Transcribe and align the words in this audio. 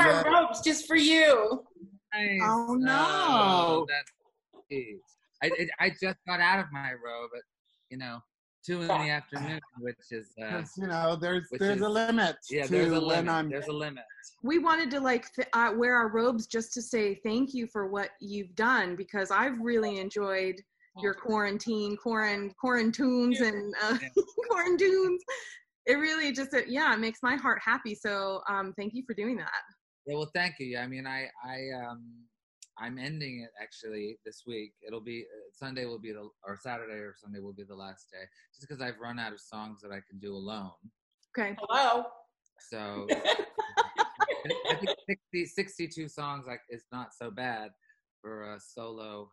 We 0.00 0.06
wore 0.06 0.14
Yeah. 0.14 0.22
our 0.24 0.42
robes 0.46 0.60
just 0.62 0.86
for 0.86 0.96
you. 0.96 1.64
Nice. 2.14 2.40
Oh, 2.42 2.74
no. 2.74 3.86
that's 3.88 4.10
geez. 4.70 4.98
I 5.42 5.46
it, 5.58 5.70
I 5.78 5.90
just 5.90 6.18
got 6.26 6.40
out 6.40 6.58
of 6.58 6.66
my 6.72 6.92
robe 6.92 7.30
at 7.36 7.42
you 7.90 7.96
know 7.98 8.18
two 8.64 8.82
in 8.82 8.88
the 8.88 8.94
afternoon, 8.94 9.60
which 9.78 9.96
is 10.10 10.32
uh, 10.42 10.50
'Cause, 10.50 10.72
you 10.76 10.86
know, 10.86 11.16
there's 11.16 11.48
there's 11.58 11.76
is- 11.76 11.82
a 11.82 11.88
limit 11.88 12.36
yeah. 12.50 12.64
to 12.64 12.70
There's 12.70 12.92
a 12.92 13.00
limit. 13.00 13.50
There's 13.50 13.68
a 13.68 13.72
limit. 13.72 14.04
we 14.42 14.58
wanted 14.58 14.90
to 14.90 15.00
like 15.00 15.32
th- 15.34 15.48
uh, 15.54 15.72
wear 15.76 15.94
our 15.96 16.08
robes 16.08 16.46
just 16.46 16.72
to 16.74 16.82
say 16.82 17.14
thank 17.24 17.54
you 17.54 17.66
for 17.66 17.88
what 17.88 18.10
you've 18.20 18.54
done 18.56 18.96
because 18.96 19.30
I've 19.30 19.58
really 19.60 19.98
enjoyed 19.98 20.56
your 20.98 21.14
quarantine, 21.14 21.96
quarant 21.96 22.52
quarantunes 22.62 23.40
and 23.40 23.74
uh, 23.82 23.96
quarantunes. 24.50 25.18
It 25.86 25.94
really 25.94 26.30
just 26.32 26.52
uh, 26.52 26.60
yeah, 26.68 26.92
it 26.92 26.98
makes 26.98 27.20
my 27.22 27.36
heart 27.36 27.60
happy. 27.64 27.94
So 27.94 28.42
um, 28.48 28.74
thank 28.76 28.92
you 28.94 29.04
for 29.06 29.14
doing 29.14 29.36
that. 29.38 29.50
Yeah, 30.06 30.16
well, 30.16 30.30
thank 30.34 30.58
you. 30.58 30.78
I 30.78 30.86
mean, 30.86 31.06
I, 31.06 31.28
I, 31.44 31.86
um, 31.86 32.04
I'm 32.78 32.98
ending 32.98 33.40
it 33.40 33.50
actually 33.60 34.18
this 34.24 34.42
week. 34.46 34.72
It'll 34.86 35.02
be 35.02 35.20
uh, 35.22 35.50
Sunday 35.52 35.84
will 35.84 35.98
be 35.98 36.12
the 36.12 36.28
or 36.44 36.56
Saturday 36.60 36.94
or 36.94 37.14
Sunday 37.16 37.40
will 37.40 37.52
be 37.52 37.64
the 37.64 37.74
last 37.74 38.10
day, 38.10 38.24
just 38.54 38.66
because 38.66 38.80
I've 38.80 38.98
run 38.98 39.18
out 39.18 39.32
of 39.32 39.40
songs 39.40 39.80
that 39.82 39.92
I 39.92 40.00
can 40.08 40.18
do 40.18 40.34
alone. 40.34 40.70
Okay. 41.36 41.54
Hello. 41.60 42.06
So 42.70 43.06
I 44.70 44.74
think 44.74 44.96
60, 45.32 45.46
62 45.46 46.08
songs 46.08 46.46
like 46.46 46.60
is 46.70 46.84
not 46.90 47.14
so 47.14 47.30
bad 47.30 47.70
for 48.22 48.54
a 48.54 48.60
solo 48.60 49.30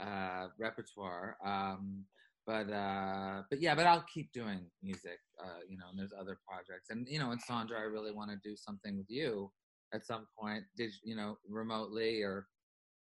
uh, 0.00 0.48
repertoire. 0.58 1.36
Um, 1.44 2.04
but 2.46 2.70
uh, 2.70 3.42
but 3.48 3.60
yeah, 3.60 3.74
but 3.74 3.86
I'll 3.86 4.04
keep 4.12 4.32
doing 4.32 4.66
music. 4.82 5.18
Uh, 5.42 5.60
you 5.68 5.78
know, 5.78 5.86
and 5.90 5.98
there's 5.98 6.12
other 6.18 6.38
projects, 6.46 6.90
and 6.90 7.06
you 7.08 7.18
know, 7.18 7.30
and 7.30 7.40
Sandra, 7.40 7.78
I 7.78 7.84
really 7.84 8.12
want 8.12 8.30
to 8.30 8.36
do 8.42 8.56
something 8.56 8.98
with 8.98 9.08
you 9.08 9.50
at 9.92 10.06
some 10.06 10.26
point. 10.38 10.64
Did 10.76 10.92
you 11.02 11.16
know 11.16 11.36
remotely 11.48 12.22
or 12.22 12.46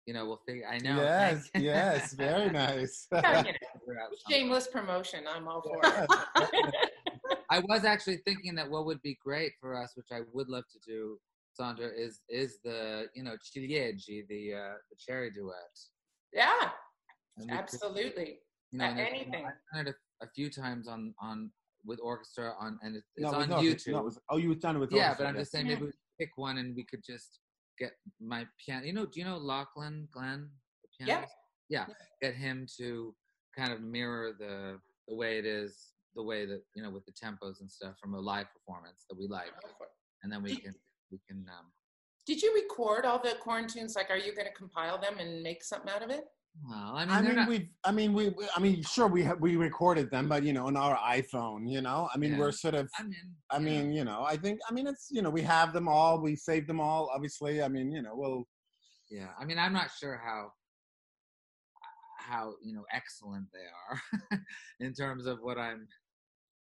you 0.06 0.14
know 0.14 0.26
we'll 0.26 0.42
figure. 0.48 0.68
I 0.70 0.78
know. 0.80 0.98
Yes, 0.98 1.50
yes, 1.56 2.14
very 2.14 2.50
nice. 2.50 3.08
Yeah, 3.12 3.40
you 3.40 3.52
know, 3.52 3.58
Figure 3.80 4.02
out 4.02 4.10
something. 4.10 4.18
shameless 4.30 4.68
promotion. 4.68 5.24
I'm 5.34 5.48
all 5.48 5.62
for 5.62 5.80
it. 5.84 6.10
I 7.50 7.60
was 7.68 7.84
actually 7.84 8.18
thinking 8.26 8.56
that 8.56 8.70
what 8.70 8.86
would 8.86 9.02
be 9.02 9.18
great 9.24 9.52
for 9.60 9.76
us, 9.76 9.92
which 9.96 10.08
I 10.12 10.22
would 10.34 10.48
love 10.48 10.64
to 10.72 10.80
do, 10.90 11.18
Sandra, 11.54 11.88
is 11.96 12.22
is 12.30 12.60
the 12.64 13.08
you 13.14 13.24
know 13.24 13.36
Ciliegi, 13.44 14.28
the 14.28 14.54
uh, 14.54 14.74
the 14.90 14.96
cherry 14.98 15.32
duet. 15.32 15.56
Yeah, 16.34 16.70
And 17.38 17.46
we 17.46 17.48
could- 17.48 17.58
absolutely. 17.60 18.40
you 18.72 18.80
know, 18.80 18.86
and 18.86 19.00
it's- 19.00 19.14
anything. 19.14 19.46
I've 19.46 19.54
done 19.76 19.88
it 19.88 19.96
a, 20.22 20.26
a 20.26 20.30
few 20.30 20.50
times 20.50 20.88
on 20.88 21.14
on 21.22 21.52
with 21.84 22.00
orchestra 22.02 22.54
on 22.60 22.80
and 22.84 22.96
it's, 22.96 23.08
it's 23.16 23.24
No, 23.32 23.38
on 23.40 23.50
no, 23.50 23.58
YouTube. 23.58 23.88
No, 23.94 24.00
it 24.00 24.06
was, 24.06 24.20
oh, 24.30 24.38
you 24.38 24.50
were 24.50 24.56
done 24.56 24.76
it 24.76 24.80
with 24.80 24.92
yeah, 24.92 25.10
orchestra, 25.10 25.26
but 25.26 25.30
I'm 25.30 25.36
just 25.36 25.52
saying 25.52 25.66
Yeah. 25.66 25.74
maybe 25.74 25.86
we 25.88 25.92
could 25.92 26.00
pick 26.22 26.32
one 26.38 26.58
and 26.60 26.76
we 26.76 26.84
could 26.84 27.04
just 27.04 27.40
get 27.80 27.94
my 28.20 28.46
piano. 28.64 28.86
You 28.86 28.94
know, 28.94 29.06
do 29.06 29.20
you 29.20 29.26
know 29.26 29.38
Lachlan 29.38 30.08
Glen? 30.14 30.50
The 31.00 31.06
Yeah. 31.06 31.16
pianist? 31.16 31.36
Yeah. 31.70 31.86
Get 32.22 32.36
him 32.36 32.68
to 32.78 33.16
kind 33.58 33.74
of 33.74 33.82
mirror 33.82 34.34
the 34.38 34.80
the 35.08 35.16
way 35.16 35.40
it 35.40 35.46
is, 35.46 35.94
the 36.16 36.24
way 36.24 36.46
that 36.46 36.62
you 36.76 36.84
know 36.84 36.92
with 36.92 37.06
the 37.06 37.12
tempos 37.12 37.60
and 37.62 37.70
stuff 37.72 37.96
from 38.00 38.14
a 38.14 38.20
live 38.20 38.48
performance 38.54 39.06
that 39.10 39.18
we 39.18 39.28
like, 39.28 39.52
and 40.22 40.32
then 40.32 40.42
we 40.44 40.52
Did- 40.56 40.64
can 40.64 40.76
we 41.12 41.18
can 41.28 41.40
um, 41.58 41.68
Did 42.28 42.42
you 42.44 42.54
record 42.54 43.04
all 43.06 43.20
the 43.20 43.36
quarantunes? 43.46 43.96
Like, 43.96 44.10
are 44.12 44.18
you 44.26 44.34
going 44.36 44.48
to 44.48 44.54
compile 44.54 44.98
them 45.02 45.18
and 45.18 45.42
make 45.42 45.64
something 45.64 45.90
out 45.90 46.04
of 46.04 46.12
it? 46.12 46.26
Well, 46.68 46.94
I 46.96 47.06
mean, 47.06 47.10
I 47.16 47.22
mean, 47.22 47.36
not, 47.36 47.48
we've. 47.50 47.70
I 47.84 47.92
mean, 47.92 48.14
we. 48.14 48.30
we- 48.30 48.48
I 48.56 48.60
mean, 48.60 48.84
sure, 48.84 49.08
we 49.08 49.24
ha- 49.24 49.38
we 49.40 49.56
recorded 49.56 50.12
them, 50.12 50.28
but 50.30 50.44
you 50.44 50.54
know, 50.54 50.68
on 50.68 50.76
our 50.78 50.96
iPhone, 50.98 51.68
you 51.70 51.82
know. 51.82 52.10
I 52.14 52.18
mean, 52.18 52.34
Yeah. 52.34 52.40
we're 52.40 52.52
sort 52.52 52.76
of. 52.76 52.90
I 53.00 53.04
mean, 53.04 53.16
I 53.50 53.56
yeah. 53.58 53.60
mean, 53.64 53.94
you 53.94 54.04
know, 54.04 54.24
I 54.24 54.36
think. 54.38 54.60
I 54.70 54.74
mean, 54.74 54.86
it's. 54.86 55.08
You 55.12 55.22
know, 55.22 55.30
we 55.30 55.42
have 55.42 55.74
them 55.74 55.88
all. 55.88 56.20
We 56.22 56.36
saved 56.36 56.68
them 56.68 56.80
all. 56.80 57.10
Obviously, 57.14 57.64
I 57.64 57.68
mean, 57.68 57.92
you 57.92 58.02
know, 58.02 58.12
we'll. 58.14 58.44
yeah. 59.10 59.30
I 59.40 59.46
mean, 59.46 59.58
I'm 59.58 59.74
not 59.74 59.90
sure 59.98 60.18
how 60.24 60.52
how 62.18 62.54
you 62.62 62.74
know 62.74 62.86
excellent 62.94 63.48
they 63.52 63.66
are 63.90 64.40
in 64.80 64.94
terms 64.94 65.26
of 65.26 65.40
what 65.42 65.58
I'm, 65.58 65.88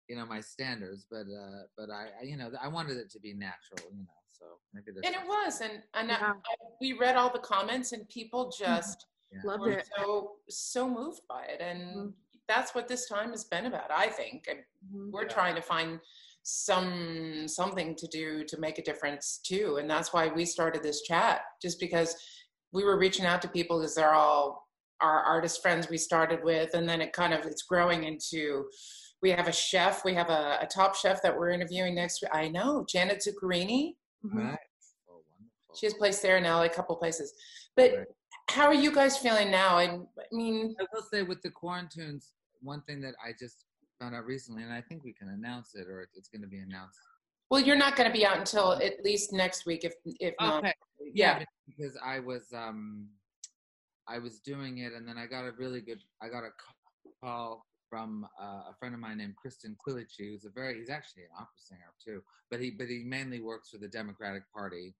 you 0.10 0.16
know, 0.18 0.26
my 0.26 0.42
standards. 0.42 1.08
But 1.10 1.22
uh, 1.28 1.64
but 1.78 1.90
I, 1.90 2.08
I, 2.22 2.24
you 2.26 2.38
know, 2.38 2.52
I 2.62 2.68
wanted 2.68 2.98
it 2.98 3.10
to 3.12 3.20
be 3.20 3.34
natural, 3.34 3.90
you 3.92 4.02
know. 4.04 4.20
So 4.32 4.46
maybe 4.74 4.92
there's 4.94 5.06
And 5.06 5.16
it 5.16 5.28
was, 5.28 5.62
and 5.62 5.82
and 5.96 6.10
Yeah. 6.10 6.34
I, 6.34 6.56
we 6.82 6.94
read 6.94 7.16
all 7.16 7.32
the 7.32 7.40
comments, 7.40 7.94
and 7.94 8.08
people 8.10 8.52
just 8.56 9.06
Loved 9.44 9.62
were 9.62 9.72
it. 9.80 9.90
so 9.98 10.38
so 10.50 10.90
moved 10.90 11.22
by 11.28 11.44
it, 11.46 11.60
and 11.62 11.82
Mhm. 11.82 12.14
that's 12.48 12.74
what 12.74 12.88
this 12.88 13.08
time 13.08 13.32
has 13.32 13.44
been 13.44 13.66
about. 13.66 13.92
I 13.92 14.10
think 14.10 14.48
And 14.48 14.60
Mhm. 14.94 15.12
we're 15.12 15.24
Yeah. 15.24 15.28
trying 15.30 15.56
to 15.56 15.62
find 15.62 16.00
some 16.44 17.48
something 17.48 17.96
to 17.96 18.08
do 18.08 18.44
to 18.46 18.58
make 18.58 18.78
a 18.78 18.82
difference 18.84 19.38
too, 19.40 19.78
and 19.78 19.90
that's 19.90 20.14
why 20.14 20.28
we 20.28 20.46
started 20.46 20.82
this 20.82 21.02
chat, 21.02 21.42
just 21.62 21.80
because 21.80 22.16
we 22.72 22.84
were 22.86 22.98
reaching 22.98 23.26
out 23.26 23.42
to 23.42 23.48
people 23.50 23.80
because 23.80 23.96
they're 23.96 24.14
all 24.14 24.68
our 25.02 25.22
artist 25.24 25.62
friends 25.62 25.90
we 25.90 25.98
started 25.98 26.44
with, 26.44 26.74
and 26.74 26.88
then 26.90 27.02
it 27.02 27.14
kind 27.14 27.34
of 27.34 27.46
it's 27.46 27.64
growing 27.64 28.04
into. 28.06 28.70
We 29.20 29.32
have 29.32 29.48
a 29.48 29.52
chef. 29.52 30.06
We 30.06 30.14
have 30.14 30.30
a, 30.30 30.60
a 30.62 30.68
top 30.68 30.96
chef 30.96 31.24
that 31.24 31.36
we're 31.36 31.50
interviewing 31.50 31.96
next 31.96 32.22
week. 32.22 32.30
I 32.34 32.48
know 32.50 32.86
Janet 32.88 33.18
Zuccarini. 33.26 33.96
Mhm. 34.24 34.36
Right. 34.52 34.60
Oh, 35.10 35.24
wonderful. 35.32 35.76
She 35.76 35.88
has 35.88 35.94
placed 35.96 36.22
there 36.22 36.38
in 36.38 36.44
LA, 36.44 36.64
a 36.66 36.70
couple 36.70 36.96
places. 36.98 37.34
But 37.76 37.92
Right. 37.94 38.08
How 38.50 38.66
are 38.66 38.74
you 38.74 38.94
guys 38.94 39.18
feeling 39.18 39.52
now? 39.52 39.78
I, 39.78 39.84
I 39.86 40.00
mean, 40.32 40.76
I 40.80 40.86
will 40.94 41.04
say 41.04 41.24
with 41.24 41.42
the 41.42 41.50
quarantunes, 41.50 42.32
one 42.62 42.82
thing 42.84 43.02
that 43.02 43.14
I 43.24 43.32
just 43.38 43.66
found 44.00 44.16
out 44.16 44.26
recently, 44.26 44.64
and 44.64 44.72
I 44.74 44.82
think 44.82 45.04
we 45.04 45.14
can 45.14 45.30
announce 45.30 45.76
it, 45.76 45.88
or 45.88 46.08
it's 46.16 46.30
going 46.30 46.42
to 46.42 46.48
be 46.48 46.60
announced. 46.60 47.00
well, 47.50 47.62
you're 47.62 47.76
not 47.76 47.96
going 47.96 48.10
to 48.10 48.14
be 48.14 48.26
out 48.26 48.38
until 48.38 48.74
at 48.74 49.04
least 49.04 49.34
next 49.34 49.66
week, 49.66 49.84
if 49.84 49.94
if 50.06 50.34
not. 50.40 50.60
Okay. 50.60 50.74
Yeah. 51.14 51.40
Yeah, 51.40 51.46
because 51.68 51.98
I 52.04 52.20
was 52.20 52.48
um, 52.54 53.08
I 54.08 54.18
was 54.20 54.40
doing 54.40 54.80
it, 54.80 54.94
and 54.94 55.08
then 55.08 55.18
I 55.18 55.26
got 55.28 55.46
a 55.46 55.52
really 55.58 55.82
good. 55.82 56.00
I 56.22 56.30
got 56.30 56.44
a 56.44 56.50
call 57.22 57.66
from 57.90 58.28
uh, 58.42 58.70
a 58.72 58.76
friend 58.80 58.94
of 58.94 59.00
mine 59.02 59.18
named 59.18 59.36
Christian 59.36 59.76
Quilici, 59.78 60.30
who's 60.30 60.46
a 60.46 60.50
very. 60.50 60.78
He's 60.80 60.90
actually 60.90 61.24
an 61.24 61.30
opera 61.36 61.58
singer 61.58 61.94
too, 62.04 62.22
but 62.50 62.60
he 62.60 62.72
but 62.72 62.88
he 62.88 63.04
mainly 63.06 63.40
works 63.42 63.70
for 63.70 63.78
the 63.78 63.88
Democratic 63.88 64.44
Party. 64.54 64.96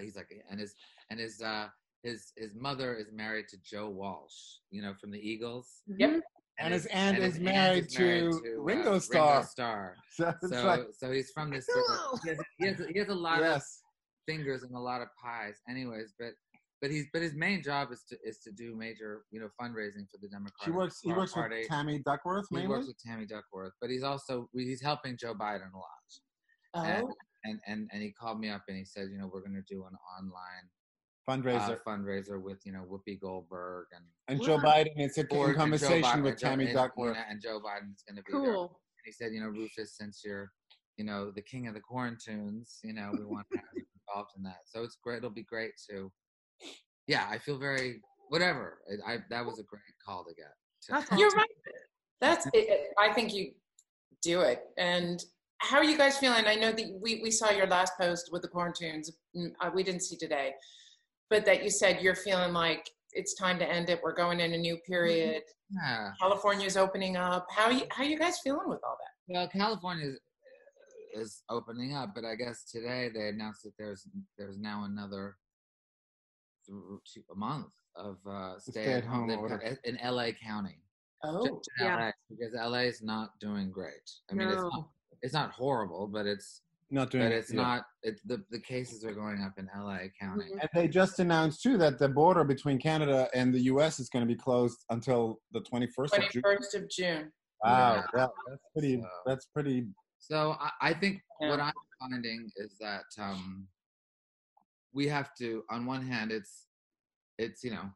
He's 0.00 0.16
like, 0.16 0.28
and 0.50 0.58
his 0.58 0.74
and 1.10 1.20
his 1.20 1.42
uh 1.42 1.66
his 2.02 2.32
his 2.36 2.54
mother 2.54 2.94
is 2.94 3.06
married 3.12 3.46
to 3.48 3.56
Joe 3.64 3.88
Walsh, 3.88 4.58
you 4.70 4.82
know, 4.82 4.94
from 5.00 5.10
the 5.10 5.18
Eagles. 5.18 5.82
Yep. 5.86 6.20
And 6.58 6.74
his 6.74 6.86
aunt 6.86 7.18
is 7.18 7.40
married 7.40 7.88
to 7.90 8.28
uh, 8.28 8.60
Ringo 8.60 8.98
Starr. 8.98 9.36
Ringo 9.36 9.46
Starr. 9.46 9.96
So 10.10 10.32
So 10.46 10.66
like, 10.66 10.80
so 10.96 11.10
he's 11.10 11.30
from 11.30 11.50
this. 11.50 11.66
Sort 11.66 11.84
of, 12.12 12.20
he, 12.22 12.28
has, 12.28 12.38
he, 12.58 12.66
has, 12.66 12.82
he 12.92 12.98
has 12.98 13.08
a 13.08 13.14
lot 13.14 13.42
of 13.42 13.62
fingers 14.26 14.62
and 14.62 14.74
a 14.74 14.78
lot 14.78 15.00
of 15.00 15.08
pies 15.22 15.56
anyways 15.68 16.14
but 16.18 16.30
but 16.80 16.90
he's 16.90 17.06
but 17.12 17.22
his 17.22 17.34
main 17.34 17.62
job 17.62 17.88
is 17.92 18.02
to 18.08 18.16
is 18.24 18.38
to 18.38 18.50
do 18.52 18.76
major 18.76 19.22
you 19.30 19.40
know 19.40 19.48
fundraising 19.60 20.08
for 20.10 20.18
the 20.20 20.28
democratic 20.28 20.64
She 20.64 20.70
works. 20.70 21.00
He 21.02 21.12
works 21.12 21.32
party 21.32 21.60
with 21.60 21.68
Tammy 21.68 21.98
Duckworth 22.04 22.46
maybe 22.50 22.62
he 22.62 22.68
works 22.68 22.86
with 22.86 22.98
tammy 22.98 23.26
duckworth 23.26 23.72
but 23.80 23.90
he's 23.90 24.02
also 24.02 24.48
he's 24.54 24.82
helping 24.82 25.16
joe 25.16 25.34
biden 25.34 25.70
a 25.74 25.78
lot 25.78 26.86
and, 26.86 27.04
Oh, 27.04 27.14
and 27.44 27.60
and 27.66 27.88
and 27.92 28.02
he 28.02 28.12
called 28.12 28.38
me 28.38 28.48
up 28.48 28.62
and 28.68 28.76
he 28.76 28.84
said 28.84 29.08
you 29.10 29.18
know 29.18 29.30
we're 29.32 29.40
going 29.40 29.54
to 29.54 29.74
do 29.74 29.82
an 29.82 29.96
online 30.18 30.68
fundraiser. 31.28 31.70
uh, 31.70 31.76
fundraiser 31.86 32.40
with 32.42 32.58
you 32.64 32.72
know 32.72 32.84
whoopi 32.90 33.20
goldberg 33.20 33.86
and 33.94 34.04
and 34.28 34.42
Joe 34.44 34.58
Biden 34.58 34.92
It's 34.96 35.18
a 35.18 35.26
or- 35.34 35.54
conversation 35.54 36.02
Biden- 36.02 36.22
with 36.24 36.38
Joe- 36.38 36.48
Tammy 36.48 36.64
and, 36.64 36.70
you 36.70 36.76
know, 36.76 36.82
Duckworth. 36.82 37.16
and 37.28 37.40
joe 37.40 37.60
biden's 37.60 38.02
going 38.02 38.16
to 38.16 38.22
be 38.22 38.32
there 38.32 38.54
Cool. 38.54 38.80
he 39.04 39.12
said, 39.12 39.32
you 39.32 39.40
know, 39.40 39.48
Rufus, 39.48 39.96
since 39.96 40.22
you're, 40.24 40.50
you 40.96 41.04
know, 41.04 41.30
the 41.30 41.42
king 41.42 41.66
of 41.68 41.74
the 41.74 41.80
quarantunes, 41.80 42.78
you 42.82 42.92
know, 42.92 43.10
we 43.16 43.24
want 43.24 43.46
to 43.52 43.58
have 43.58 43.66
you 43.74 43.84
involved 44.08 44.30
in 44.36 44.42
that. 44.44 44.58
So 44.66 44.82
it's 44.82 44.96
great. 45.02 45.18
It'll 45.18 45.30
be 45.30 45.42
great 45.44 45.72
to, 45.90 46.10
yeah, 47.06 47.26
I 47.30 47.38
feel 47.38 47.58
very, 47.58 48.00
whatever. 48.28 48.78
It, 48.88 49.00
I 49.06 49.18
that 49.30 49.44
was 49.44 49.58
a 49.58 49.64
great 49.64 49.82
call 50.04 50.24
to 50.24 50.34
get. 50.34 50.52
to- 50.82 50.92
That's 50.92 51.18
you're 51.20 51.30
right. 51.30 51.48
That's. 52.20 52.46
It, 52.46 52.50
it- 52.54 52.90
I 52.98 53.12
think 53.12 53.32
you 53.34 53.52
do 54.22 54.40
it. 54.42 54.62
And 54.78 55.22
how 55.58 55.78
are 55.78 55.84
you 55.84 55.96
guys 55.98 56.16
feeling? 56.18 56.44
I 56.46 56.54
know 56.56 56.72
that 56.72 56.98
we 57.00 57.20
we 57.22 57.30
saw 57.30 57.50
your 57.50 57.66
last 57.66 57.92
post 58.00 58.30
with 58.32 58.42
the 58.42 58.48
quarantunes. 58.48 59.10
Mm, 59.36 59.52
uh, 59.60 59.70
We 59.74 59.82
didn't 59.82 60.02
see 60.02 60.16
today, 60.16 60.52
but 61.32 61.46
that 61.46 61.64
you 61.64 61.70
said 61.70 62.02
you're 62.02 62.14
feeling 62.14 62.52
like 62.52 62.90
it's 63.14 63.34
time 63.34 63.58
to 63.58 63.66
end 63.68 63.88
it. 63.88 64.00
We're 64.02 64.14
going 64.14 64.40
in 64.40 64.52
a 64.52 64.58
new 64.58 64.76
period. 64.86 65.42
Yeah. 65.70 66.10
California's 66.20 66.76
opening 66.76 67.16
up. 67.16 67.46
How 67.50 67.70
you 67.70 67.84
how 67.90 68.04
you 68.04 68.18
guys 68.18 68.38
feeling 68.44 68.68
with 68.68 68.80
all 68.84 68.96
that? 69.00 69.32
Well, 69.34 69.48
California 69.48 70.08
is, 70.08 70.18
is 71.14 71.42
opening 71.48 71.94
up, 71.96 72.10
but 72.14 72.26
I 72.26 72.34
guess 72.34 72.64
today 72.70 73.08
they 73.12 73.28
announced 73.28 73.62
that 73.62 73.72
there's 73.78 74.06
there's 74.36 74.58
now 74.58 74.84
another 74.84 75.36
th- 76.66 76.76
two, 77.12 77.22
a 77.32 77.38
month 77.38 77.72
of 77.96 78.18
uh, 78.28 78.58
stay 78.58 78.92
at 78.92 79.04
home 79.04 79.28
stay-at-home 79.28 79.50
order. 79.52 79.78
in 79.84 79.98
LA 80.04 80.28
County. 80.46 80.76
Oh, 81.24 81.46
Just 81.46 81.70
Yeah. 81.80 81.96
LA, 81.96 82.10
because 82.28 82.52
LA 82.54 82.80
is 82.80 83.02
not 83.02 83.30
doing 83.40 83.70
great. 83.70 84.10
I 84.30 84.34
mean, 84.34 84.48
it's 84.48 84.60
not 84.60 84.88
it's 85.22 85.32
not 85.34 85.52
horrible, 85.52 86.08
but 86.08 86.26
it's 86.26 86.60
Not 86.92 87.10
doing. 87.10 87.24
but 87.24 87.32
it's 87.32 87.52
yeah. 87.52 87.62
not 87.62 87.84
it, 88.02 88.20
the 88.26 88.44
the 88.50 88.60
cases 88.60 89.04
are 89.04 89.14
going 89.14 89.42
up 89.42 89.54
in 89.58 89.68
LA 89.76 90.08
County. 90.20 90.44
Mhm. 90.52 90.60
And 90.60 90.68
they 90.74 90.86
just 90.88 91.18
announced 91.18 91.62
too 91.62 91.76
that 91.78 91.98
the 91.98 92.08
border 92.08 92.44
between 92.44 92.78
Canada 92.78 93.28
and 93.34 93.52
the 93.52 93.60
U.S. 93.72 93.98
is 93.98 94.08
going 94.10 94.22
to 94.24 94.32
be 94.34 94.38
closed 94.38 94.84
until 94.90 95.40
the 95.52 95.60
21st 95.60 96.18
of 96.18 96.30
June. 96.30 96.42
first 96.42 96.74
of 96.74 96.88
June. 96.90 97.32
Wow, 97.64 97.94
Yeah. 97.94 98.02
yeah, 98.14 98.26
that's 98.48 98.62
pretty. 98.74 99.00
So- 99.00 99.08
That's 99.26 99.46
pretty 99.46 99.86
So 100.18 100.56
I, 100.60 100.70
I 100.90 100.92
think 100.94 101.22
what 101.38 101.58
I'm 101.60 101.72
finding 101.98 102.50
is 102.56 102.76
that 102.78 103.04
um, 103.18 103.66
we 104.92 105.08
have 105.08 105.34
to, 105.38 105.64
on 105.70 105.86
one 105.86 106.02
hand, 106.06 106.30
it's 106.30 106.66
it's 107.38 107.64
you 107.64 107.70
know 107.70 107.88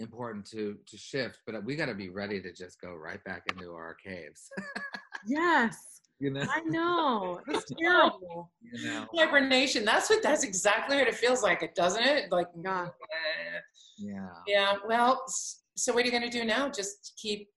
important 0.00 0.44
to 0.50 0.76
to 0.86 0.96
shift, 0.96 1.38
but 1.46 1.64
we 1.64 1.76
got 1.76 1.86
to 1.86 1.94
be 1.94 2.08
ready 2.08 2.40
to 2.42 2.52
just 2.52 2.80
go 2.80 2.94
right 2.94 3.22
back 3.24 3.44
into 3.50 3.72
our 3.72 3.94
caves. 4.04 4.50
Yes, 5.26 5.99
you 6.20 6.30
know, 6.30 6.44
I 6.48 6.60
know. 6.60 7.40
It's 7.48 7.72
terrible. 7.80 8.50
you 8.60 8.84
know. 8.86 9.06
Hibernation. 9.16 9.84
That's 9.84 10.08
what. 10.10 10.22
That's 10.22 10.44
exactly 10.44 10.96
what 10.98 11.08
it 11.08 11.14
feels 11.14 11.42
like. 11.42 11.62
It 11.62 11.74
doesn't 11.74 12.02
it? 12.04 12.30
Like. 12.30 12.46
Yeah. 12.62 12.88
Yeah, 13.98 14.28
Yeah. 14.46 14.74
Well. 14.86 15.24
So 15.76 15.92
what 15.94 16.02
are 16.02 16.06
you 16.06 16.12
gonna 16.12 16.30
do 16.30 16.44
now? 16.44 16.68
Just 16.68 17.14
keep. 17.20 17.48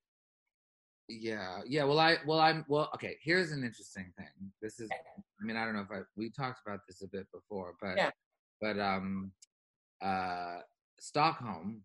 yeah, 1.10 1.60
yeah. 1.68 1.83
Well, 1.83 2.00
I 2.00 2.18
well 2.25 2.39
I'm 2.39 2.63
well. 2.69 2.89
Okay, 2.95 3.18
here's 3.21 3.51
an 3.51 3.63
interesting 3.63 4.13
thing. 4.18 4.27
This 4.62 4.80
is, 4.80 4.89
I 4.92 5.45
mean, 5.45 5.57
I 5.57 5.65
don't 5.65 5.75
know 5.75 5.81
if 5.81 5.92
I 5.92 6.01
we 6.15 6.30
talked 6.31 6.62
about 6.65 6.80
this 6.88 7.01
a 7.01 7.07
bit 7.07 7.27
before, 7.33 7.75
but 7.81 7.98
Yeah. 7.98 8.12
but 8.62 8.80
um, 8.80 9.31
uh, 10.01 10.60
Stockholm 11.00 11.81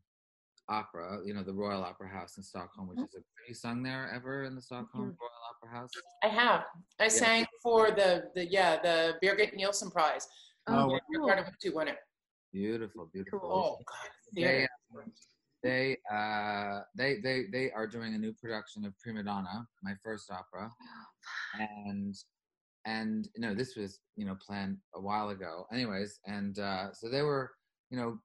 Opera, 0.69 1.20
you 1.25 1.32
know, 1.32 1.43
the 1.43 1.53
Royal 1.53 1.82
Opera 1.82 2.09
House 2.09 2.37
in 2.37 2.43
Stockholm, 2.43 2.88
which 2.88 2.99
is 2.99 3.15
a. 3.15 3.19
Have 3.19 3.49
you 3.49 3.55
sung 3.55 3.82
there 3.82 4.11
ever 4.15 4.44
in 4.44 4.55
the 4.55 4.61
Stockholm 4.61 5.05
Royal 5.05 5.43
Opera 5.50 5.79
House? 5.79 5.91
I 6.23 6.29
have. 6.29 6.65
I 7.00 7.09
sang 7.09 7.47
for 7.62 7.91
the 7.91 8.25
the 8.35 8.47
yeah 8.47 8.81
the 8.82 9.15
Birgit 9.23 9.55
Nilsson 9.55 9.91
Prize. 9.91 10.26
Oh, 10.67 10.93
Yeah, 10.93 10.99
cool. 11.15 11.26
Riccardo 11.26 11.43
went 11.43 11.61
to 11.61 11.70
win 11.70 11.88
it. 11.88 11.97
Beautiful, 12.53 13.09
beautiful. 13.12 13.41
Oh 13.43 13.76
God. 13.76 14.11
They, 14.35 14.43
Theater. 14.43 14.69
they, 15.62 15.97
uh, 16.12 16.81
they, 16.94 17.17
they, 17.20 17.44
they 17.50 17.70
are 17.70 17.87
doing 17.87 18.15
a 18.15 18.19
new 18.19 18.35
production 18.35 18.85
of 18.85 18.93
Prima 18.99 19.23
Donna, 19.23 19.67
my 19.82 19.94
first 20.05 20.31
opera, 20.31 20.70
and 21.59 22.15
and 22.85 23.29
you 23.35 23.41
know 23.41 23.55
this 23.55 23.75
was 23.76 24.00
you 24.17 24.25
know 24.25 24.37
planned 24.47 24.79
a 24.94 25.00
while 25.00 25.31
ago. 25.31 25.67
Anyways, 25.73 26.20
and 26.26 26.59
uh, 26.59 26.93
so 26.93 27.09
they 27.09 27.23
were 27.23 27.53
you 27.91 27.97
know 27.97 28.19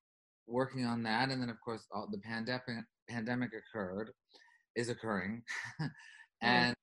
working 0.47 0.85
on 0.85 1.03
that, 1.03 1.29
and 1.29 1.41
then 1.41 1.49
of 1.49 1.57
course 1.63 1.85
all, 1.91 2.07
the 2.11 2.17
pandemic 2.19 2.85
pandemic 3.09 3.51
occurred, 3.53 4.11
is 4.75 4.89
occurring, 4.89 5.43
and 6.41 6.75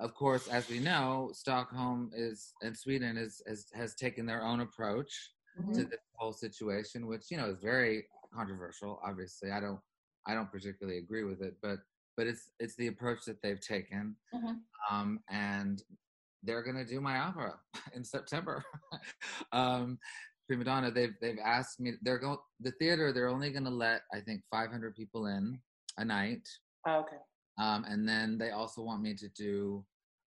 of 0.00 0.14
course, 0.14 0.48
as 0.48 0.68
we 0.68 0.80
know, 0.80 1.30
Stockholm 1.32 2.10
is 2.14 2.52
and 2.62 2.76
Sweden 2.76 3.16
is, 3.16 3.40
is 3.46 3.66
has 3.74 3.94
taken 3.94 4.26
their 4.26 4.42
own 4.44 4.60
approach 4.60 5.32
Mhm. 5.58 5.74
to 5.74 5.84
this 5.84 6.00
whole 6.16 6.32
situation, 6.32 7.06
which 7.06 7.30
you 7.30 7.36
know 7.36 7.50
is 7.50 7.58
very 7.58 8.08
controversial. 8.34 8.98
Obviously, 9.04 9.50
I 9.50 9.60
don't 9.60 9.80
I 10.26 10.34
don't 10.34 10.50
particularly 10.50 10.98
agree 10.98 11.24
with 11.24 11.40
it, 11.42 11.56
but 11.62 11.80
but 12.16 12.26
it's 12.26 12.50
it's 12.58 12.74
the 12.76 12.88
approach 12.88 13.24
that 13.26 13.40
they've 13.42 13.60
taken, 13.60 14.16
Mhm. 14.34 14.60
um, 14.90 15.22
and 15.28 15.82
they're 16.42 16.62
gonna 16.62 16.84
do 16.84 17.00
my 17.00 17.18
opera 17.18 17.60
in 17.94 18.02
September. 18.04 18.64
um, 19.52 19.98
Prima 20.52 20.64
Donna, 20.64 20.90
they've 20.90 21.14
they've 21.22 21.38
asked 21.42 21.80
me. 21.80 21.92
They're 22.02 22.18
going 22.18 22.36
the 22.60 22.72
theater. 22.72 23.10
They're 23.10 23.28
only 23.30 23.50
gonna 23.50 23.70
let 23.70 24.02
I 24.12 24.20
think 24.20 24.42
500 24.50 24.94
people 24.94 25.26
in 25.28 25.58
a 25.96 26.04
night. 26.04 26.46
Oh, 26.86 26.96
okay. 27.00 27.16
Um, 27.58 27.84
and 27.88 28.06
then 28.06 28.36
they 28.36 28.50
also 28.50 28.82
want 28.82 29.00
me 29.00 29.14
to 29.14 29.28
do 29.30 29.82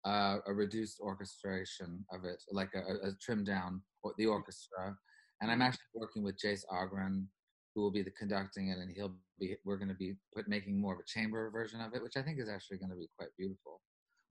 uh, 0.06 0.36
a 0.46 0.52
reduced 0.52 1.00
orchestration 1.00 2.04
of 2.12 2.26
it, 2.26 2.42
like 2.52 2.68
a, 2.74 3.08
a, 3.08 3.12
trimmed 3.18 3.46
down 3.46 3.80
or 4.02 4.12
the 4.18 4.26
orchestra. 4.26 4.94
And 5.40 5.50
I'm 5.50 5.62
actually 5.62 5.88
working 5.94 6.22
with 6.22 6.36
Jayce 6.38 6.64
Ogren, 6.70 7.26
who 7.74 7.80
will 7.80 7.90
be 7.90 8.02
the 8.02 8.10
conducting 8.10 8.68
it, 8.68 8.76
and 8.78 8.90
he'll 8.94 9.16
be. 9.38 9.56
We're 9.64 9.78
going 9.78 9.88
to 9.88 9.94
be 9.94 10.16
put 10.34 10.48
making 10.48 10.78
more 10.78 10.92
of 10.92 11.00
a 11.00 11.04
chamber 11.06 11.50
version 11.50 11.80
of 11.80 11.94
it, 11.94 12.02
which 12.02 12.18
I 12.18 12.22
think 12.22 12.38
is 12.38 12.48
actually 12.50 12.76
going 12.76 12.90
to 12.90 12.96
be 12.96 13.08
quite 13.18 13.30
beautiful. 13.38 13.80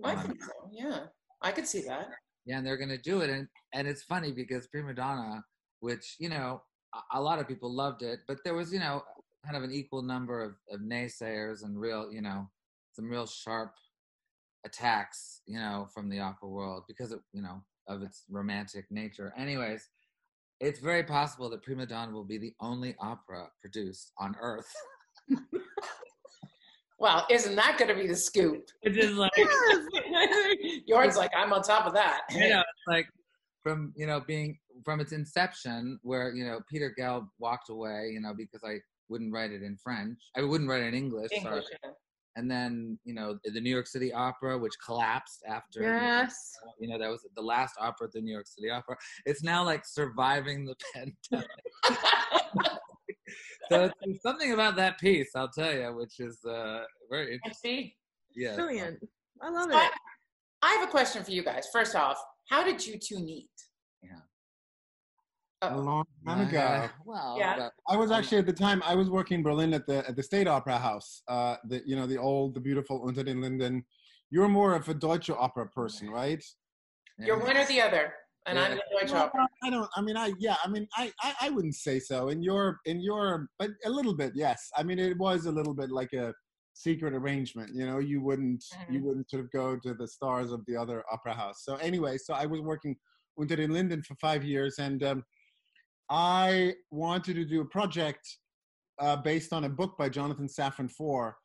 I 0.04 0.14
Um, 0.14 0.28
think 0.28 0.44
so. 0.44 0.52
Yeah, 0.72 1.00
I 1.42 1.52
could 1.52 1.68
see 1.68 1.82
that. 1.88 2.10
yeah, 2.46 2.60
and 2.60 2.68
they're 2.68 2.78
going 2.78 2.90
to 2.90 3.02
do 3.02 3.22
it, 3.22 3.32
and 3.32 3.48
and 3.74 3.88
it's 3.88 4.04
funny 4.04 4.32
because 4.32 4.68
Prima 4.68 4.94
Donna, 4.94 5.44
which 5.80 6.16
you 6.20 6.30
know 6.30 6.62
a, 6.94 7.20
a 7.20 7.22
lot 7.22 7.40
of 7.40 7.48
people 7.48 7.74
loved 7.74 8.02
it, 8.02 8.20
but 8.28 8.38
there 8.44 8.54
was 8.54 8.72
you 8.74 8.80
know 8.80 9.04
kind 9.46 9.58
of 9.58 9.64
an 9.64 9.72
equal 9.72 10.02
number 10.02 10.44
of, 10.44 10.56
of 10.72 10.82
naysayers 10.82 11.64
and 11.64 11.80
real 11.80 12.12
you 12.12 12.22
know 12.22 12.48
some 12.94 13.10
real 13.10 13.26
sharp 13.26 13.74
attacks 14.66 15.42
you 15.48 15.58
know 15.58 15.88
from 15.94 16.10
the 16.10 16.20
opera 16.20 16.50
world 16.50 16.84
because 16.88 17.12
of 17.12 17.22
you 17.34 17.42
know 17.42 17.62
of 17.88 18.04
its 18.04 18.24
romantic 18.30 18.86
nature. 18.92 19.34
Anyways, 19.38 19.90
it's 20.60 20.80
very 20.80 21.04
possible 21.04 21.50
that 21.50 21.64
Prima 21.64 21.86
Donna 21.86 22.12
will 22.12 22.24
be 22.24 22.38
the 22.38 22.54
only 22.60 22.96
opera 23.00 23.48
produced 23.62 24.12
on 24.20 24.36
Earth. 24.40 24.72
Well, 27.00 27.26
isn't 27.30 27.56
that 27.56 27.78
going 27.78 27.88
to 27.88 27.96
be 27.96 28.08
the 28.08 28.16
scoop? 28.16 28.68
It 28.84 28.98
is 28.98 29.16
like 29.16 29.32
Yours 30.86 31.16
like 31.16 31.32
I'm 31.36 31.54
on 31.54 31.64
top 31.64 31.88
of 31.88 31.94
that. 31.94 32.22
you 32.32 32.50
know, 32.50 32.64
like 32.88 33.08
from 33.64 33.94
you 33.96 34.06
know 34.06 34.20
being 34.20 34.58
from 34.86 35.00
its 35.00 35.12
inception, 35.12 36.00
where 36.04 36.34
you 36.34 36.46
know 36.46 36.60
Peter 36.70 36.94
Gelb 37.00 37.28
walked 37.40 37.70
away, 37.70 38.10
you 38.14 38.20
know, 38.22 38.34
because 38.36 38.62
I 38.64 38.80
wouldn't 39.10 39.34
write 39.34 39.52
it 39.52 39.64
in 39.64 39.78
French, 39.84 40.18
I 40.36 40.42
wouldn't 40.44 40.70
write 40.70 40.84
it 40.84 40.88
in 40.88 40.94
English, 40.94 41.30
sorry. 41.32 41.46
English. 41.46 41.66
yeah. 41.84 41.92
and 42.36 42.50
then 42.50 42.98
you 43.04 43.14
know 43.14 43.38
the 43.44 43.60
New 43.60 43.70
York 43.72 43.88
City 43.88 44.14
Opera, 44.14 44.58
which 44.58 44.74
collapsed 44.86 45.44
after. 45.48 45.82
Yes. 45.82 46.36
You 46.80 46.88
know 46.90 47.00
that 47.00 47.10
was 47.10 47.22
the 47.36 47.42
last 47.42 47.76
opera 47.80 48.08
at 48.08 48.14
the 48.14 48.22
New 48.22 48.32
York 48.34 48.48
City 48.48 48.70
Opera. 48.70 48.96
It's 49.26 49.44
now 49.44 49.64
like 49.64 49.86
surviving 49.86 50.66
the 50.66 50.76
pandemic. 50.94 51.50
so 53.72 53.84
it's, 53.86 53.94
there's 54.04 54.22
something 54.22 54.54
about 54.54 54.76
that 54.78 55.00
piece, 55.00 55.30
I'll 55.36 55.50
tell 55.50 55.74
you, 55.74 55.96
which 55.96 56.20
is 56.20 56.40
uh, 56.46 56.84
very 57.10 57.32
I 57.32 57.34
interesting. 57.36 57.72
see. 57.72 57.96
Yeah. 58.36 58.56
Brilliant. 58.56 59.00
I 59.42 59.50
love 59.50 59.70
So 59.72 59.78
I, 59.78 59.86
it. 59.86 59.92
I 60.62 60.74
have 60.76 60.88
a 60.88 60.92
question 60.92 61.24
for 61.24 61.32
you 61.32 61.44
guys. 61.44 61.68
First 61.72 61.96
off, 61.96 62.18
how 62.50 62.64
did 62.64 62.86
you 62.86 62.98
two 63.00 63.20
meet? 63.20 63.50
Yeah. 65.62 65.70
a 65.70 65.72
Uh-oh. 65.78 65.82
long 65.82 66.06
time 66.26 66.40
Uh, 66.40 66.48
ago. 66.50 66.90
well, 67.06 67.36
Yeah. 67.38 67.70
I 67.88 67.96
was 67.98 68.12
actually 68.12 68.38
at 68.40 68.46
the 68.46 68.54
time 68.54 68.82
I 68.86 68.96
was 68.96 69.10
working 69.10 69.40
in 69.40 69.44
Berlin 69.44 69.74
at 69.74 69.86
the 69.88 70.08
at 70.08 70.16
the 70.16 70.24
State 70.24 70.48
Opera 70.48 70.78
House. 70.78 71.22
Uh, 71.28 71.58
the 71.66 71.82
you 71.86 71.96
know 71.96 72.08
the 72.08 72.18
old, 72.18 72.54
the 72.56 72.60
beautiful 72.62 73.08
Unter 73.08 73.24
den 73.24 73.42
Linden. 73.42 73.86
You're 74.32 74.48
more 74.48 74.74
of 74.76 74.88
a 74.88 74.94
Deutsche 74.94 75.30
Opera 75.32 75.68
person, 75.70 76.10
right? 76.10 76.44
You're 77.18 77.40
one 77.40 77.58
or 77.58 77.66
the 77.66 77.82
other, 77.82 78.14
and 78.46 78.58
I'm 78.58 78.72
Yeah. 78.72 78.78
the 78.78 79.00
Deutsche 79.00 79.12
Well, 79.12 79.24
Opera. 79.26 79.48
I 79.64 79.70
don't. 79.70 79.90
I 79.96 80.02
mean, 80.02 80.16
I 80.18 80.32
yeah. 80.40 80.56
I 80.64 80.68
mean, 80.70 80.88
I, 80.96 81.12
I 81.22 81.36
I 81.42 81.50
wouldn't 81.50 81.76
say 81.76 82.00
so. 82.00 82.30
In 82.30 82.42
your 82.42 82.80
in 82.86 83.02
your, 83.02 83.50
but 83.58 83.72
a 83.86 83.90
little 83.90 84.16
bit, 84.16 84.34
yes. 84.36 84.70
I 84.78 84.84
mean, 84.84 85.00
it 85.00 85.18
was 85.18 85.46
a 85.46 85.52
little 85.52 85.74
bit 85.74 85.90
like 85.92 86.14
a 86.14 86.34
secret 86.74 87.14
arrangement. 87.14 87.74
You 87.74 87.86
know, 87.86 88.00
you 88.00 88.22
wouldn't 88.22 88.64
you 88.90 89.00
Mhm. 89.00 89.04
wouldn't 89.04 89.30
sort 89.30 89.44
of 89.44 89.52
go 89.52 89.76
to 89.78 89.94
the 89.94 90.08
stars 90.08 90.52
of 90.54 90.64
the 90.68 90.78
other 90.78 91.04
opera 91.12 91.34
house. 91.34 91.66
So 91.66 91.76
anyway, 91.78 92.18
so 92.18 92.34
I 92.34 92.46
was 92.46 92.62
working 92.62 92.96
Unter 93.38 93.56
den 93.58 93.72
Linden 93.72 94.04
for 94.04 94.16
five 94.16 94.44
years, 94.46 94.80
and 94.80 95.02
um, 95.04 95.24
I 96.10 96.74
wanted 96.92 97.36
to 97.36 97.46
do 97.46 97.62
a 97.62 97.66
project 97.66 98.28
uh, 99.00 99.16
based 99.18 99.54
on 99.54 99.64
a 99.66 99.70
book 99.70 99.98
by 99.98 100.10
Jonathan 100.10 100.48
Safran 100.48 100.92
Foer. 100.92 101.36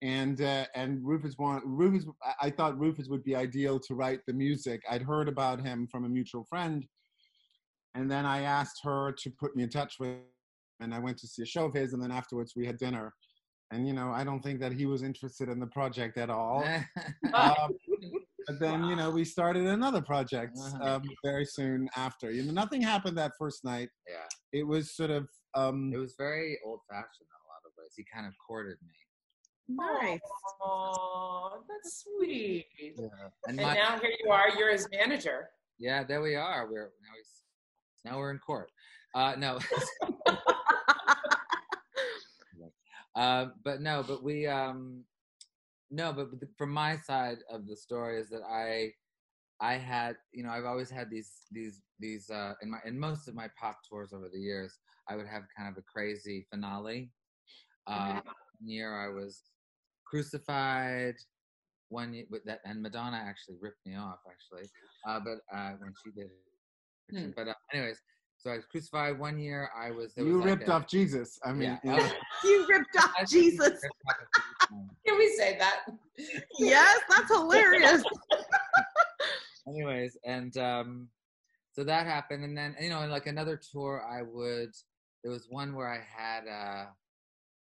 And 0.00 0.40
uh, 0.40 0.64
and 0.76 1.00
Rufus 1.04 1.34
want 1.38 1.64
Rufus. 1.66 2.06
I- 2.40 2.50
thought 2.50 2.78
Rufus 2.78 3.08
would 3.08 3.24
be 3.24 3.34
ideal 3.34 3.80
to 3.80 3.94
write 3.96 4.20
the 4.28 4.32
music. 4.32 4.80
I'd 4.88 5.02
heard 5.02 5.28
about 5.28 5.60
him 5.60 5.88
from 5.90 6.04
a 6.04 6.08
mutual 6.08 6.44
friend, 6.44 6.86
and 7.96 8.08
then 8.08 8.24
I 8.24 8.42
asked 8.42 8.80
her 8.84 9.10
to 9.10 9.30
put 9.30 9.56
me 9.56 9.64
in 9.64 9.70
touch 9.70 9.96
with. 9.98 10.10
him, 10.10 10.20
And 10.78 10.94
I 10.94 11.00
went 11.00 11.18
to 11.18 11.26
see 11.26 11.42
a 11.42 11.46
show 11.46 11.64
of 11.64 11.74
his, 11.74 11.94
and 11.94 12.02
then 12.02 12.12
afterwards 12.12 12.52
we 12.54 12.64
had 12.64 12.78
dinner. 12.78 13.12
And 13.72 13.88
you 13.88 13.92
know, 13.92 14.12
I 14.12 14.22
don't 14.22 14.40
think 14.40 14.60
that 14.60 14.72
he 14.72 14.86
was 14.86 15.02
interested 15.02 15.48
in 15.48 15.58
the 15.58 15.66
project 15.66 16.16
at 16.16 16.30
all. 16.30 16.64
Um, 17.34 17.76
but 18.48 18.58
then 18.58 18.82
you 18.84 18.96
know, 18.96 19.10
we 19.10 19.24
started 19.24 19.66
another 19.66 20.00
project 20.02 20.56
Uh-huh. 20.58 20.96
um, 20.96 21.02
very 21.24 21.44
soon 21.44 21.88
after. 21.96 22.30
You 22.32 22.42
know, 22.44 22.52
nothing 22.52 22.80
happened 22.82 23.16
that 23.18 23.32
first 23.38 23.64
night. 23.64 23.90
yeah. 24.08 24.26
It 24.52 24.66
was 24.66 24.94
sort 24.96 25.10
of 25.10 25.28
um, 25.54 25.92
It 25.94 25.98
was 25.98 26.14
very 26.18 26.58
old 26.64 26.80
fashioned 26.90 27.28
in 27.28 27.40
a 27.44 27.46
lot 27.52 27.62
of 27.66 27.72
ways. 27.78 27.92
He 27.96 28.04
kind 28.12 28.26
of 28.26 28.32
courted 28.46 28.78
me. 28.82 28.94
Nice. 29.76 30.20
Oh, 30.62 31.62
that's 31.68 32.04
sweet. 32.04 32.66
Yeah. 32.80 33.06
And 33.46 33.58
And 33.60 33.66
my, 33.68 33.74
now 33.74 33.98
here 33.98 34.12
you 34.24 34.30
are. 34.30 34.48
You're 34.58 34.72
his 34.72 34.88
manager. 34.90 35.48
yeah, 35.78 36.02
there 36.04 36.22
we 36.22 36.34
are. 36.36 36.66
We're 36.70 36.90
now 37.02 37.12
he's 37.16 37.42
now 38.04 38.16
we're 38.18 38.30
in 38.30 38.38
court. 38.38 38.70
Uh 39.14 39.34
no. 39.38 39.58
uh, 43.16 43.46
but 43.64 43.80
no, 43.80 44.04
but 44.06 44.22
we 44.22 44.46
um 44.46 45.04
no, 45.90 46.12
but 46.12 46.38
the- 46.40 46.48
from 46.58 46.70
my 46.70 46.96
side 46.96 47.38
of 47.50 47.66
the 47.66 47.76
story 47.76 48.20
is 48.20 48.28
that 48.30 48.42
I 48.42 48.92
I 49.60 49.74
had, 49.74 50.16
you 50.32 50.44
know, 50.44 50.50
I've 50.50 50.64
always 50.66 50.90
had 50.90 51.10
these 51.10 51.46
these 51.50 51.82
these 51.98 52.30
uh 52.30 52.54
in 52.62 52.70
my 52.70 52.78
in 52.84 52.98
most 52.98 53.28
of 53.28 53.34
my 53.34 53.48
pop 53.60 53.78
tours 53.88 54.12
over 54.12 54.28
the 54.28 54.38
years, 54.38 54.78
I 55.08 55.16
would 55.16 55.26
have 55.26 55.42
kind 55.56 55.68
of 55.70 55.76
a 55.78 55.82
crazy 55.82 56.46
finale. 56.50 57.12
Uh 57.86 58.20
one 58.60 58.68
year 58.68 58.94
I 58.96 59.08
was 59.08 59.42
crucified. 60.04 61.14
One 61.90 62.12
year, 62.12 62.26
with 62.28 62.44
that, 62.44 62.60
and 62.66 62.82
Madonna 62.82 63.16
actually 63.16 63.56
ripped 63.62 63.84
me 63.86 63.96
off 63.96 64.18
actually, 64.30 64.68
uh, 65.06 65.20
but 65.20 65.38
uh, 65.56 65.72
when 65.80 65.94
she 66.04 66.10
did 66.10 66.26
it. 66.26 67.16
Hmm. 67.16 67.30
But 67.34 67.48
uh, 67.48 67.54
anyways, 67.72 67.98
so 68.38 68.50
I 68.50 68.56
was 68.56 68.64
crucified 68.66 69.18
one 69.18 69.38
year. 69.38 69.68
I 69.76 69.90
was 69.90 70.12
you 70.16 70.24
was 70.24 70.36
like 70.36 70.44
ripped 70.46 70.68
a- 70.68 70.72
off 70.72 70.86
Jesus. 70.86 71.38
I 71.44 71.52
mean, 71.52 71.78
Yeah. 71.84 71.96
you 71.96 72.08
You 72.50 72.66
ripped 72.68 72.96
off 72.98 73.12
Jesus. 73.28 73.80
Can 75.06 75.18
we 75.18 75.28
say 75.36 75.58
that? 75.58 75.84
Yes, 76.58 77.00
that's 77.08 77.30
hilarious. 77.32 78.02
anyways, 79.66 80.16
and 80.24 80.56
um, 80.58 81.08
so 81.72 81.84
that 81.84 82.06
happened, 82.06 82.44
and 82.44 82.56
then 82.56 82.76
you 82.80 82.90
know, 82.90 83.02
in 83.02 83.10
like 83.10 83.26
another 83.26 83.56
tour, 83.72 84.04
I 84.08 84.22
would. 84.22 84.70
There 85.24 85.32
was 85.32 85.46
one 85.50 85.74
where 85.74 85.88
I 85.92 85.98
had 86.00 86.46
uh, 86.48 86.86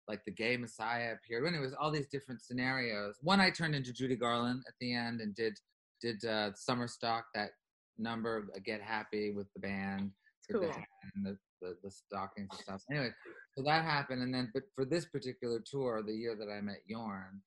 like 0.09 0.23
the 0.25 0.31
gay 0.31 0.57
messiah 0.57 1.13
appeared. 1.13 1.43
When 1.43 1.55
it 1.55 1.59
was 1.61 1.73
all 1.73 1.89
these 1.91 2.07
different 2.07 2.41
scenarios. 2.41 3.15
One 3.21 3.39
I 3.39 3.49
turned 3.49 3.75
into 3.75 3.93
Judy 3.93 4.15
Garland 4.17 4.63
at 4.67 4.73
the 4.81 4.93
end 4.93 5.21
and 5.21 5.33
did 5.35 5.57
did 6.01 6.23
uh, 6.25 6.51
summer 6.53 6.87
stock 6.87 7.25
that 7.33 7.51
number 7.97 8.47
uh, 8.55 8.59
get 8.65 8.81
happy 8.81 9.31
with 9.31 9.47
the 9.53 9.59
band 9.61 10.01
with 10.01 10.11
Cool. 10.53 10.61
the, 10.61 10.67
and 11.15 11.25
the, 11.25 11.37
the 11.61 11.77
the 11.83 11.91
stockings 11.91 12.49
and 12.51 12.59
stuff. 12.59 12.81
Anyway, 12.91 13.09
so 13.57 13.63
that 13.63 13.83
happened, 13.83 14.21
and 14.21 14.33
then 14.33 14.51
but 14.53 14.63
for 14.75 14.85
this 14.85 15.05
particular 15.05 15.61
tour, 15.65 16.03
the 16.05 16.13
year 16.13 16.35
that 16.35 16.49
I 16.51 16.61
met 16.61 16.81
Jorn, 16.91 17.39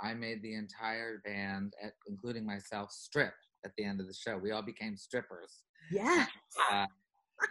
I 0.00 0.14
made 0.14 0.42
the 0.42 0.54
entire 0.54 1.20
band, 1.24 1.72
at, 1.82 1.92
including 2.06 2.44
myself, 2.46 2.90
strip 2.90 3.32
at 3.64 3.72
the 3.78 3.84
end 3.84 4.00
of 4.00 4.06
the 4.06 4.14
show. 4.14 4.36
We 4.36 4.50
all 4.50 4.62
became 4.62 4.96
strippers 4.96 5.62
Yeah. 5.90 6.26
uh, 6.70 6.86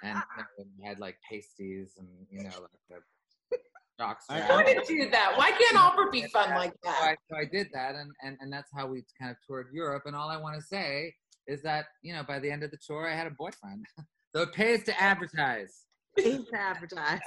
and 0.03 0.15
you 0.15 0.43
know, 0.65 0.65
we 0.79 0.86
had 0.88 1.00
like 1.00 1.17
pasties 1.29 1.93
and 1.98 2.07
you 2.29 2.43
know 2.43 2.50
like 2.62 2.69
the 2.89 3.57
I- 4.29 4.50
want 4.50 4.67
to 4.67 4.83
do 4.88 5.10
that. 5.12 5.33
Why 5.38 5.51
can't 5.51 5.77
opera 5.77 6.10
be 6.12 6.24
fun 6.24 6.50
like 6.51 6.72
So 6.83 6.89
that? 6.89 7.01
I, 7.03 7.15
so 7.29 7.38
I 7.38 7.45
did 7.45 7.67
that, 7.74 7.95
and, 7.95 8.12
and 8.24 8.38
and 8.41 8.51
that's 8.51 8.69
how 8.75 8.88
we 8.88 9.03
kind 9.19 9.31
of 9.31 9.38
toured 9.48 9.67
Europe. 9.74 10.03
And 10.05 10.15
all 10.15 10.29
I 10.29 10.38
want 10.38 10.55
to 10.60 10.62
say 10.65 11.13
is 11.48 11.62
that 11.63 11.86
you 12.01 12.13
know 12.13 12.24
by 12.24 12.39
the 12.39 12.50
end 12.50 12.63
of 12.63 12.72
the 12.72 12.77
tour, 12.86 13.07
I 13.10 13.15
had 13.15 13.27
a 13.27 13.31
boyfriend. 13.31 13.86
so 14.36 14.44
it 14.44 14.54
pays 14.54 14.84
to 14.84 15.02
advertise. 15.02 15.82
Pays 16.18 16.46
to 16.52 16.60
advertise. 16.60 17.20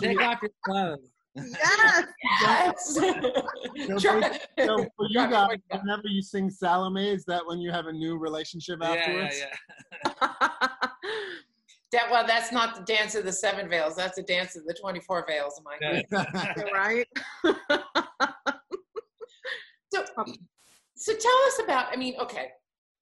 Take 0.00 0.20
off 0.20 0.38
your 0.42 0.50
clothes. 0.64 1.10
Yes. 1.34 2.06
Yes. 2.42 2.98
Try- 4.00 4.38
so 4.64 4.86
for 4.96 5.06
you 5.10 5.28
guys, 5.28 5.58
whenever 5.70 6.06
you 6.06 6.22
sing 6.22 6.48
Salome, 6.48 7.10
is 7.10 7.24
that 7.26 7.46
when 7.46 7.58
you 7.58 7.70
have 7.70 7.86
a 7.86 7.92
new 7.92 8.16
relationship 8.18 8.82
afterwards? 8.82 9.36
Yeah, 9.38 9.46
yeah, 10.04 10.12
afterwards? 10.20 10.68
yeah. 10.82 10.88
That, 11.92 12.10
well, 12.10 12.26
that's 12.26 12.50
not 12.50 12.74
the 12.74 12.82
dance 12.82 13.14
of 13.14 13.24
the 13.24 13.32
seven 13.32 13.68
veils. 13.70 13.94
That's 13.94 14.16
the 14.16 14.24
dance 14.24 14.56
of 14.56 14.64
the 14.66 14.74
24 14.74 15.24
veils, 15.28 15.60
Mike. 15.64 16.04
Yeah. 16.10 16.54
right? 16.74 17.06
So, 19.92 20.04
so 20.96 21.12
tell 21.14 21.38
us 21.46 21.60
about, 21.62 21.86
I 21.92 21.96
mean, 21.96 22.16
okay, 22.20 22.48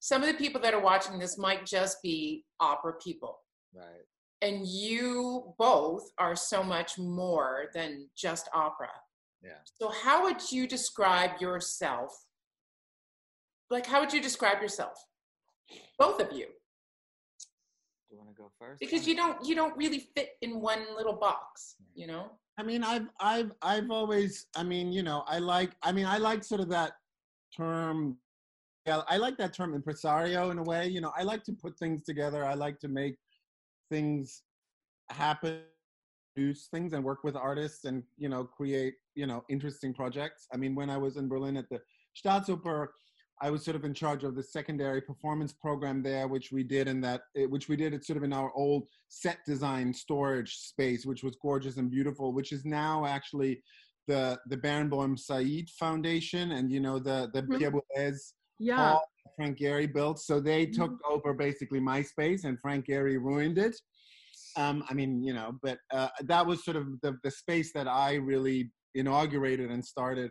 some 0.01 0.23
of 0.23 0.29
the 0.29 0.35
people 0.35 0.61
that 0.61 0.75
are 0.75 0.81
watching 0.81 1.19
this 1.19 1.39
might 1.39 1.65
just 1.65 2.03
be 2.03 2.45
opera 2.61 2.93
people. 3.03 3.39
Right. 3.75 4.05
And 4.43 4.67
you 4.67 5.55
both 5.59 6.11
are 6.19 6.37
so 6.37 6.63
much 6.63 6.99
more 6.99 7.67
than 7.75 8.09
just 8.17 8.49
opera. 8.53 8.91
Yeah. 9.43 9.53
So, 9.81 9.91
how 9.91 10.25
would 10.25 10.51
you 10.51 10.67
describe 10.67 11.41
yourself? 11.41 12.11
Like, 13.71 13.87
how 13.87 14.01
would 14.01 14.13
you 14.13 14.21
describe 14.21 14.61
yourself? 14.61 14.95
Both 15.99 16.21
of 16.21 16.33
you. 16.33 16.47
Do 16.47 18.11
you 18.11 18.19
want 18.19 18.31
to 18.31 18.35
go 18.37 18.51
first? 18.59 18.81
Because 18.81 19.07
you 19.07 19.17
don't 19.17 19.45
you 19.47 19.55
don't 19.55 19.77
really 19.77 20.09
fit 20.15 20.31
in 20.43 20.61
one 20.61 20.85
little 20.97 21.15
box, 21.15 21.77
you 21.95 22.07
know? 22.07 22.31
I 22.57 22.63
mean, 22.63 22.85
I've, 22.85 23.09
I've, 23.19 23.53
I've 23.63 23.91
always, 23.91 24.47
I 24.55 24.63
mean, 24.63 24.93
you 24.93 25.03
know, 25.03 25.25
I 25.27 25.39
like, 25.39 25.73
I 25.83 25.91
mean, 25.91 26.07
I 26.07 26.19
like 26.19 26.45
sort 26.45 26.61
of 26.61 26.69
that 26.69 26.93
term. 27.57 28.17
Yeah, 28.87 29.01
I 29.09 29.17
like 29.17 29.37
that 29.39 29.55
term 29.55 29.75
impresario 29.75 30.51
in 30.51 30.59
a 30.59 30.63
way. 30.63 30.87
You 30.87 31.01
know, 31.01 31.13
I 31.17 31.23
like 31.23 31.43
to 31.45 31.53
put 31.53 31.79
things 31.79 32.05
together. 32.05 32.45
I 32.45 32.55
like 32.55 32.79
to 32.81 32.89
make 32.89 33.17
things 33.95 34.43
happen, 35.11 35.61
produce 36.35 36.67
things, 36.75 36.93
and 36.95 37.05
work 37.05 37.23
with 37.23 37.37
artists, 37.37 37.85
and 37.85 38.03
you 38.17 38.29
know, 38.29 38.43
create, 38.45 38.95
you 39.15 39.27
know, 39.27 39.45
interesting 39.49 39.95
projects. 39.95 40.47
I 40.53 40.57
mean, 40.57 40.75
when 40.75 40.91
I 40.91 40.97
was 40.97 41.17
in 41.17 41.29
Berlin 41.29 41.57
at 41.57 41.69
the 41.71 41.81
Staatsoper, 42.21 42.89
I 43.41 43.51
was 43.51 43.65
sort 43.65 43.77
of 43.77 43.85
in 43.85 43.95
charge 43.95 44.25
of 44.25 44.35
the 44.35 44.43
secondary 44.43 45.01
performance 45.01 45.53
program 45.53 46.03
there, 46.03 46.27
which 46.29 46.51
we 46.57 46.63
did 46.65 46.89
in 46.89 47.01
that, 47.03 47.21
eh, 47.37 47.47
which 47.55 47.69
we 47.69 47.77
did 47.77 47.93
it 47.95 48.05
sort 48.05 48.17
of 48.17 48.25
in 48.25 48.33
our 48.33 48.51
old 48.55 48.83
set 49.09 49.39
design 49.47 49.93
storage 49.95 50.53
space, 50.57 51.07
which 51.07 51.23
was 51.23 51.37
gorgeous 51.41 51.77
and 51.77 51.91
beautiful, 51.91 52.33
which 52.33 52.51
is 52.53 52.65
now 52.65 53.05
actually 53.07 53.63
the 54.09 54.39
the 54.51 54.57
Barenboim 54.57 55.17
Said 55.19 55.67
Foundation, 55.83 56.53
and 56.57 56.71
you 56.75 56.81
know 56.81 56.99
the 56.99 57.19
the. 57.35 57.43
Pierre 57.43 57.73
Boulez 57.77 58.19
Yeah. 58.59 58.77
hall 58.77 59.03
Frank 59.37 59.59
Gehry 59.59 59.93
built. 59.93 60.19
So 60.21 60.41
they 60.41 60.67
took 60.67 60.93
over 61.09 61.35
basically 61.35 61.81
MySpace, 61.81 62.45
and 62.45 62.59
Frank 62.61 62.87
Gehry 62.87 63.19
ruined 63.21 63.59
it. 63.59 63.77
Um, 64.57 64.85
I 64.89 64.95
mean, 64.95 65.23
you 65.23 65.35
know, 65.35 65.53
but 65.63 65.79
uh, 65.93 66.09
that 66.23 66.47
was 66.47 66.65
sort 66.65 66.77
of 66.77 67.01
the 67.03 67.17
the 67.25 67.31
space 67.31 67.73
that 67.73 67.89
I 67.89 68.15
really 68.15 68.71
inaugurated 68.95 69.71
and 69.71 69.85
started 69.85 70.31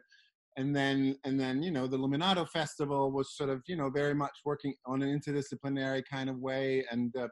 and 0.57 0.75
then 0.75 1.15
and 1.23 1.39
then 1.39 1.63
you 1.63 1.71
know 1.71 1.87
the 1.87 1.97
Luminato 1.97 2.47
Festival 2.47 3.11
was 3.11 3.35
sort 3.35 3.49
of 3.49 3.61
you 3.67 3.75
know 3.75 3.89
very 3.89 4.13
much 4.13 4.31
working 4.45 4.73
on 4.85 5.01
an 5.01 5.19
interdisciplinary 5.19 6.03
kind 6.09 6.29
of 6.29 6.37
way, 6.37 6.85
and 6.91 7.15
uh, 7.15 7.27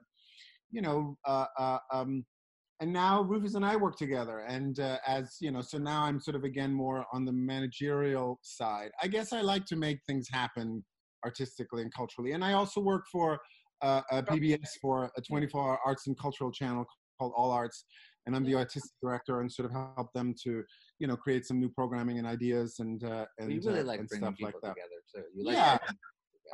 you 0.72 0.82
know, 0.82 1.18
uh, 1.26 1.46
uh, 1.58 1.78
um, 1.94 2.26
and 2.80 2.92
now 2.92 3.22
Rufus 3.22 3.56
and 3.56 3.66
I 3.66 3.76
work 3.76 3.98
together, 3.98 4.40
and 4.40 4.80
uh, 4.80 4.98
as 5.06 5.38
you 5.40 5.52
know, 5.52 5.62
so 5.62 5.78
now 5.78 6.04
I'm 6.04 6.20
sort 6.20 6.36
of 6.36 6.44
again 6.44 6.74
more 6.74 7.06
on 7.14 7.26
the 7.26 7.32
managerial 7.32 8.40
side. 8.42 8.92
I 9.02 9.08
guess 9.08 9.34
I 9.34 9.42
like 9.42 9.66
to 9.68 9.76
make 9.76 10.00
things 10.08 10.28
happen 10.32 10.84
artistically 11.26 11.82
and 11.82 11.94
culturally, 11.94 12.32
and 12.32 12.44
I 12.44 12.54
also 12.54 12.82
work 12.82 13.06
for 13.12 13.40
uh, 13.82 14.02
a 14.12 14.24
PBS 14.24 14.68
for 14.82 15.12
a 15.18 15.22
24-hour 15.22 15.80
arts 15.86 16.08
and 16.08 16.18
cultural 16.18 16.52
channel 16.52 16.86
called 17.20 17.34
All 17.36 17.52
Arts, 17.52 17.86
and 18.26 18.36
I'm 18.36 18.44
the 18.44 18.56
artistic 18.56 18.92
director 19.02 19.42
and 19.42 19.52
sort 19.52 19.68
of 19.68 19.72
help 19.72 20.12
them 20.14 20.36
to 20.44 20.64
you 21.00 21.08
know 21.08 21.16
create 21.16 21.46
some 21.46 21.60
new 21.60 21.70
programming 21.70 22.20
and 22.20 22.28
ideas 22.28 22.76
and 22.80 23.04
uh, 23.04 23.26
and, 23.40 23.52
you 23.52 23.62
really 23.66 23.82
uh, 23.82 23.86
like 23.86 24.00
and 24.00 24.10
stuff 24.10 24.36
people 24.38 24.52
like 24.54 24.62
that. 24.62 24.76
together 24.76 25.02
too. 25.14 25.24
You 25.36 25.46
like 25.46 25.56
Yeah. 25.56 25.78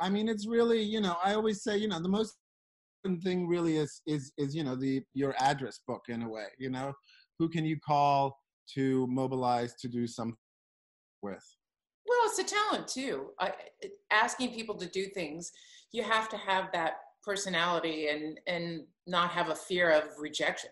I 0.00 0.08
mean, 0.08 0.28
it's 0.28 0.46
really 0.46 0.80
you 0.82 1.00
know 1.00 1.16
I 1.24 1.34
always 1.34 1.62
say 1.62 1.76
you 1.76 1.88
know 1.88 2.00
the 2.00 2.08
most 2.08 2.36
important 3.04 3.24
thing 3.24 3.46
really 3.46 3.76
is 3.76 4.00
is 4.06 4.32
is 4.38 4.54
you 4.54 4.64
know 4.64 4.76
the 4.76 5.02
your 5.14 5.34
address 5.38 5.80
book 5.86 6.02
in 6.08 6.22
a 6.22 6.28
way. 6.28 6.46
You 6.58 6.70
know, 6.70 6.92
who 7.38 7.48
can 7.48 7.64
you 7.64 7.78
call 7.78 8.36
to 8.74 9.06
mobilize 9.08 9.74
to 9.80 9.88
do 9.88 10.06
something 10.06 10.36
with? 11.22 11.44
Well, 12.08 12.18
it's 12.24 12.38
a 12.38 12.44
talent 12.44 12.88
too. 12.88 13.30
I, 13.38 13.52
asking 14.10 14.54
people 14.54 14.76
to 14.76 14.86
do 14.86 15.06
things, 15.06 15.52
you 15.92 16.02
have 16.02 16.28
to 16.30 16.36
have 16.36 16.72
that 16.72 16.94
personality 17.22 18.08
and 18.08 18.40
and 18.46 18.86
not 19.06 19.30
have 19.30 19.48
a 19.50 19.54
fear 19.54 19.90
of 19.90 20.04
rejection. 20.18 20.70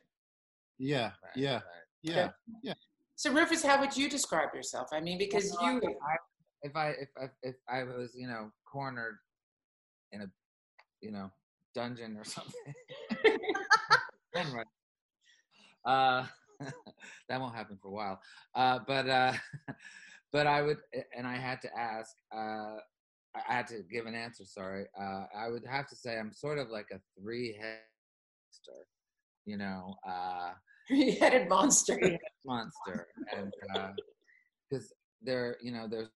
Yeah, 0.78 1.12
Right, 1.22 1.32
yeah, 1.34 1.52
right. 1.54 2.30
yeah. 2.62 2.74
So, 3.16 3.32
Rufus, 3.32 3.62
how 3.62 3.80
would 3.80 3.96
you 3.96 4.10
describe 4.10 4.54
yourself? 4.54 4.88
I 4.92 5.00
mean, 5.00 5.18
because 5.18 5.56
Well, 5.60 5.72
you, 5.74 5.80
I- 6.06 6.16
if 6.62 6.74
I 6.76 6.88
if 6.90 7.08
I 7.20 7.30
if 7.42 7.56
I 7.68 7.84
was 7.84 8.14
you 8.14 8.26
know 8.28 8.50
cornered 8.70 9.18
in 10.12 10.22
a 10.22 10.26
you 11.00 11.10
know 11.12 11.30
dungeon 11.74 12.16
or 12.16 12.24
something, 12.24 12.74
then. 14.34 14.64
Uh, 15.84 16.26
that 17.28 17.40
won't 17.40 17.54
happen 17.54 17.78
for 17.80 17.88
a 17.88 17.92
while. 17.92 18.20
Uh, 18.54 18.80
but 18.86 19.08
uh, 19.08 19.32
but 20.33 20.47
I 20.47 20.62
would, 20.62 20.78
and 21.16 21.26
I 21.26 21.37
had 21.37 21.61
to 21.62 21.68
ask. 21.78 22.14
Uh, 22.35 22.76
I 23.35 23.52
had 23.52 23.66
to 23.68 23.83
give 23.90 24.06
an 24.06 24.14
answer. 24.14 24.45
Sorry. 24.47 24.87
Uh, 24.99 25.25
I 25.37 25.49
would 25.50 25.64
have 25.66 25.87
to 25.88 25.97
say 25.97 26.18
I'm 26.18 26.33
sort 26.33 26.59
of 26.59 26.71
like 26.71 26.87
a 26.92 27.00
three-headed 27.21 27.80
monster. 28.49 28.87
You 29.45 29.59
know. 29.59 29.95
Uh, 30.09 30.52
three-headed 30.88 31.49
monster. 31.49 31.99
monster 32.45 33.09
and 33.37 33.52
because 34.71 34.92
there 35.23 35.56
you 35.61 35.73
know 35.73 35.87
there's 35.88 36.09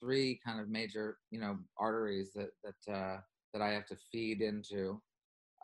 three 0.00 0.38
kind 0.46 0.60
of 0.60 0.68
major 0.68 1.18
you 1.30 1.40
know 1.40 1.56
arteries 1.78 2.32
that 2.34 2.50
that 2.62 2.92
uh 2.92 3.16
that 3.52 3.62
i 3.62 3.70
have 3.70 3.86
to 3.86 3.96
feed 4.12 4.42
into 4.42 5.00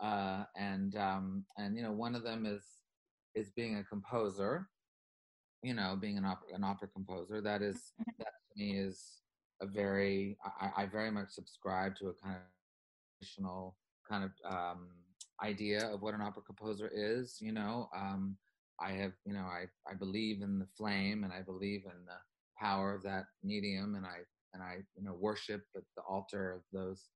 uh 0.01 0.43
and 0.57 0.95
um 0.95 1.45
and 1.57 1.75
you 1.77 1.83
know 1.83 1.91
one 1.91 2.15
of 2.15 2.23
them 2.23 2.45
is 2.45 2.63
is 3.35 3.51
being 3.51 3.77
a 3.77 3.83
composer 3.83 4.67
you 5.63 5.73
know 5.73 5.97
being 5.99 6.17
an 6.17 6.25
opera 6.25 6.47
an 6.53 6.63
opera 6.63 6.87
composer 6.87 7.41
that 7.41 7.61
is 7.61 7.93
that 8.17 8.25
to 8.25 8.63
me 8.63 8.77
is 8.77 9.21
a 9.61 9.65
very 9.65 10.37
i 10.59 10.83
i 10.83 10.85
very 10.85 11.11
much 11.11 11.29
subscribe 11.29 11.95
to 11.95 12.07
a 12.07 12.13
kind 12.13 12.35
of 12.35 12.41
traditional 13.19 13.77
kind 14.09 14.23
of 14.23 14.31
um 14.51 14.87
idea 15.43 15.87
of 15.87 16.01
what 16.01 16.13
an 16.13 16.21
opera 16.21 16.41
composer 16.41 16.89
is 16.93 17.37
you 17.39 17.51
know 17.51 17.89
um 17.95 18.37
I 18.81 18.91
have, 18.93 19.13
you 19.25 19.33
know, 19.33 19.45
I, 19.45 19.65
I 19.89 19.93
believe 19.93 20.41
in 20.41 20.57
the 20.57 20.67
flame 20.77 21.23
and 21.23 21.31
I 21.31 21.41
believe 21.41 21.83
in 21.85 22.05
the 22.05 22.17
power 22.57 22.93
of 22.93 23.03
that 23.03 23.25
medium 23.43 23.95
and 23.95 24.05
I, 24.05 24.17
and 24.53 24.63
I, 24.63 24.77
you 24.95 25.03
know, 25.03 25.13
worship 25.13 25.61
at 25.75 25.83
the 25.95 26.01
altar 26.09 26.51
of 26.53 26.61
those 26.73 27.09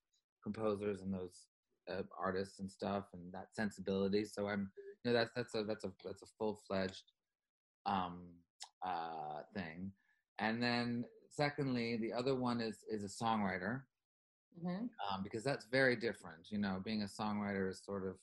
composers 0.43 1.01
and 1.01 1.13
those 1.13 1.47
uh, 1.89 2.03
artists 2.19 2.59
and 2.59 2.71
stuff 2.71 3.05
and 3.13 3.33
that 3.33 3.47
sensibility. 3.53 4.25
So 4.25 4.47
I'm, 4.47 4.69
you 5.03 5.11
know, 5.11 5.17
that's, 5.17 5.31
that's 5.35 5.55
a, 5.55 5.63
that's 5.63 5.83
a, 5.85 5.91
that's 6.03 6.21
a 6.21 6.27
full 6.37 6.61
fledged, 6.67 7.11
um, 7.85 8.27
uh, 8.85 9.41
thing. 9.53 9.91
And 10.39 10.61
then 10.61 11.05
secondly, 11.29 11.97
the 11.97 12.13
other 12.13 12.35
one 12.35 12.61
is, 12.61 12.83
is 12.89 13.03
a 13.03 13.23
songwriter 13.23 13.83
Mhm. 14.63 14.89
um, 15.11 15.23
because 15.23 15.43
that's 15.43 15.65
very 15.65 15.95
different. 15.95 16.51
You 16.51 16.57
know, 16.59 16.81
being 16.83 17.01
a 17.03 17.05
songwriter 17.05 17.69
is 17.69 17.83
sort 17.83 18.05
of, 18.07 18.15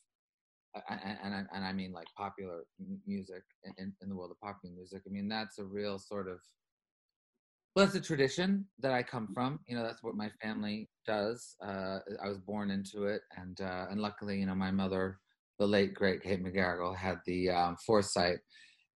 and 0.88 1.18
and, 1.22 1.34
I- 1.34 1.56
and 1.56 1.64
I 1.64 1.72
mean 1.72 1.92
like 1.92 2.06
popular 2.16 2.64
music 3.06 3.42
in, 3.76 3.94
in 4.00 4.08
the 4.08 4.14
world 4.14 4.30
of 4.30 4.40
popular 4.40 4.74
music. 4.74 5.02
I 5.06 5.10
mean 5.10 5.28
that's 5.28 5.58
a 5.58 5.64
real 5.64 5.98
sort 5.98 6.28
of 6.28 6.40
well, 7.74 7.86
it's 7.86 7.94
a 7.94 8.00
tradition 8.00 8.66
that 8.80 8.92
I 8.92 9.02
come 9.02 9.28
from. 9.32 9.60
You 9.66 9.76
know, 9.76 9.82
that's 9.82 10.02
what 10.02 10.14
my 10.14 10.28
family 10.42 10.90
does. 11.06 11.56
Uh, 11.64 12.00
I 12.22 12.28
was 12.28 12.38
born 12.38 12.70
into 12.70 13.04
it, 13.04 13.22
and 13.36 13.58
uh, 13.60 13.86
and 13.90 14.00
luckily, 14.00 14.38
you 14.40 14.46
know, 14.46 14.54
my 14.54 14.70
mother, 14.70 15.20
the 15.58 15.66
late 15.66 15.94
great 15.94 16.22
Kate 16.22 16.42
McGarrigle, 16.44 16.94
had 16.96 17.20
the 17.26 17.50
um, 17.50 17.76
foresight 17.76 18.38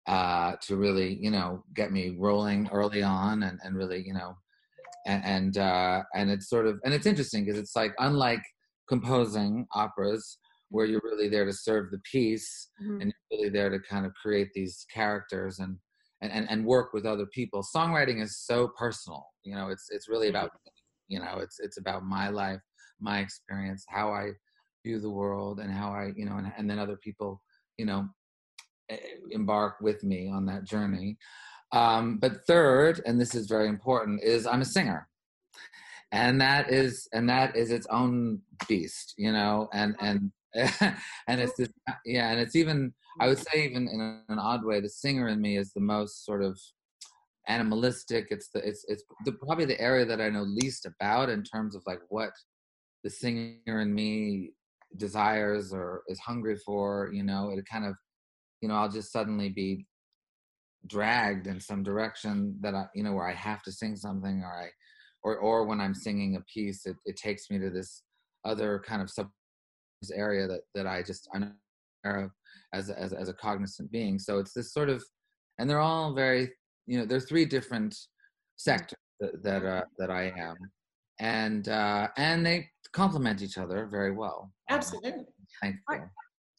uh, 0.06 0.56
to 0.62 0.76
really, 0.76 1.18
you 1.20 1.30
know, 1.30 1.64
get 1.74 1.92
me 1.92 2.16
rolling 2.18 2.68
early 2.72 3.02
on, 3.02 3.42
and 3.42 3.58
and 3.62 3.76
really, 3.76 4.02
you 4.06 4.14
know, 4.14 4.36
and 5.06 5.24
and, 5.24 5.58
uh, 5.58 6.02
and 6.14 6.30
it's 6.30 6.48
sort 6.48 6.66
of 6.66 6.80
and 6.84 6.92
it's 6.94 7.06
interesting 7.06 7.44
because 7.44 7.58
it's 7.58 7.76
like 7.76 7.92
unlike 7.98 8.42
composing 8.88 9.66
operas 9.74 10.38
where 10.70 10.86
you're 10.86 11.00
really 11.04 11.28
there 11.28 11.44
to 11.44 11.52
serve 11.52 11.90
the 11.90 11.98
piece 12.10 12.70
Mhm. 12.80 13.00
and 13.02 13.12
you're 13.30 13.38
really 13.38 13.50
there 13.50 13.70
to 13.70 13.78
kind 13.80 14.06
of 14.06 14.12
create 14.14 14.50
these 14.54 14.86
characters 14.92 15.58
and 15.58 15.78
and, 16.22 16.32
and, 16.32 16.48
and 16.50 16.64
work 16.64 16.92
with 16.94 17.04
other 17.04 17.26
people 17.26 17.62
songwriting 17.76 18.22
is 18.22 18.38
so 18.38 18.68
personal 18.78 19.26
you 19.44 19.54
know 19.54 19.68
it's 19.68 19.88
it's 19.90 20.08
really 20.08 20.28
about 20.28 20.50
you 21.08 21.18
know 21.20 21.38
it's 21.38 21.60
it's 21.60 21.78
about 21.78 22.04
my 22.04 22.28
life 22.28 22.60
my 23.00 23.20
experience 23.20 23.84
how 23.88 24.12
i 24.12 24.30
view 24.84 24.98
the 25.00 25.10
world 25.10 25.60
and 25.60 25.70
how 25.72 25.90
i 25.92 26.12
you 26.16 26.24
know 26.24 26.36
and, 26.36 26.52
and 26.56 26.68
then 26.70 26.78
other 26.78 26.96
people 26.96 27.42
you 27.76 27.84
know 27.84 28.08
embark 29.30 29.76
with 29.80 30.02
me 30.04 30.28
on 30.28 30.46
that 30.46 30.64
journey. 30.64 31.16
Um, 31.72 32.18
but 32.18 32.46
third 32.46 33.02
and 33.06 33.20
this 33.20 33.34
is 33.34 33.46
very 33.48 33.68
important 33.68 34.22
is 34.22 34.46
i'm 34.46 34.62
a 34.62 34.66
singer. 34.66 35.08
And 36.12 36.40
that 36.40 36.70
is 36.70 37.08
and 37.12 37.28
that 37.28 37.56
is 37.56 37.70
its 37.70 37.86
own 37.88 38.40
beast 38.68 39.14
you 39.18 39.32
know? 39.32 39.68
And 39.72 39.96
and 40.00 40.32
and 40.54 41.40
it's 41.40 41.56
this, 41.58 41.68
yeah 42.04 42.30
and 42.30 42.40
it's 42.40 42.56
even 42.56 42.94
i 43.20 43.26
would 43.26 43.38
say 43.38 43.64
even 43.64 43.88
in 43.88 44.22
an 44.28 44.38
odd 44.38 44.64
way 44.64 44.80
the 44.80 44.88
singer 44.88 45.28
in 45.28 45.40
me 45.40 45.58
is 45.58 45.72
the 45.72 45.80
most 45.80 46.24
sort 46.24 46.42
of 46.42 46.58
animalistic. 47.48 48.28
It's 48.30 48.48
the 48.48 48.66
it's 48.66 48.84
it's 48.88 49.04
the, 49.24 49.32
probably 49.32 49.64
the 49.64 49.80
area 49.80 50.04
that 50.04 50.20
i 50.20 50.28
know 50.28 50.42
least 50.42 50.86
about 50.86 51.28
in 51.28 51.42
terms 51.42 51.74
of 51.74 51.82
like 51.86 52.00
what 52.08 52.30
the 53.04 53.10
singer 53.10 53.80
in 53.80 53.94
me 53.94 54.50
desires 54.96 55.72
or 55.72 56.02
is 56.08 56.18
hungry 56.18 56.56
for 56.64 57.10
you 57.12 57.22
know? 57.22 57.50
It 57.50 57.64
kind 57.70 57.84
of 57.84 57.94
you 58.60 58.68
know 58.68 58.74
i'll 58.74 58.88
just 58.88 59.12
suddenly 59.12 59.48
be 59.48 59.86
dragged 60.86 61.46
in 61.46 61.60
some 61.60 61.82
direction 61.82 62.56
that 62.60 62.74
i 62.74 62.84
you 62.94 63.02
know 63.02 63.12
where 63.12 63.28
i 63.28 63.34
have 63.34 63.62
to 63.62 63.72
sing 63.72 63.96
something 63.96 64.42
or 64.42 64.62
i 64.64 64.68
or 65.24 65.36
or 65.38 65.64
when 65.66 65.80
i'm 65.80 65.94
singing 65.94 66.36
a 66.36 66.40
piece 66.52 66.86
it, 66.86 66.96
it 67.04 67.16
takes 67.16 67.50
me 67.50 67.58
to 67.58 67.70
this 67.70 68.02
other 68.44 68.82
kind 68.86 69.02
of 69.02 69.10
sub 69.10 69.28
area 70.14 70.46
that 70.46 70.60
that 70.74 70.86
i 70.86 71.02
just 71.02 71.28
i'm 71.34 71.52
aware 72.04 72.24
of 72.24 72.30
as 72.72 72.90
as, 72.90 73.12
a- 73.12 73.18
as 73.18 73.28
a 73.28 73.32
cognizant 73.34 73.90
being 73.90 74.18
so 74.18 74.38
it's 74.38 74.52
this 74.52 74.72
sort 74.72 74.88
of 74.88 75.02
and 75.58 75.68
they're 75.68 75.80
all 75.80 76.14
very 76.14 76.50
you 76.86 76.98
know 76.98 77.04
there's 77.04 77.24
three 77.24 77.44
different 77.44 77.96
sectors 78.56 78.98
that 79.18 79.42
that, 79.42 79.64
uh, 79.64 79.82
that 79.98 80.10
i 80.10 80.32
am 80.38 80.54
and 81.18 81.68
uh 81.68 82.06
and 82.16 82.44
they 82.46 82.68
complement 82.92 83.42
each 83.42 83.58
other 83.58 83.86
very 83.90 84.12
well 84.12 84.52
Um, 84.70 84.76
Absolutely. 84.78 85.24
thankful. 85.60 86.10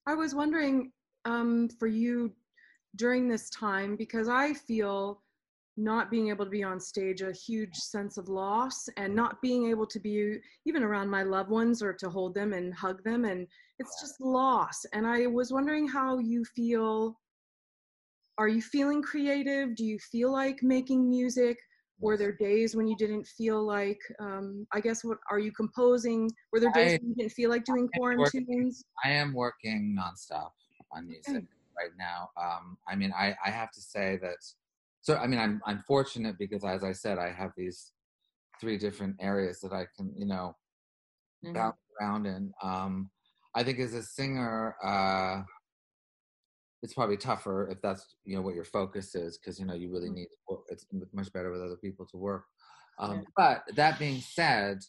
I 0.08 0.13
was 0.15 0.34
wondering 0.36 0.91
um, 1.28 1.68
for 1.78 1.88
you 1.88 2.32
during 2.96 3.28
this 3.28 3.50
time 3.50 3.96
because 3.96 4.30
I 4.30 4.54
feel 4.54 5.22
not 5.80 6.10
being 6.10 6.30
able 6.30 6.46
to 6.46 6.50
be 6.50 6.63
on 6.63 6.80
stage 6.80 7.22
a 7.22 7.32
huge 7.32 7.76
sense 7.76 8.18
of 8.18 8.30
loss 8.30 8.88
and 8.98 9.13
not 9.16 9.40
being 9.44 9.70
able 9.70 9.86
to 9.86 10.00
be 10.00 10.38
even 10.66 10.82
around 10.82 11.08
my 11.10 11.22
loved 11.22 11.52
ones 11.52 11.84
or 11.84 11.94
to 11.94 12.10
hold 12.10 12.34
them 12.34 12.54
and 12.54 12.74
hug 12.74 13.04
them. 13.04 13.26
And 13.26 13.46
it's 13.78 14.02
just 14.02 14.20
loss. 14.20 14.86
And 14.94 15.06
i 15.06 15.28
was 15.28 15.52
wondering 15.52 15.88
how 15.88 16.18
you 16.18 16.44
feel. 16.56 17.20
Are 18.40 18.48
you 18.48 18.62
feeling 18.62 19.02
creative? 19.04 19.76
Do 19.76 19.86
you 19.86 20.00
feel 20.00 20.32
like 20.32 20.63
making 20.63 21.08
music? 21.08 21.58
Were 22.00 22.18
there 22.18 22.32
days 22.32 22.76
when 22.76 22.88
you 22.88 22.96
didn't 22.96 23.26
feel 23.26 23.63
like 23.63 24.00
um, 24.20 24.68
i 24.72 24.80
guess 24.80 25.04
what 25.04 25.18
are 25.32 25.40
you 25.40 25.52
composing? 25.52 26.30
Were 26.52 26.60
there 26.60 26.72
days 26.72 26.94
I- 26.94 27.00
when 27.02 27.10
you 27.10 27.16
didn't 27.16 27.32
feel 27.34 27.50
like 27.50 27.66
doing 27.66 27.88
working- 27.98 28.46
quarantunes? 28.48 28.84
I 29.04 29.10
am 29.12 29.34
working 29.34 29.96
nonstop 30.00 30.52
on 30.91 31.08
music 31.08 31.43
right 31.78 31.91
now. 31.97 32.30
Um, 32.41 32.78
I 32.88 32.95
mean, 32.95 33.13
I, 33.15 33.36
I 33.45 33.50
have 33.50 33.71
to 33.71 33.82
say 33.82 34.17
that. 34.21 34.38
So 35.02 35.15
I 35.17 35.28
mean, 35.28 35.39
I'm 35.39 35.62
I'm 35.65 35.80
fortunate 35.88 36.38
because, 36.38 36.63
as 36.65 36.84
I 36.84 36.91
said, 36.91 37.17
I 37.17 37.32
have 37.32 37.52
these 37.56 37.93
three 38.60 38.78
different 38.78 39.15
areas 39.19 39.60
that 39.62 39.73
I 39.73 39.86
can, 39.95 40.13
you 40.17 40.26
know, 40.26 40.56
Mhm. 41.43 41.54
bounce 41.54 41.78
around 42.00 42.26
in. 42.26 42.54
Um, 42.62 43.12
I 43.56 43.63
think 43.63 43.80
as 43.80 43.93
a 43.93 44.04
singer, 44.04 44.76
uh, 44.84 45.43
it's 46.84 46.93
probably 46.93 47.17
tougher 47.17 47.69
if 47.69 47.82
that's 47.82 48.15
you 48.23 48.36
know 48.36 48.41
what 48.41 48.56
your 48.56 48.65
focus 48.65 49.15
is 49.15 49.38
because 49.38 49.60
you 49.60 49.65
know 49.65 49.73
you 49.73 49.91
really 49.91 50.10
Mhm. 50.10 50.15
need. 50.15 50.26
to 50.28 50.38
work- 50.50 50.65
It's 50.69 50.86
much 51.13 51.32
better 51.34 51.52
with 51.52 51.62
other 51.62 51.78
people 51.78 52.06
to 52.08 52.17
work. 52.17 52.45
Um, 53.00 53.17
Yeah. 53.17 53.23
But 53.36 53.63
that 53.76 54.00
being 54.00 54.21
said, 54.21 54.80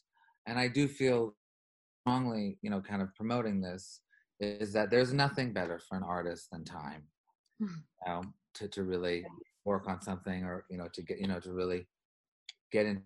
and 0.46 0.58
I 0.58 0.68
do 0.68 0.88
feel 0.88 1.36
strongly, 2.02 2.58
you 2.62 2.70
know, 2.70 2.80
kind 2.80 3.02
of 3.02 3.14
promoting 3.14 3.60
this 3.60 4.00
is 4.40 4.72
that 4.72 4.90
there's 4.90 5.12
nothing 5.12 5.52
better 5.52 5.78
for 5.78 5.96
an 5.96 6.02
artist 6.02 6.48
than 6.50 6.64
time. 6.64 7.08
Mhm. 7.60 7.82
You 8.06 8.12
know, 8.12 8.22
to 8.54 8.68
to 8.68 8.84
really 8.84 9.26
work 9.64 9.88
on 9.88 10.00
something 10.00 10.44
or 10.44 10.64
you 10.70 10.78
know 10.78 10.88
to 10.94 11.02
get 11.02 11.18
you 11.18 11.26
know 11.26 11.40
to 11.40 11.52
really 11.52 11.86
get 12.72 12.86
in 12.86 13.02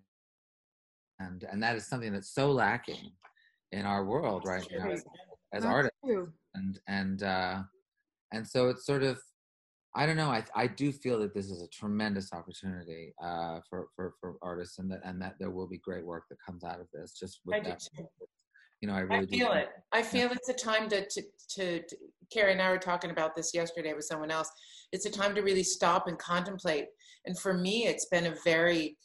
and 1.19 1.43
and 1.43 1.61
that 1.61 1.75
is 1.75 1.87
something 1.87 2.13
that's 2.13 2.33
so 2.33 2.51
lacking 2.51 3.11
in 3.71 3.85
our 3.85 4.05
world 4.05 4.43
right 4.45 4.67
now 4.71 4.91
as, 4.91 5.03
as 5.53 5.65
artists 5.65 5.97
true. 6.05 6.31
and 6.55 6.79
and 6.87 7.23
uh 7.23 7.61
and 8.31 8.47
so 8.47 8.69
it's 8.69 8.85
sort 8.85 9.03
of 9.03 9.19
i 9.95 10.05
don't 10.05 10.17
know 10.17 10.29
i 10.29 10.43
i 10.55 10.65
do 10.67 10.91
feel 10.91 11.19
that 11.19 11.33
this 11.33 11.49
is 11.49 11.61
a 11.61 11.67
tremendous 11.67 12.31
opportunity 12.33 13.13
uh 13.23 13.59
for 13.69 13.87
for 13.95 14.13
for 14.19 14.37
artists 14.41 14.79
and 14.79 14.89
that 14.91 15.01
and 15.03 15.21
that 15.21 15.35
there 15.39 15.51
will 15.51 15.67
be 15.67 15.77
great 15.79 16.05
work 16.05 16.23
that 16.29 16.37
comes 16.45 16.63
out 16.63 16.79
of 16.79 16.87
this 16.93 17.13
just 17.13 17.39
with 17.45 17.63
that. 17.63 17.81
You 18.83 18.87
know 18.89 18.95
i 18.95 18.97
I 18.97 19.01
really 19.03 19.25
do 19.25 19.37
feel 19.37 19.47
think- 19.53 19.59
it. 19.63 19.69
I 19.93 20.01
feel 20.03 20.29
it's 20.31 20.49
a 20.49 20.53
time 20.53 20.89
to, 20.89 21.05
to, 21.07 21.21
to, 21.51 21.79
to, 21.83 21.95
Carrie 22.33 22.51
and 22.51 22.61
I 22.61 22.69
were 22.71 22.79
talking 22.79 23.11
about 23.11 23.35
this 23.35 23.53
yesterday 23.53 23.93
with 23.93 24.05
someone 24.05 24.31
else. 24.31 24.49
It's 24.91 25.05
a 25.05 25.09
time 25.11 25.35
to 25.35 25.41
really 25.41 25.61
stop 25.63 26.07
and 26.07 26.17
contemplate. 26.17 26.87
And 27.25 27.37
for 27.39 27.53
me, 27.53 27.85
it's 27.85 28.07
been 28.07 28.25
a 28.25 28.35
very 28.43 28.97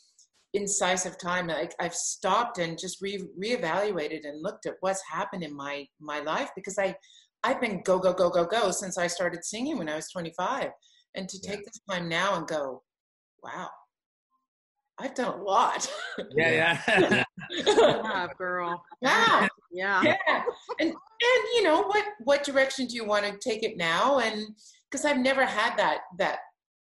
incisive 0.54 1.18
time. 1.20 1.46
Like 1.46 1.74
I've 1.78 1.94
stopped 1.94 2.56
and 2.58 2.78
just 2.78 3.00
re 3.02 3.22
reevaluated 3.40 4.26
and 4.26 4.42
looked 4.42 4.64
at 4.66 4.76
what's 4.80 5.02
happened 5.12 5.44
in 5.44 5.54
my, 5.54 5.86
my 6.00 6.20
life 6.20 6.50
because 6.56 6.78
I, 6.78 6.96
I've 7.44 7.60
been 7.60 7.82
go, 7.84 7.98
go, 7.98 8.14
go, 8.14 8.30
go, 8.30 8.46
go 8.46 8.70
since 8.70 8.96
I 8.98 9.06
started 9.06 9.44
singing 9.44 9.76
when 9.78 9.88
I 9.90 9.94
was 9.96 10.08
25. 10.10 10.70
And 11.16 11.28
to 11.28 11.38
Yeah. 11.42 11.50
take 11.50 11.64
this 11.66 11.80
time 11.88 12.08
now 12.08 12.34
and 12.36 12.48
go, 12.48 12.82
wow, 13.44 13.68
I've 14.98 15.14
done 15.14 15.38
a 15.38 15.42
lot. 15.42 15.86
yeah 16.34 16.80
yeah 16.90 17.24
Yeah, 17.66 18.26
girl. 18.38 18.82
wow. 19.02 19.46
Yeah. 19.70 20.02
yeah 20.02 20.42
and 20.80 20.90
and 20.90 21.42
you 21.54 21.62
know 21.62 21.82
what 21.82 22.04
what 22.24 22.44
direction 22.44 22.86
do 22.86 22.94
you 22.94 23.04
want 23.04 23.26
to 23.26 23.36
take 23.38 23.62
it 23.62 23.76
now 23.76 24.18
and 24.18 24.46
because 24.90 25.04
i've 25.04 25.18
never 25.18 25.44
had 25.44 25.76
that 25.76 26.00
that 26.18 26.38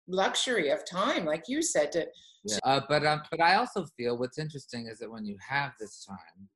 luxury 0.07 0.69
of 0.69 0.85
time 0.85 1.25
like 1.25 1.43
you 1.47 1.61
said 1.61 1.91
to 1.93 2.05
Yeah. 2.45 2.59
Uh, 2.65 2.81
but 2.89 3.05
um, 3.05 3.21
but 3.31 3.39
I 3.39 3.55
also 3.55 3.85
feel 3.95 4.17
what's 4.17 4.37
interesting 4.37 4.87
is 4.87 4.99
that 4.99 5.09
when 5.09 5.25
you 5.25 5.37
have 5.39 5.71
this 5.79 6.03
time, 6.03 6.49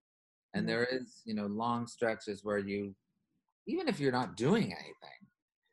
and 0.53 0.63
Mhm. 0.63 0.67
there 0.67 0.83
is 0.83 1.21
you 1.23 1.33
know 1.33 1.45
long 1.47 1.87
stretches 1.87 2.43
where 2.43 2.57
you, 2.57 2.93
even 3.67 3.87
if 3.87 3.97
you're 3.99 4.11
not 4.11 4.35
doing 4.35 4.73
anything, 4.73 5.21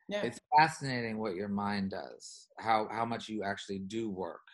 yeah 0.07 0.21
it's 0.23 0.39
fascinating 0.57 1.17
what 1.17 1.35
your 1.35 1.49
mind 1.49 1.91
does. 1.91 2.47
How 2.59 2.87
how 2.89 3.03
much 3.03 3.27
you 3.27 3.43
actually 3.43 3.79
do 3.79 4.09
work. 4.09 4.44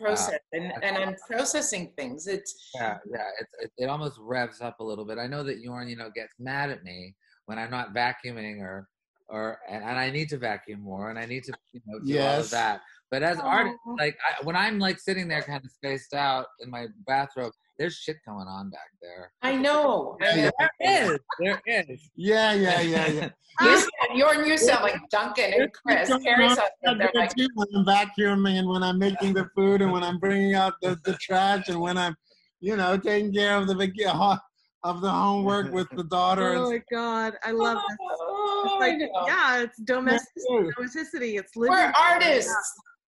Uh, 0.00 0.04
process 0.04 0.40
and 0.52 0.72
and 0.82 0.96
i'm 0.96 1.14
processing 1.28 1.92
things 1.96 2.26
it's 2.26 2.70
Yeah, 2.74 2.98
yeah. 3.10 3.28
It, 3.40 3.46
it 3.60 3.72
it 3.84 3.86
almost 3.86 4.18
revs 4.20 4.60
up 4.60 4.80
a 4.80 4.84
little 4.84 5.04
bit. 5.04 5.18
I 5.18 5.26
know 5.26 5.42
that 5.44 5.62
Jorn, 5.64 5.88
you 5.88 5.96
know, 5.96 6.10
gets 6.14 6.34
mad 6.38 6.70
at 6.70 6.82
me 6.82 7.14
when 7.46 7.58
I'm 7.58 7.70
not 7.70 7.94
vacuuming 7.94 8.60
or 8.60 8.88
or 9.28 9.58
and, 9.68 9.82
and 9.84 9.98
I 9.98 10.10
need 10.10 10.28
to 10.30 10.38
vacuum 10.38 10.80
more 10.80 11.10
and 11.10 11.18
I 11.18 11.26
need 11.26 11.44
to 11.44 11.52
you 11.72 11.80
know 11.86 12.00
do 12.00 12.18
all 12.20 12.40
of 12.40 12.50
that. 12.50 12.80
But 13.10 13.22
as 13.22 13.38
artists, 13.38 13.78
like 13.98 14.16
I, 14.26 14.44
when 14.44 14.56
I'm 14.56 14.78
like 14.78 14.98
sitting 14.98 15.28
there 15.28 15.42
kind 15.42 15.62
of 15.64 15.70
spaced 15.70 16.14
out 16.14 16.46
in 16.60 16.70
my 16.70 16.86
bathrobe, 17.06 17.52
there's 17.78 17.96
shit 17.96 18.16
going 18.26 18.46
on 18.46 18.70
back 18.70 18.90
there. 19.00 19.32
i 19.42 19.56
know 19.56 20.16
I 20.22 20.36
know. 20.36 20.50
There 20.80 21.12
is. 21.14 21.18
There 21.40 21.62
is. 21.66 22.10
Yeah, 22.16 22.52
yeah, 22.52 22.80
yeah, 22.80 23.06
yeah. 23.08 23.28
you 23.62 23.76
sound, 23.76 23.90
you're 24.14 24.46
you 24.46 24.56
sound 24.56 24.82
like 24.82 24.96
duncan 25.10 25.52
and 25.54 25.72
chris 25.72 26.08
carrie's 26.24 26.58
husband 26.58 27.00
they're 27.00 27.10
like 27.14 27.34
too 27.36 27.48
when 27.54 27.68
I'm 27.74 27.84
vacuuming 27.84 28.58
and 28.58 28.68
when 28.68 28.82
I'm 28.82 28.98
making 28.98 29.34
the 29.34 29.48
food 29.54 29.82
and 29.82 29.92
when 29.92 30.02
I'm 30.02 30.18
bringing 30.18 30.54
out 30.54 30.74
the, 30.80 30.98
the 31.04 31.14
trash 31.14 31.68
and 31.68 31.80
when 31.80 31.98
I'm, 31.98 32.14
you 32.60 32.76
know, 32.76 32.96
taking 32.96 33.32
care 33.32 33.56
of 33.56 33.66
the 33.66 33.74
uh, 34.06 34.36
of 34.84 35.00
the 35.00 35.10
homework 35.10 35.72
with 35.72 35.88
the 35.96 36.04
daughter. 36.04 36.54
Oh 36.56 36.70
my 36.70 36.82
god, 36.90 37.34
I 37.44 37.50
love 37.52 37.78
this. 37.88 37.98
oh, 38.10 38.62
It's 38.64 38.74
I 38.74 38.78
like, 38.78 39.10
yeah, 39.26 39.62
it's 39.62 39.78
domestic 39.82 40.28
Yeah. 40.48 40.70
domesticity. 40.76 41.36
It's 41.36 41.54
living. 41.56 41.72
we're 41.72 41.92
artists 41.96 42.54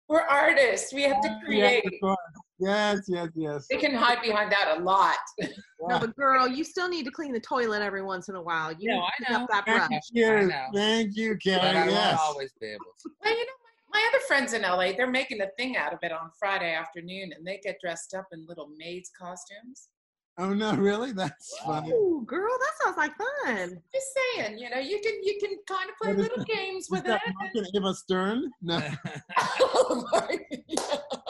we're 0.09 0.20
artists 0.20 0.92
we 0.92 1.03
have 1.03 1.20
to 1.22 1.40
create 1.44 1.85
of 1.87 1.92
course. 2.00 2.16
Yes, 2.59 3.01
yes, 3.09 3.29
yes. 3.35 3.67
they 3.71 3.77
can 3.77 3.95
hide 3.95 4.21
behind 4.23 4.51
that 4.53 4.77
a 4.79 4.83
lot 4.83 5.17
No, 5.87 5.99
but 5.99 6.17
girl, 6.17 6.49
you 6.49 6.64
still 6.64 6.88
need 6.88 7.05
to 7.05 7.11
clean 7.11 7.33
the 7.33 7.40
toilet 7.40 7.83
every 7.83 8.01
once 8.03 8.31
in 8.31 8.37
a 8.37 8.43
while. 8.43 8.73
You 8.73 8.88
No, 8.88 8.95
need 8.95 9.03
I 9.03 9.11
to 9.19 9.25
pick 9.25 9.31
know. 9.31 9.43
up 9.45 9.51
that 9.51 9.67
Thank 9.67 9.88
brush. 9.90 10.01
you, 10.12 10.27
I 10.35 10.45
know. 10.45 10.67
thank 10.73 11.14
you, 11.14 11.37
But 11.45 11.55
I 11.59 11.61
Carrie. 11.61 11.77
won't 11.77 11.90
Yes. 11.90 12.21
always 12.23 12.53
be 12.59 12.69
able 12.69 12.85
to. 13.03 13.11
Well, 13.23 13.33
you 13.37 13.45
know, 13.45 13.53
my, 13.93 13.99
My 14.01 14.09
other 14.09 14.21
friends 14.27 14.55
in 14.55 14.62
LA, 14.62 14.93
they're 14.97 15.07
making 15.11 15.43
a 15.43 15.49
thing 15.59 15.77
out 15.77 15.93
of 15.93 15.99
it 16.03 16.11
on 16.11 16.31
Friday 16.38 16.73
afternoon, 16.75 17.33
and 17.37 17.47
they 17.47 17.61
get 17.62 17.79
dressed 17.83 18.14
up 18.14 18.25
in 18.33 18.47
little 18.47 18.71
maids 18.79 19.11
costumes. 19.11 19.88
Oh 20.38 20.55
no, 20.55 20.75
really? 20.75 21.12
That's 21.12 21.57
funny. 21.59 21.90
Oh, 21.93 22.23
girl, 22.23 22.51
that 22.59 22.73
sounds 22.83 22.97
like 22.97 23.12
fun. 23.45 23.81
Just 23.93 24.07
saying, 24.37 24.59
you 24.59 24.71
know, 24.71 24.79
you 24.79 25.01
can 25.01 25.23
you 25.23 25.38
can 25.38 25.57
kind 25.69 25.90
of 25.90 25.97
play 26.01 26.12
What 26.14 26.19
is 26.25 26.29
little 26.31 26.45
games 26.45 26.85
Is 26.85 26.90
with 26.90 27.05
that 27.05 27.21
it. 27.27 27.35
Mark 27.38 27.51
and 27.55 27.67
Ava 27.77 27.95
Stern? 27.95 28.51
No. 28.62 28.81
oh 29.61 30.09
my 30.12 30.38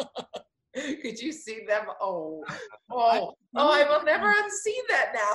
Could 1.03 1.21
you 1.21 1.33
see 1.33 1.65
them? 1.67 1.85
Oh, 2.01 2.45
oh, 2.91 3.35
oh! 3.57 3.73
I 3.73 3.89
will 3.89 4.05
never 4.05 4.27
mm-hmm. 4.27 4.47
unsee 4.47 4.81
that 4.89 5.13
now. 5.15 5.33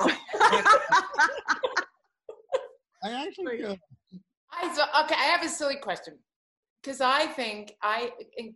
I 3.02 3.26
actually 3.26 3.64
I 4.52 4.74
so 4.74 4.82
okay. 5.04 5.14
I 5.14 5.24
have 5.24 5.44
a 5.44 5.48
silly 5.48 5.76
question 5.76 6.18
because 6.82 7.00
I 7.00 7.26
think 7.26 7.74
I, 7.82 8.10
and 8.36 8.54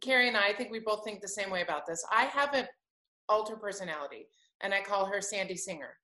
Carrie 0.00 0.28
and 0.28 0.36
I, 0.36 0.48
I 0.48 0.52
think 0.54 0.70
we 0.70 0.80
both 0.80 1.04
think 1.04 1.20
the 1.20 1.28
same 1.28 1.50
way 1.50 1.62
about 1.62 1.86
this. 1.86 2.04
I 2.10 2.24
have 2.24 2.54
an 2.54 2.66
alter 3.28 3.56
personality, 3.56 4.26
and 4.62 4.72
I 4.74 4.80
call 4.80 5.06
her 5.06 5.20
Sandy 5.20 5.56
Singer. 5.56 5.96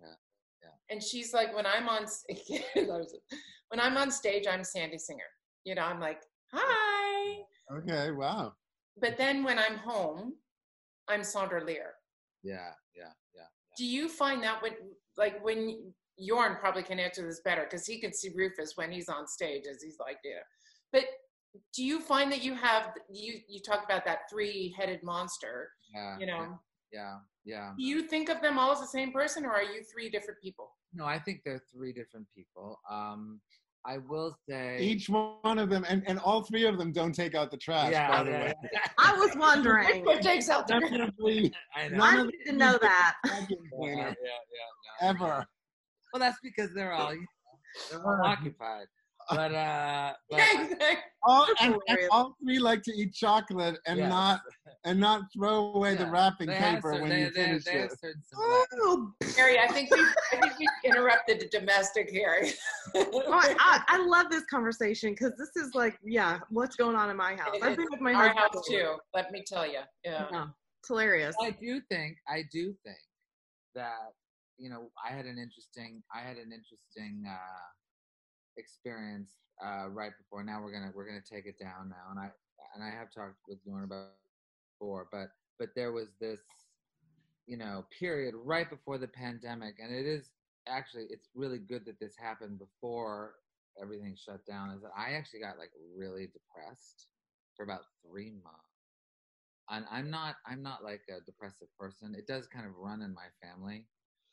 Yeah, 0.00 0.14
yeah. 0.62 0.68
And 0.90 1.02
she's 1.02 1.32
like, 1.32 1.54
when 1.54 1.66
I'm 1.66 1.88
on, 1.88 2.06
when 2.74 3.80
I'm 3.80 3.96
on 3.96 4.10
stage, 4.10 4.46
I'm 4.50 4.64
Sandy 4.64 4.98
Singer. 4.98 5.28
You 5.64 5.74
know, 5.74 5.82
I'm 5.82 6.00
like, 6.00 6.22
hi. 6.52 7.42
okay. 7.78 8.10
Wow. 8.12 8.54
But 9.00 9.18
then 9.18 9.44
when 9.44 9.58
I'm 9.58 9.76
home, 9.76 10.34
I'm 11.08 11.22
Sandra 11.22 11.62
Lear. 11.64 11.92
yeah, 12.42 12.70
yeah, 12.96 13.12
yeah. 13.34 13.42
Do 13.76 13.84
you 13.84 14.08
find 14.08 14.42
that 14.42 14.62
when, 14.62 14.72
like, 15.16 15.44
when 15.44 15.92
Jorn 16.20 16.58
probably 16.58 16.82
can 16.82 16.98
answer 16.98 17.26
this 17.26 17.40
better 17.44 17.64
because 17.64 17.86
he 17.86 18.00
can 18.00 18.12
see 18.12 18.30
Rufus 18.34 18.72
when 18.76 18.90
he's 18.90 19.08
on 19.08 19.26
stage, 19.26 19.64
as 19.70 19.82
he's 19.82 19.98
like, 20.00 20.16
yeah. 20.24 20.40
But 20.92 21.04
do 21.74 21.84
you 21.84 22.00
find 22.00 22.30
that 22.32 22.42
you 22.42 22.54
have 22.54 22.92
you 23.10 23.38
you 23.48 23.60
talk 23.60 23.84
about 23.84 24.04
that 24.06 24.20
three-headed 24.30 25.02
monster? 25.02 25.70
Yeah, 25.94 26.18
You 26.18 26.26
know, 26.26 26.58
Yeah, 26.92 27.18
yeah. 27.44 27.72
do 27.78 27.84
you 27.84 28.02
think 28.08 28.28
of 28.30 28.40
them 28.40 28.58
all 28.58 28.72
as 28.72 28.80
the 28.80 28.86
same 28.86 29.12
person, 29.12 29.44
or 29.44 29.50
are 29.52 29.62
you 29.62 29.82
three 29.92 30.08
different 30.08 30.40
people? 30.42 30.70
No, 30.94 31.04
I 31.04 31.18
think 31.18 31.42
they're 31.44 31.62
three 31.72 31.92
different 31.92 32.26
people. 32.34 32.80
Um, 32.90 33.40
I 33.86 33.98
will 33.98 34.34
say 34.48 34.78
Each 34.80 35.08
one 35.08 35.58
of 35.58 35.70
them, 35.70 35.84
and, 35.88 36.02
and 36.06 36.18
all 36.18 36.42
three 36.42 36.64
of 36.66 36.76
them 36.76 36.92
don't 36.92 37.12
take 37.12 37.34
out 37.34 37.50
the 37.50 37.56
trash. 37.56 37.92
Yeah, 37.92 38.08
by 38.10 38.24
the 38.24 38.30
way. 38.30 38.52
yeah. 38.72 38.80
I 38.98 39.16
was 39.16 39.30
wondering. 39.36 40.04
Which 40.04 40.22
takes 40.22 40.48
out 40.48 40.66
the 40.66 40.80
Definitely 40.80 41.52
I 41.76 41.88
know. 41.88 41.96
None 41.98 42.16
I 42.16 42.20
of 42.22 42.26
need 42.46 42.56
know 42.58 42.78
that. 42.82 43.14
Yeah, 43.24 43.36
yeah, 43.80 43.96
yeah, 43.98 44.12
no. 45.02 45.08
ever. 45.08 45.46
Well, 46.12 46.20
that's 46.20 46.38
because 46.42 46.70
they're 46.74 46.92
all 46.92 47.14
you 47.14 47.20
know, 47.20 47.26
they're 47.90 48.06
all 48.06 48.26
occupied. 48.26 48.86
But 49.30 49.54
uh, 49.54 50.12
but 50.30 50.40
All, 51.24 51.46
and, 51.60 51.76
and 51.88 51.98
all 52.10 52.36
three 52.42 52.58
like 52.58 52.82
to 52.84 52.92
eat 52.92 53.12
chocolate 53.12 53.78
and 53.86 53.98
Yes. 53.98 54.08
not 54.08 54.40
and 54.86 55.00
not 55.00 55.22
throw 55.32 55.72
away 55.74 55.96
the 55.96 56.06
wrapping 56.06 56.46
they 56.46 56.54
paper 56.54 56.92
cer- 56.94 57.00
when 57.00 57.10
they, 57.10 57.22
you 57.22 57.30
they, 57.30 57.44
finish 57.46 57.64
they 57.64 57.72
it. 57.72 57.80
have 57.80 57.90
certain 58.00 58.22
similarities. 58.22 58.68
Oh, 58.74 59.12
Harry, 59.36 59.58
I 59.58 59.66
think 59.66 59.90
we 59.90 60.00
I 60.32 60.40
think 60.40 60.58
we 60.58 60.68
interrupted 60.84 61.40
the 61.40 61.48
domestic 61.48 62.10
Harry. 62.12 62.50
I, 62.94 63.56
I, 63.58 63.82
I 63.88 64.06
love 64.06 64.30
this 64.30 64.44
conversation 64.48 65.10
because 65.10 65.32
this 65.36 65.56
is 65.56 65.74
like, 65.74 65.98
yeah, 66.04 66.38
what's 66.50 66.76
going 66.76 66.94
on 66.94 67.10
in 67.10 67.16
my 67.16 67.34
house? 67.34 67.56
I've 67.60 67.76
been 67.76 67.88
with 67.90 68.00
my 68.00 68.14
Our 68.14 68.28
house 68.28 68.66
too. 68.68 68.94
Let 69.12 69.32
me 69.32 69.44
tell 69.44 69.66
you. 69.66 69.80
Yeah. 70.04 70.26
Yeah, 70.30 70.46
it's 70.78 70.88
hilarious. 70.88 71.34
I 71.40 71.50
do 71.50 71.80
think 71.90 72.18
I 72.28 72.44
do 72.52 72.72
think 72.84 72.96
that 73.74 74.12
you 74.56 74.70
know 74.70 74.90
I 75.04 75.12
had 75.12 75.26
an 75.26 75.36
interesting 75.36 76.02
I 76.14 76.20
had 76.20 76.36
an 76.36 76.52
interesting 76.52 77.24
uh, 77.28 77.66
experience 78.56 79.32
uh, 79.64 79.88
right 79.88 80.12
before. 80.16 80.44
Now 80.44 80.62
we're 80.62 80.72
gonna 80.72 80.92
we're 80.94 81.06
gonna 81.06 81.18
take 81.28 81.46
it 81.46 81.58
down 81.58 81.88
now, 81.88 82.10
and 82.10 82.20
I 82.20 82.30
and 82.76 82.84
I 82.84 82.90
have 82.90 83.08
talked 83.12 83.34
with 83.48 83.58
Lauren 83.66 83.84
about 83.84 84.10
it 84.10 84.25
before, 84.78 85.08
but 85.10 85.28
but 85.58 85.68
there 85.74 85.92
was 85.92 86.08
this 86.20 86.40
you 87.46 87.56
know 87.56 87.84
period 87.98 88.34
right 88.34 88.68
before 88.68 88.98
the 88.98 89.08
pandemic, 89.08 89.74
and 89.82 89.94
it 89.94 90.06
is 90.06 90.30
actually 90.68 91.06
it's 91.10 91.28
really 91.34 91.58
good 91.58 91.84
that 91.86 92.00
this 92.00 92.14
happened 92.16 92.58
before 92.58 93.34
everything 93.80 94.16
shut 94.16 94.44
down. 94.46 94.70
Is 94.70 94.82
that 94.82 94.92
I 94.96 95.12
actually 95.12 95.40
got 95.40 95.58
like 95.58 95.70
really 95.96 96.26
depressed 96.26 97.06
for 97.56 97.62
about 97.62 97.82
three 98.04 98.30
months 98.30 98.66
and 99.70 99.84
I'm 99.90 100.10
not 100.10 100.36
I'm 100.46 100.62
not 100.62 100.84
like 100.84 101.02
a 101.08 101.24
depressive 101.24 101.68
person. 101.78 102.14
It 102.16 102.26
does 102.26 102.46
kind 102.46 102.66
of 102.66 102.76
run 102.78 103.02
in 103.02 103.14
my 103.14 103.26
family 103.42 103.86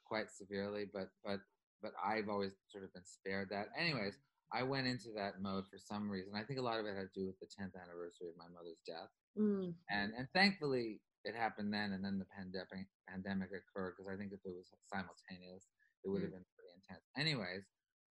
quite 0.06 0.29
severely, 0.29 0.86
but 0.91 1.10
but 1.25 1.39
but 1.82 1.91
I've 2.03 2.29
always 2.29 2.53
sort 2.69 2.84
of 2.84 2.93
been 2.93 3.06
spared 3.06 3.49
that. 3.49 3.67
Anyways, 3.77 4.17
I 4.53 4.63
went 4.63 4.88
into 4.88 5.10
that 5.15 5.41
mode 5.41 5.65
for 5.69 5.77
some 5.77 6.10
reason. 6.10 6.34
I 6.36 6.43
think 6.43 6.60
a 6.60 6.63
lot 6.63 6.79
of 6.79 6.86
it 6.86 6.95
had 6.95 7.10
to 7.12 7.19
do 7.19 7.25
with 7.25 7.39
the 7.39 7.47
10th 7.47 7.75
anniversary 7.75 8.29
of 8.29 8.38
my 8.38 8.47
mother's 8.53 8.79
death, 8.86 9.10
Mm. 9.38 9.74
and 9.89 10.13
and 10.17 10.28
thankfully 10.34 11.02
it 11.24 11.36
happened 11.36 11.74
then, 11.74 11.93
and 11.93 12.04
then 12.04 12.19
the 12.19 12.26
pandemic 12.26 12.88
pandemic 13.08 13.50
occurred 13.50 13.96
because 13.98 14.12
I 14.12 14.17
think 14.17 14.34
if 14.34 14.39
it 14.46 14.54
was 14.54 14.69
simultaneous, 14.86 15.69
it 16.04 16.10
would 16.10 16.22
have 16.22 16.32
been 16.32 16.46
pretty 16.56 16.72
intense. 16.76 17.06
Anyways, 17.17 17.63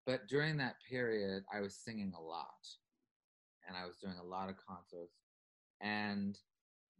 but 0.06 0.28
during 0.28 0.56
that 0.58 0.76
period, 0.88 1.44
I 1.52 1.60
was 1.60 1.74
singing 1.74 2.12
a 2.16 2.22
lot, 2.22 2.64
and 3.66 3.76
I 3.76 3.86
was 3.86 3.96
doing 3.96 4.16
a 4.20 4.26
lot 4.26 4.48
of 4.48 4.56
concerts, 4.56 5.18
and 5.80 6.38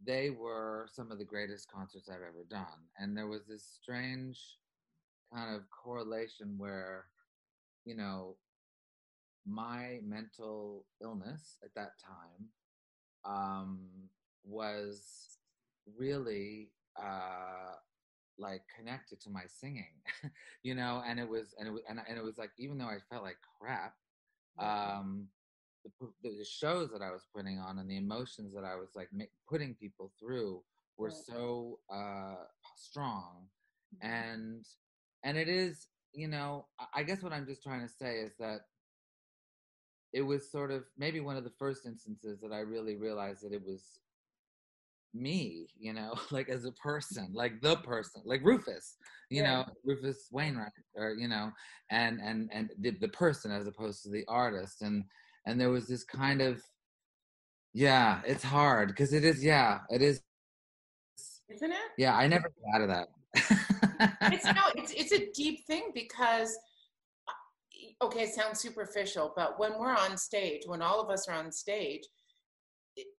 they 0.03 0.29
were 0.31 0.87
some 0.91 1.11
of 1.11 1.17
the 1.19 1.25
greatest 1.25 1.71
concerts 1.71 2.09
I've 2.09 2.27
ever 2.27 2.45
done. 2.49 2.89
And 2.97 3.15
there 3.15 3.27
was 3.27 3.45
this 3.45 3.63
strange 3.63 4.57
kind 5.33 5.55
of 5.55 5.63
correlation 5.69 6.57
where, 6.57 7.05
you 7.85 7.95
know, 7.95 8.37
my 9.45 9.99
mental 10.03 10.85
illness 11.01 11.57
at 11.63 11.73
that 11.75 11.91
time 11.99 12.49
um, 13.25 14.09
was 14.43 15.37
really 15.97 16.71
uh, 17.01 17.73
like 18.37 18.61
connected 18.75 19.19
to 19.21 19.29
my 19.29 19.43
singing, 19.47 20.01
you 20.63 20.75
know, 20.75 21.01
and 21.05 21.19
it 21.19 21.27
was, 21.27 21.53
and 21.57 21.67
it 21.67 21.71
was, 21.71 21.81
and, 21.87 21.99
and 22.07 22.17
it 22.17 22.23
was 22.23 22.37
like, 22.37 22.51
even 22.57 22.77
though 22.77 22.85
I 22.85 22.99
felt 23.09 23.23
like 23.23 23.37
crap, 23.59 23.95
um, 24.59 25.29
the, 25.83 26.29
the 26.37 26.45
shows 26.45 26.91
that 26.91 27.01
I 27.01 27.11
was 27.11 27.25
putting 27.35 27.59
on 27.59 27.79
and 27.79 27.89
the 27.89 27.97
emotions 27.97 28.53
that 28.53 28.63
I 28.63 28.75
was 28.75 28.89
like 28.95 29.09
ma- 29.11 29.25
putting 29.49 29.75
people 29.75 30.11
through 30.19 30.63
were 30.97 31.11
so 31.11 31.79
uh, 31.91 32.45
strong, 32.75 33.47
Mm-hmm. 33.95 34.07
and 34.09 34.65
and 35.23 35.37
it 35.37 35.49
is, 35.49 35.87
you 36.13 36.27
know, 36.27 36.67
I- 36.79 36.99
I 37.01 37.03
guess 37.03 37.21
what 37.23 37.33
I'm 37.33 37.45
just 37.45 37.63
trying 37.63 37.81
to 37.81 37.87
say 37.93 38.17
is 38.19 38.33
that 38.39 38.61
it 40.13 40.21
was 40.21 40.51
sort 40.51 40.71
of 40.71 40.83
maybe 40.97 41.19
one 41.19 41.37
of 41.37 41.43
the 41.43 41.51
first 41.57 41.85
instances 41.85 42.39
that 42.41 42.51
I 42.51 42.59
really 42.59 42.95
realized 42.95 43.43
that 43.43 43.53
it 43.53 43.63
was 43.63 43.99
me, 45.13 45.67
you 45.79 45.93
know, 45.93 46.13
like 46.31 46.49
as 46.49 46.65
a 46.65 46.71
person, 46.73 47.29
like 47.33 47.61
the 47.61 47.77
person, 47.77 48.21
like 48.25 48.41
Rufus, 48.43 48.97
you 49.29 49.43
Yeah. 49.43 49.51
know, 49.63 49.65
Rufus 49.85 50.27
Wainwright, 50.31 50.71
or 50.95 51.13
you 51.13 51.27
know, 51.27 51.51
and 51.89 52.19
and 52.21 52.49
and 52.53 52.69
the, 52.79 52.91
the 52.91 53.09
person 53.09 53.51
as 53.51 53.67
opposed 53.67 54.03
to 54.03 54.09
the 54.09 54.23
artist, 54.27 54.81
and 54.81 55.03
and 55.45 55.59
there 55.59 55.69
was 55.69 55.87
this 55.87 56.03
kind 56.03 56.41
of, 56.41 56.61
yeah, 57.73 58.21
it's 58.25 58.43
hard 58.43 58.89
because 58.89 59.13
it 59.13 59.23
is, 59.25 59.43
yeah, 59.43 59.79
it 59.89 60.01
is, 60.01 60.21
Isn't 61.49 61.71
it? 61.71 61.77
yeah, 61.97 62.15
I 62.15 62.27
never 62.27 62.49
got 62.49 62.75
out 62.75 62.81
of 62.81 62.87
that. 62.89 63.07
it's 64.31 64.45
no, 64.45 64.61
it's 64.75 64.91
it's 64.93 65.11
a 65.11 65.29
deep 65.33 65.65
thing 65.67 65.91
because 65.93 66.57
okay, 68.01 68.23
it 68.23 68.33
sounds 68.33 68.59
superficial, 68.59 69.33
but 69.35 69.59
when 69.59 69.77
we're 69.79 69.95
on 69.95 70.17
stage, 70.17 70.63
when 70.65 70.81
all 70.81 70.99
of 70.99 71.09
us 71.09 71.27
are 71.27 71.35
on 71.35 71.51
stage, 71.51 72.03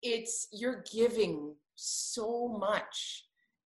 it's 0.02 0.48
you're 0.52 0.84
giving 0.94 1.56
so 1.76 2.48
much, 2.48 3.26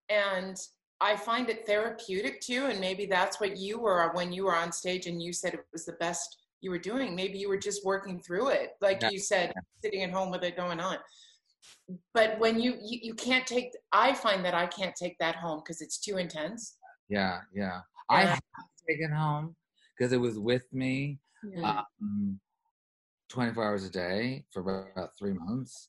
and 0.09 0.57
I 1.01 1.16
find 1.16 1.48
it 1.48 1.66
therapeutic 1.66 2.40
too. 2.40 2.66
And 2.66 2.81
maybe 2.81 3.07
that's 3.07 3.40
what 3.40 3.57
you 3.57 3.79
were 3.79 4.11
when 4.14 4.33
you 4.33 4.44
were 4.44 4.57
on 4.57 4.72
stage, 4.72 5.07
and 5.07 5.22
you 5.22 5.33
said 5.33 5.55
it 5.55 5.66
was 5.72 5.85
the 5.85 5.92
best 5.94 6.38
you 6.61 6.70
were 6.70 6.79
doing. 6.79 7.14
Maybe 7.14 7.38
you 7.38 7.48
were 7.48 7.59
just 7.59 7.85
working 7.85 8.20
through 8.20 8.48
it, 8.48 8.70
like 8.81 9.03
Yeah. 9.03 9.11
you 9.11 9.18
said, 9.18 9.53
sitting 9.85 10.03
at 10.03 10.11
home 10.11 10.31
with 10.31 10.44
it 10.44 10.57
going 10.57 10.81
on. 10.81 10.98
But 12.14 12.38
when 12.38 12.59
you 12.61 12.77
you, 12.83 12.98
you 13.03 13.14
can't 13.14 13.46
take, 13.46 13.70
I 13.92 14.14
find 14.14 14.44
that 14.44 14.55
I 14.55 14.66
can't 14.66 14.94
take 14.96 15.18
that 15.18 15.37
home 15.37 15.61
because 15.61 15.81
it's 15.81 15.98
too 15.98 16.16
intense. 16.18 16.77
yeah, 17.09 17.40
yeah. 17.55 17.81
I 18.09 18.22
Yeah. 18.22 18.29
had 18.31 18.38
to 18.38 18.85
take 18.88 19.01
it 19.01 19.12
home 19.12 19.55
because 19.96 20.12
it 20.12 20.18
was 20.20 20.38
with 20.38 20.66
me 20.72 21.18
Yeah. 21.42 21.83
um, 22.00 22.40
24 23.28 23.64
hours 23.64 23.85
a 23.85 23.90
day 23.90 24.44
for 24.52 24.61
about 24.61 25.11
three 25.18 25.33
months. 25.33 25.88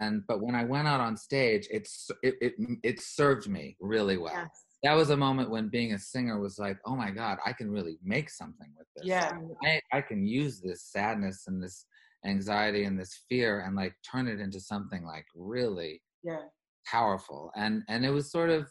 And 0.00 0.22
but 0.28 0.40
when 0.40 0.54
I 0.54 0.64
went 0.64 0.86
out 0.86 1.00
on 1.00 1.16
stage, 1.16 1.66
it's 1.70 2.10
it 2.22 2.36
it, 2.40 2.54
it 2.84 3.00
served 3.00 3.48
me 3.48 3.76
really 3.80 4.16
well. 4.16 4.34
Yes. 4.34 4.64
That 4.84 4.94
was 4.94 5.10
a 5.10 5.16
moment 5.16 5.50
when 5.50 5.68
being 5.68 5.92
a 5.94 5.98
singer 5.98 6.38
was 6.38 6.56
like, 6.58 6.78
oh 6.86 6.94
my 6.94 7.10
god, 7.10 7.38
I 7.44 7.52
can 7.52 7.68
really 7.70 7.98
make 8.04 8.30
something 8.30 8.72
with 8.78 8.86
this. 8.94 9.06
Yeah. 9.06 9.32
I, 9.64 9.80
I 9.92 10.00
can 10.02 10.24
use 10.24 10.60
this 10.60 10.84
sadness 10.84 11.44
and 11.48 11.60
this 11.60 11.84
anxiety 12.24 12.84
and 12.84 12.98
this 12.98 13.24
fear 13.28 13.60
and 13.62 13.74
like 13.74 13.94
turn 14.08 14.28
it 14.28 14.38
into 14.38 14.60
something 14.60 15.04
like 15.04 15.26
really 15.34 16.00
Yeah. 16.22 16.42
powerful 16.86 17.50
and 17.56 17.82
and 17.88 18.04
it 18.04 18.10
was 18.10 18.30
sort 18.30 18.50
of 18.50 18.70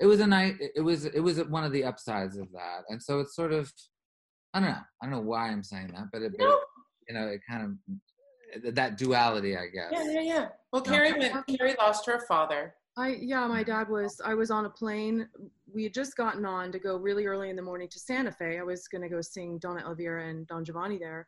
it 0.00 0.06
was 0.06 0.20
a 0.20 0.26
night 0.26 0.56
it 0.74 0.80
was 0.80 1.04
it 1.06 1.20
was 1.20 1.38
one 1.44 1.64
of 1.64 1.72
the 1.72 1.84
upsides 1.84 2.36
of 2.38 2.50
that 2.52 2.82
and 2.88 3.02
so 3.02 3.20
it's 3.20 3.34
sort 3.34 3.52
of 3.52 3.72
i 4.54 4.60
don't 4.60 4.68
know 4.70 4.76
i 5.02 5.06
don't 5.06 5.10
know 5.12 5.20
why 5.20 5.48
i'm 5.48 5.62
saying 5.62 5.88
that 5.94 6.06
but 6.12 6.22
it, 6.22 6.32
but 6.38 6.46
it 6.48 6.58
you 7.08 7.14
know 7.14 7.26
it 7.26 7.40
kind 7.48 7.62
of 7.64 8.74
that 8.74 8.96
duality, 8.96 9.58
I 9.58 9.66
guess. 9.66 9.90
Yeah, 9.92 10.10
yeah, 10.10 10.20
yeah. 10.20 10.48
Well, 10.72 10.82
Yeah. 10.86 10.90
Carrie 10.92 11.12
went. 11.18 11.46
Carrie 11.58 11.76
lost 11.78 12.06
her 12.06 12.20
father. 12.26 12.74
I 12.96 13.08
yeah, 13.20 13.46
my 13.46 13.62
dad 13.62 13.90
was. 13.90 14.22
I 14.24 14.32
was 14.34 14.50
on 14.50 14.64
a 14.64 14.70
plane. 14.70 15.28
We 15.72 15.82
had 15.82 15.92
just 15.92 16.16
gotten 16.16 16.46
on 16.46 16.72
to 16.72 16.78
go 16.78 16.96
really 16.96 17.26
early 17.26 17.50
in 17.50 17.56
the 17.56 17.62
morning 17.62 17.88
to 17.90 17.98
Santa 17.98 18.32
Fe. 18.32 18.58
I 18.58 18.62
was 18.62 18.88
going 18.88 19.02
to 19.02 19.08
go 19.10 19.20
sing 19.20 19.58
Donna 19.58 19.84
Elvira 19.86 20.28
and 20.30 20.46
Don 20.46 20.64
Giovanni 20.64 20.96
there, 20.98 21.26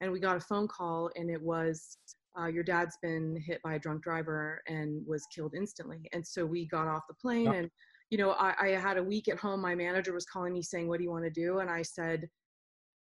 and 0.00 0.10
we 0.10 0.18
got 0.18 0.36
a 0.36 0.40
phone 0.40 0.66
call, 0.66 1.10
and 1.14 1.30
it 1.30 1.42
was 1.42 1.98
uh, 2.40 2.46
your 2.46 2.64
dad's 2.64 2.96
been 3.02 3.36
hit 3.46 3.60
by 3.62 3.74
a 3.74 3.78
drunk 3.78 4.02
driver 4.02 4.62
and 4.66 5.06
was 5.06 5.26
killed 5.26 5.52
instantly. 5.54 6.08
And 6.14 6.26
so 6.26 6.46
we 6.46 6.66
got 6.66 6.88
off 6.88 7.02
the 7.06 7.14
plane, 7.14 7.44
Yep. 7.44 7.54
and 7.54 7.70
you 8.12 8.18
know, 8.18 8.32
I, 8.32 8.54
I 8.60 8.68
had 8.78 8.98
a 8.98 9.02
week 9.02 9.28
at 9.28 9.38
home. 9.38 9.62
My 9.62 9.74
manager 9.74 10.12
was 10.12 10.26
calling 10.26 10.52
me 10.52 10.60
saying, 10.60 10.86
"What 10.86 10.98
do 10.98 11.04
you 11.04 11.10
want 11.10 11.24
to 11.24 11.30
do?" 11.30 11.60
And 11.60 11.70
I 11.70 11.82
said. 11.82 12.28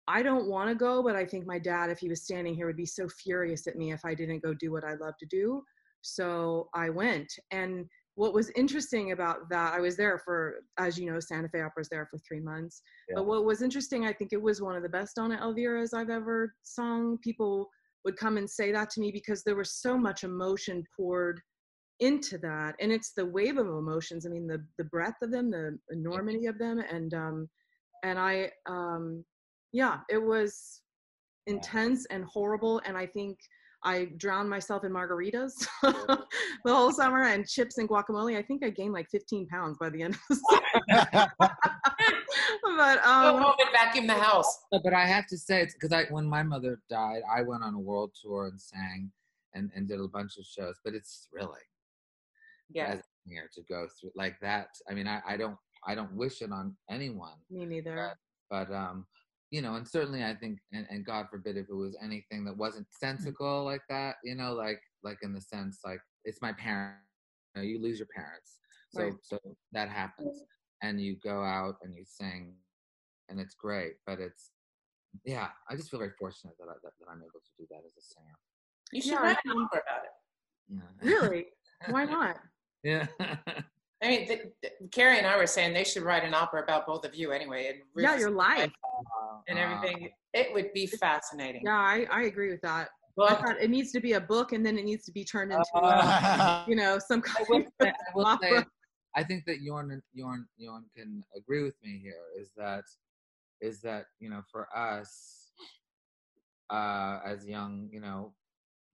I 0.09 0.23
don't 0.23 0.47
want 0.47 0.69
to 0.69 0.75
go, 0.75 1.03
but 1.03 1.17
I 1.17 1.25
think 1.25 1.45
my 1.45 1.59
dad, 1.59 1.89
if 1.89 1.99
he 1.99 2.07
was 2.07 2.23
standing 2.23 2.55
here, 2.55 2.65
would 2.65 2.77
be 2.77 2.85
so 2.85 3.09
furious 3.09 3.67
at 3.67 3.75
me 3.75 3.91
if 3.91 4.05
I 4.05 4.13
didn't 4.13 4.41
go 4.41 4.53
do 4.53 4.71
what 4.71 4.85
I 4.85 4.93
love 4.93 5.15
to 5.19 5.25
do. 5.25 5.61
So 6.01 6.69
I 6.73 6.89
went. 6.89 7.29
And 7.51 7.85
what 8.15 8.33
was 8.33 8.49
interesting 8.51 9.11
about 9.11 9.49
that, 9.49 9.73
I 9.73 9.81
was 9.81 9.97
there 9.97 10.17
for, 10.17 10.61
as 10.79 10.97
you 10.97 11.11
know, 11.11 11.19
Santa 11.19 11.49
Fe 11.49 11.59
Opera's 11.59 11.89
there 11.89 12.07
for 12.09 12.17
three 12.19 12.39
months. 12.39 12.81
Yeah. 13.09 13.15
But 13.17 13.25
what 13.27 13.43
was 13.43 13.61
interesting, 13.61 14.05
I 14.05 14.13
think 14.13 14.31
it 14.31 14.41
was 14.41 14.61
one 14.61 14.77
of 14.77 14.81
the 14.81 14.87
best 14.87 15.17
Donna 15.17 15.37
Elvira's 15.41 15.93
I've 15.93 16.09
ever 16.09 16.53
sung. 16.63 17.17
People 17.21 17.69
would 18.05 18.15
come 18.15 18.37
and 18.37 18.49
say 18.49 18.71
that 18.71 18.89
to 18.91 19.01
me 19.01 19.11
because 19.11 19.43
there 19.43 19.57
was 19.57 19.73
so 19.73 19.97
much 19.97 20.23
emotion 20.23 20.85
poured 20.95 21.41
into 21.99 22.37
that. 22.39 22.75
And 22.79 22.91
it's 22.91 23.11
the 23.11 23.25
wave 23.25 23.57
of 23.57 23.67
emotions. 23.67 24.25
I 24.25 24.29
mean, 24.29 24.47
the 24.47 24.63
the 24.77 24.83
breadth 24.85 25.21
of 25.21 25.31
them, 25.31 25.49
the 25.49 25.77
enormity 25.89 26.45
of 26.45 26.57
them. 26.57 26.79
And 26.79 27.13
um 27.13 27.49
and 28.03 28.19
I 28.19 28.51
um 28.67 29.23
yeah, 29.73 29.99
it 30.09 30.21
was 30.21 30.81
intense 31.47 32.05
and 32.09 32.23
horrible. 32.25 32.81
And 32.85 32.97
I 32.97 33.05
think 33.05 33.37
I 33.83 34.05
drowned 34.17 34.49
myself 34.49 34.83
in 34.83 34.91
margaritas 34.91 35.53
the 35.83 36.25
whole 36.65 36.91
summer 36.91 37.23
and 37.23 37.47
chips 37.47 37.77
and 37.77 37.87
guacamole. 37.87 38.37
I 38.37 38.41
think 38.41 38.63
I 38.65 38.69
gained 38.69 38.93
like 38.93 39.07
15 39.09 39.47
pounds 39.47 39.77
by 39.79 39.89
the 39.89 40.01
end 40.01 40.15
of 40.15 40.19
the 40.29 40.35
summer. 40.89 41.27
but 42.77 43.03
Go 43.03 43.09
um, 43.09 43.41
home 43.41 43.55
and 43.59 43.69
vacuum 43.71 44.07
the 44.07 44.13
house. 44.13 44.65
But 44.71 44.93
I 44.93 45.05
have 45.05 45.27
to 45.27 45.37
say 45.37 45.61
it's 45.61 45.73
because 45.73 45.93
I 45.93 46.05
when 46.09 46.25
my 46.25 46.43
mother 46.43 46.79
died, 46.89 47.21
I 47.31 47.43
went 47.43 47.63
on 47.63 47.75
a 47.75 47.79
world 47.79 48.11
tour 48.21 48.47
and 48.47 48.59
sang 48.59 49.11
and, 49.53 49.71
and 49.75 49.87
did 49.87 49.99
a 49.99 50.07
bunch 50.07 50.37
of 50.37 50.45
shows. 50.45 50.75
But 50.83 50.93
it's 50.93 51.27
thrilling 51.31 51.61
Yeah. 52.69 52.87
as 52.87 52.99
a 52.99 53.03
singer 53.27 53.49
to 53.55 53.61
go 53.69 53.87
through 53.99 54.11
like 54.15 54.39
that. 54.41 54.67
I 54.89 54.93
mean, 54.93 55.07
I, 55.07 55.21
I 55.27 55.37
don't 55.37 55.57
I 55.87 55.95
don't 55.95 56.13
wish 56.13 56.41
it 56.41 56.51
on 56.51 56.75
anyone, 56.89 57.37
me 57.49 57.65
neither. 57.65 58.13
but 58.49 58.71
um, 58.71 59.05
you 59.51 59.61
know, 59.61 59.75
and 59.75 59.87
certainly 59.87 60.23
I 60.23 60.35
think, 60.35 60.59
and, 60.73 60.85
and 60.89 61.05
God 61.05 61.27
forbid 61.31 61.55
if 61.55 61.67
it 61.69 61.73
was 61.73 61.95
anything 62.03 62.43
that 62.45 62.57
wasn't 62.57 62.87
sensical 62.91 63.63
like 63.63 63.83
that, 63.89 64.15
you 64.23 64.35
know, 64.35 64.53
like 64.53 64.81
like 65.03 65.19
in 65.21 65.33
the 65.33 65.41
sense 65.41 65.79
like 65.85 66.01
it's 66.25 66.41
my 66.41 66.51
parent, 66.53 66.97
you, 67.55 67.61
know, 67.61 67.67
you 67.67 67.81
lose 67.81 67.99
your 67.99 68.07
parents, 68.15 68.59
so 68.89 69.03
Right. 69.03 69.13
so 69.21 69.39
that 69.71 69.89
happens, 69.89 70.43
and 70.83 70.99
you 71.01 71.15
go 71.23 71.43
out 71.43 71.75
and 71.83 71.95
you 71.95 72.03
sing, 72.05 72.55
and 73.29 73.39
it's 73.39 73.55
great, 73.55 73.93
but 74.05 74.19
it's 74.19 74.51
yeah, 75.25 75.49
I 75.69 75.75
just 75.75 75.89
feel 75.89 75.99
very 75.99 76.11
fortunate 76.19 76.55
that 76.59 76.65
I, 76.69 76.73
that, 76.83 76.91
that 76.99 77.05
I'm 77.09 77.19
able 77.21 77.39
to 77.39 77.51
do 77.57 77.65
that 77.71 77.81
as 77.85 77.93
a 77.97 78.01
singer. 78.01 78.37
You 78.91 79.01
should 79.01 79.11
Yeah, 79.11 79.21
write 79.21 79.37
I 79.37 79.51
an 79.51 79.57
opera 79.63 79.81
about 79.87 80.03
it. 80.03 80.11
Yeah. 80.69 81.07
Really? 81.09 81.45
Why 81.89 82.03
not? 82.17 82.37
Yeah. 82.87 83.07
I 84.01 84.07
mean, 84.07 84.27
th- 84.27 84.43
th- 84.61 84.73
Carrie 84.91 85.17
and 85.17 85.27
I 85.27 85.35
were 85.35 85.47
saying 85.47 85.73
they 85.73 85.83
should 85.83 86.03
write 86.03 86.23
an 86.23 86.33
opera 86.33 86.61
about 86.63 86.85
both 86.87 87.03
of 87.03 87.13
you 87.15 87.31
anyway. 87.31 87.67
And 87.67 87.79
Yeah, 87.97 88.17
your 88.17 88.29
life. 88.31 88.71
and 89.49 89.59
Uh, 89.59 89.61
everything. 89.61 90.09
It 90.33 90.53
would 90.53 90.71
be 90.73 90.85
fascinating. 90.87 91.63
Yeah, 91.65 91.77
I, 91.77 92.05
I 92.09 92.21
agree 92.23 92.49
with 92.51 92.61
that. 92.61 92.87
I 92.87 92.89
But 93.17 93.39
thought 93.41 93.59
it 93.61 93.69
needs 93.69 93.91
to 93.91 93.99
be 93.99 94.13
a 94.13 94.21
book 94.21 94.53
and 94.53 94.65
then 94.65 94.77
it 94.77 94.85
needs 94.85 95.03
to 95.05 95.11
be 95.11 95.25
turned 95.25 95.51
into, 95.51 95.65
a, 95.73 95.79
Uh, 95.81 96.65
you 96.67 96.75
know, 96.75 96.97
some 96.99 97.19
I 97.25 97.29
kind 97.33 97.45
will 97.49 97.57
of 97.57 97.65
say, 97.81 97.89
I, 97.89 97.93
will 98.15 98.25
say 98.41 98.49
opera. 98.57 98.67
I 99.15 99.23
think 99.23 99.43
that 99.47 99.57
Jorn, 99.67 99.89
Jorn, 100.17 100.45
Jorn 100.61 100.83
can 100.95 101.23
agree 101.35 101.63
with 101.63 101.75
me 101.83 101.99
here. 102.01 102.23
Is 102.39 102.51
that, 102.55 102.83
is 103.61 103.81
that 103.81 104.05
you 104.19 104.29
know, 104.29 104.43
for 104.51 104.67
us, 104.77 105.51
uh, 106.69 107.19
as 107.25 107.45
young, 107.47 107.89
you 107.91 107.99
know, 107.99 108.33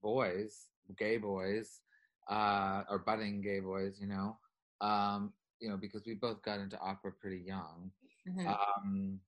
boys, 0.02 0.66
gay 0.96 1.18
boys, 1.18 1.80
uh, 2.28 2.82
or 2.88 2.98
budding 2.98 3.40
gay 3.40 3.60
boys, 3.60 3.98
you 4.00 4.06
know, 4.06 4.38
um, 4.80 5.32
you 5.60 5.68
know, 5.68 5.76
because 5.76 6.04
we 6.06 6.14
both 6.14 6.42
got 6.42 6.60
into 6.60 6.78
opera 6.80 7.12
pretty 7.12 7.38
young. 7.38 7.90
Mhm. 8.26 8.46
um, 8.46 9.20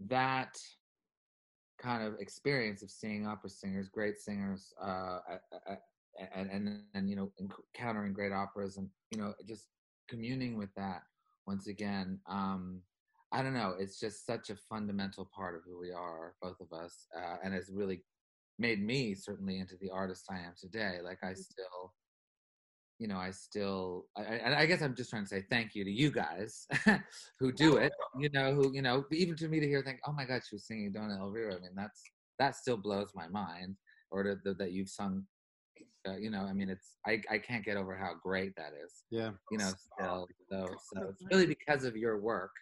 that 0.00 0.58
kind 1.78 2.02
of 2.04 2.14
experience 2.20 2.82
of 2.82 2.90
seeing 2.90 3.26
opera 3.26 3.50
singers, 3.50 3.88
great 3.88 4.18
singers, 4.18 4.72
uh, 4.80 5.18
and, 6.34 6.50
and 6.50 6.82
and 6.94 7.10
you 7.10 7.16
know 7.16 7.32
encountering 7.40 8.12
great 8.12 8.32
operas, 8.32 8.76
and 8.76 8.90
you 9.10 9.18
know 9.18 9.34
just 9.46 9.68
communing 10.08 10.56
with 10.56 10.72
that 10.76 11.02
once 11.46 11.66
again. 11.66 12.20
Um, 12.26 12.82
I 13.32 13.42
don't 13.42 13.54
know. 13.54 13.74
It's 13.78 13.98
just 13.98 14.26
such 14.26 14.50
a 14.50 14.56
fundamental 14.56 15.28
part 15.34 15.56
of 15.56 15.62
who 15.64 15.78
we 15.78 15.90
are, 15.90 16.34
both 16.42 16.60
of 16.60 16.72
us, 16.72 17.06
uh, 17.16 17.36
and 17.42 17.54
has 17.54 17.70
really 17.72 18.04
made 18.58 18.82
me 18.82 19.14
certainly 19.14 19.58
into 19.58 19.76
the 19.78 19.90
artist 19.90 20.26
I 20.30 20.38
am 20.38 20.54
today. 20.58 20.98
Like 21.02 21.24
I 21.24 21.32
still, 21.34 21.94
you 23.02 23.08
know, 23.08 23.18
I 23.18 23.32
still, 23.32 24.06
I, 24.16 24.38
I, 24.38 24.60
I 24.60 24.66
guess 24.66 24.80
I'm 24.80 24.94
just 24.94 25.10
trying 25.10 25.24
to 25.24 25.28
say 25.28 25.44
thank 25.50 25.74
you 25.74 25.82
to 25.82 25.90
you 25.90 26.12
guys 26.12 26.68
who 27.40 27.50
do 27.50 27.78
it. 27.78 27.92
You 28.16 28.30
know, 28.32 28.54
who 28.54 28.72
you 28.72 28.80
know, 28.80 29.04
even 29.10 29.34
to 29.38 29.48
me 29.48 29.58
to 29.58 29.66
hear, 29.66 29.82
think, 29.82 29.98
oh 30.06 30.12
my 30.12 30.24
God, 30.24 30.42
she 30.48 30.54
was 30.54 30.68
singing 30.68 30.92
Donna 30.92 31.18
Elvira. 31.20 31.56
I 31.56 31.58
mean, 31.58 31.72
that's 31.74 32.00
that 32.38 32.54
still 32.54 32.76
blows 32.76 33.10
my 33.12 33.26
mind. 33.26 33.74
Or 34.12 34.22
to, 34.22 34.36
that 34.44 34.58
that 34.58 34.70
you've 34.70 34.88
sung. 34.88 35.24
Uh, 36.06 36.16
you 36.16 36.30
know, 36.30 36.42
I 36.42 36.52
mean, 36.52 36.68
it's 36.68 36.96
I, 37.04 37.20
I 37.28 37.38
can't 37.38 37.64
get 37.64 37.76
over 37.76 37.96
how 37.96 38.12
great 38.22 38.54
that 38.56 38.70
is. 38.84 39.02
yeah. 39.10 39.30
You 39.50 39.58
know, 39.58 39.72
still, 39.96 40.28
so 40.48 40.66
so 40.94 41.08
it's 41.08 41.24
really 41.32 41.46
because 41.46 41.82
of 41.82 41.96
your 41.96 42.20
work 42.20 42.52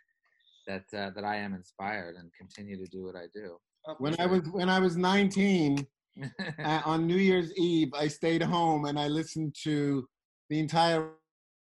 that 0.66 0.84
uh, 0.96 1.10
that 1.10 1.24
I 1.24 1.36
am 1.36 1.52
inspired 1.52 2.16
and 2.16 2.30
continue 2.32 2.82
to 2.82 2.90
do 2.90 3.04
what 3.04 3.14
I 3.14 3.26
do. 3.34 3.58
When 3.98 4.18
I 4.18 4.24
was 4.24 4.40
when 4.48 4.70
I 4.70 4.78
was 4.78 4.96
19, 4.96 5.86
uh, 6.64 6.82
on 6.86 7.06
New 7.06 7.16
Year's 7.18 7.52
Eve, 7.58 7.90
I 7.94 8.08
stayed 8.08 8.42
home 8.42 8.86
and 8.86 8.98
I 8.98 9.08
listened 9.08 9.54
to 9.64 10.08
the 10.50 10.58
entire 10.58 11.12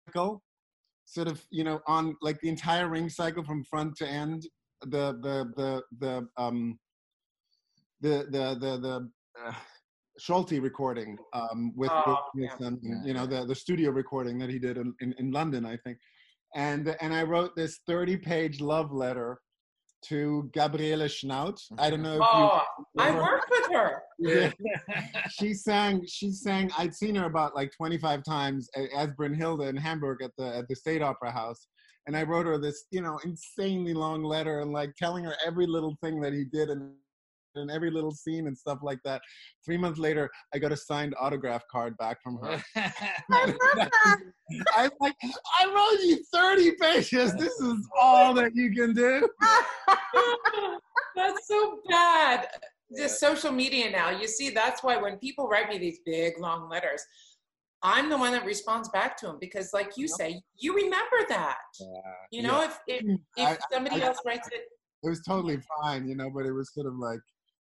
cycle, 0.06 0.44
sort 1.06 1.28
of, 1.28 1.44
you 1.50 1.64
know, 1.64 1.80
on 1.88 2.16
like 2.22 2.40
the 2.42 2.50
entire 2.50 2.90
ring 2.90 3.10
cycle 3.10 3.44
from 3.44 3.64
front 3.64 3.96
to 3.98 4.08
end. 4.08 4.46
The 4.82 5.18
the 5.22 5.50
the 5.56 5.82
the 6.00 6.28
um 6.38 6.78
the 8.02 8.28
the 8.30 8.58
the 8.60 8.78
the 8.78 9.10
uh, 9.42 9.54
Solti 10.20 10.62
recording 10.62 11.18
um, 11.34 11.72
with, 11.76 11.90
Oh, 11.92 12.18
with 12.36 12.52
yeah. 12.60 12.68
um, 12.68 12.80
you 13.06 13.14
know 13.14 13.26
the 13.26 13.46
the 13.46 13.56
studio 13.56 13.92
recording 13.92 14.38
that 14.40 14.50
he 14.50 14.60
did 14.60 14.78
in, 14.78 14.94
in, 15.00 15.16
in 15.18 15.32
London, 15.32 15.66
I 15.66 15.78
think, 15.78 15.98
and 16.54 16.96
and 17.00 17.14
I 17.14 17.24
wrote 17.24 17.56
this 17.56 17.80
30 17.88 18.18
page 18.18 18.60
love 18.60 18.92
letter 18.92 19.40
to 20.10 20.50
Gabriele 20.54 21.08
Schnaut. 21.08 21.60
I 21.78 21.90
don't 21.90 22.02
know 22.02 22.14
if 22.14 22.20
you 22.20 22.26
Oh, 22.26 22.62
I 23.00 23.12
worked 23.12 23.50
with 23.50 23.72
her. 23.72 24.02
yeah. 24.20 24.52
she 25.30 25.54
sang 25.54 26.06
she 26.08 26.32
sang 26.32 26.70
i'd 26.78 26.94
seen 26.94 27.16
her 27.16 27.26
about 27.26 27.56
like 27.56 27.72
25 27.76 28.24
times 28.24 28.70
a- 28.78 28.88
as 28.96 29.10
brünnhilde 29.20 29.68
in 29.68 29.76
hamburg 29.76 30.22
at 30.24 30.32
the 30.38 30.56
at 30.56 30.68
the 30.70 30.76
state 30.76 31.02
opera 31.02 31.32
house 31.32 31.68
and 32.08 32.16
i 32.16 32.24
wrote 32.24 32.46
her 32.46 32.58
this 32.58 32.86
you 32.92 33.02
know 33.02 33.20
insanely 33.26 33.94
long 33.94 34.24
letter 34.24 34.62
and 34.62 34.72
like 34.72 34.94
telling 34.96 35.24
her 35.26 35.36
every 35.46 35.66
little 35.66 35.98
thing 36.02 36.22
that 36.22 36.32
he 36.32 36.44
did 36.46 36.70
and 36.70 36.92
and 37.56 37.70
every 37.72 37.92
little 37.92 38.12
scene 38.12 38.48
and 38.48 38.58
stuff 38.58 38.80
like 38.82 39.00
that 39.04 39.22
three 39.66 39.78
months 39.78 40.00
later 40.00 40.30
i 40.54 40.60
got 40.60 40.72
a 40.72 40.78
signed 40.78 41.14
autograph 41.20 41.64
card 41.72 41.96
back 41.98 42.22
from 42.22 42.38
her 42.38 42.62
i 44.76 44.90
like 45.00 45.14
i 45.24 45.66
wrote 45.66 46.04
you 46.04 46.24
30 46.34 46.72
pages 46.80 47.34
this 47.36 47.54
is 47.60 47.88
all 48.00 48.34
that 48.34 48.56
you 48.56 48.72
can 48.74 48.94
do 48.94 49.28
That's 51.16 51.48
so 51.48 51.80
bad. 51.88 52.48
Yeah. 52.90 53.04
Just 53.04 53.20
social 53.20 53.52
media 53.52 53.92
now. 53.92 54.10
You 54.10 54.28
see, 54.28 54.50
that's 54.50 54.84
why 54.84 54.98
when 54.98 55.18
people 55.20 55.48
write 55.48 55.70
me 55.70 55.78
these 55.78 56.00
big 56.04 56.40
long 56.40 56.68
letters, 56.70 57.04
I'm 57.84 58.10
the 58.10 58.18
one 58.18 58.32
that 58.32 58.46
responds 58.46 58.90
back 58.90 59.16
to 59.18 59.28
them 59.28 59.38
because, 59.40 59.74
like 59.74 59.92
you 59.96 60.08
say, 60.08 60.42
you 60.58 60.74
remember 60.76 61.18
that. 61.30 61.58
You 62.32 62.42
know, 62.42 62.64
if 62.64 62.80
if, 62.88 63.04
if 63.38 63.48
I- 63.48 63.58
somebody 63.72 64.02
I- 64.02 64.08
else 64.08 64.18
writes 64.26 64.48
it, 64.52 64.64
it 65.04 65.10
was 65.10 65.22
totally 65.22 65.60
fine 65.82 66.08
you 66.08 66.16
know 66.16 66.30
but 66.34 66.46
it 66.46 66.54
was 66.54 66.74
sort 66.74 66.88
of 66.88 66.96
like 66.96 67.20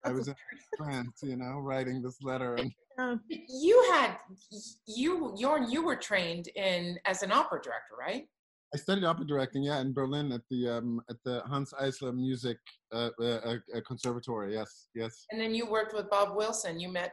i 0.05 0.11
was 0.11 0.27
in 0.27 0.35
France, 0.77 1.19
you 1.23 1.35
know 1.35 1.59
writing 1.59 2.01
this 2.01 2.17
letter 2.21 2.55
and 2.55 2.71
Um, 2.99 3.21
you 3.29 3.81
had 3.93 4.17
you 4.85 5.33
Jorn, 5.39 5.71
you 5.71 5.85
were 5.85 5.95
trained 5.95 6.49
in 6.55 6.99
as 7.05 7.23
an 7.23 7.31
opera 7.31 7.61
director, 7.61 7.95
right? 7.97 8.25
I 8.73 8.77
studied 8.77 9.05
opera 9.05 9.25
directing, 9.25 9.63
yeah, 9.63 9.79
in 9.79 9.93
Berlin 9.93 10.31
at 10.33 10.41
the 10.51 10.67
um, 10.67 11.01
at 11.09 11.15
the 11.23 11.41
Hanns 11.49 11.73
Eisler 11.81 12.13
Music 12.13 12.57
uh, 12.93 13.09
uh, 13.21 13.23
uh, 13.23 13.81
Conservatory. 13.87 14.53
Yes, 14.53 14.89
yes. 14.95 15.25
And 15.31 15.39
then 15.39 15.55
you 15.55 15.65
worked 15.65 15.93
with 15.93 16.09
Bob 16.09 16.35
Wilson. 16.35 16.79
You 16.79 16.89
met 16.89 17.11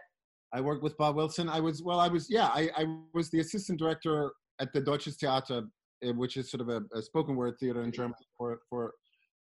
I 0.52 0.60
worked 0.60 0.82
with 0.82 0.96
Bob 0.96 1.16
Wilson. 1.16 1.48
I 1.48 1.60
was 1.60 1.82
well. 1.82 2.00
I 2.00 2.08
was 2.08 2.28
yeah. 2.28 2.48
I, 2.48 2.68
I 2.76 2.86
was 3.14 3.30
the 3.30 3.40
assistant 3.40 3.78
director 3.78 4.32
at 4.60 4.72
the 4.72 4.80
Deutsches 4.80 5.16
Theater, 5.16 5.62
uh, 6.04 6.12
which 6.14 6.36
is 6.36 6.50
sort 6.50 6.62
of 6.62 6.68
a, 6.68 6.82
a 6.98 7.00
spoken 7.00 7.36
word 7.36 7.54
theater 7.60 7.82
in 7.82 7.92
Germany 7.92 8.26
for 8.36 8.60
for 8.68 8.92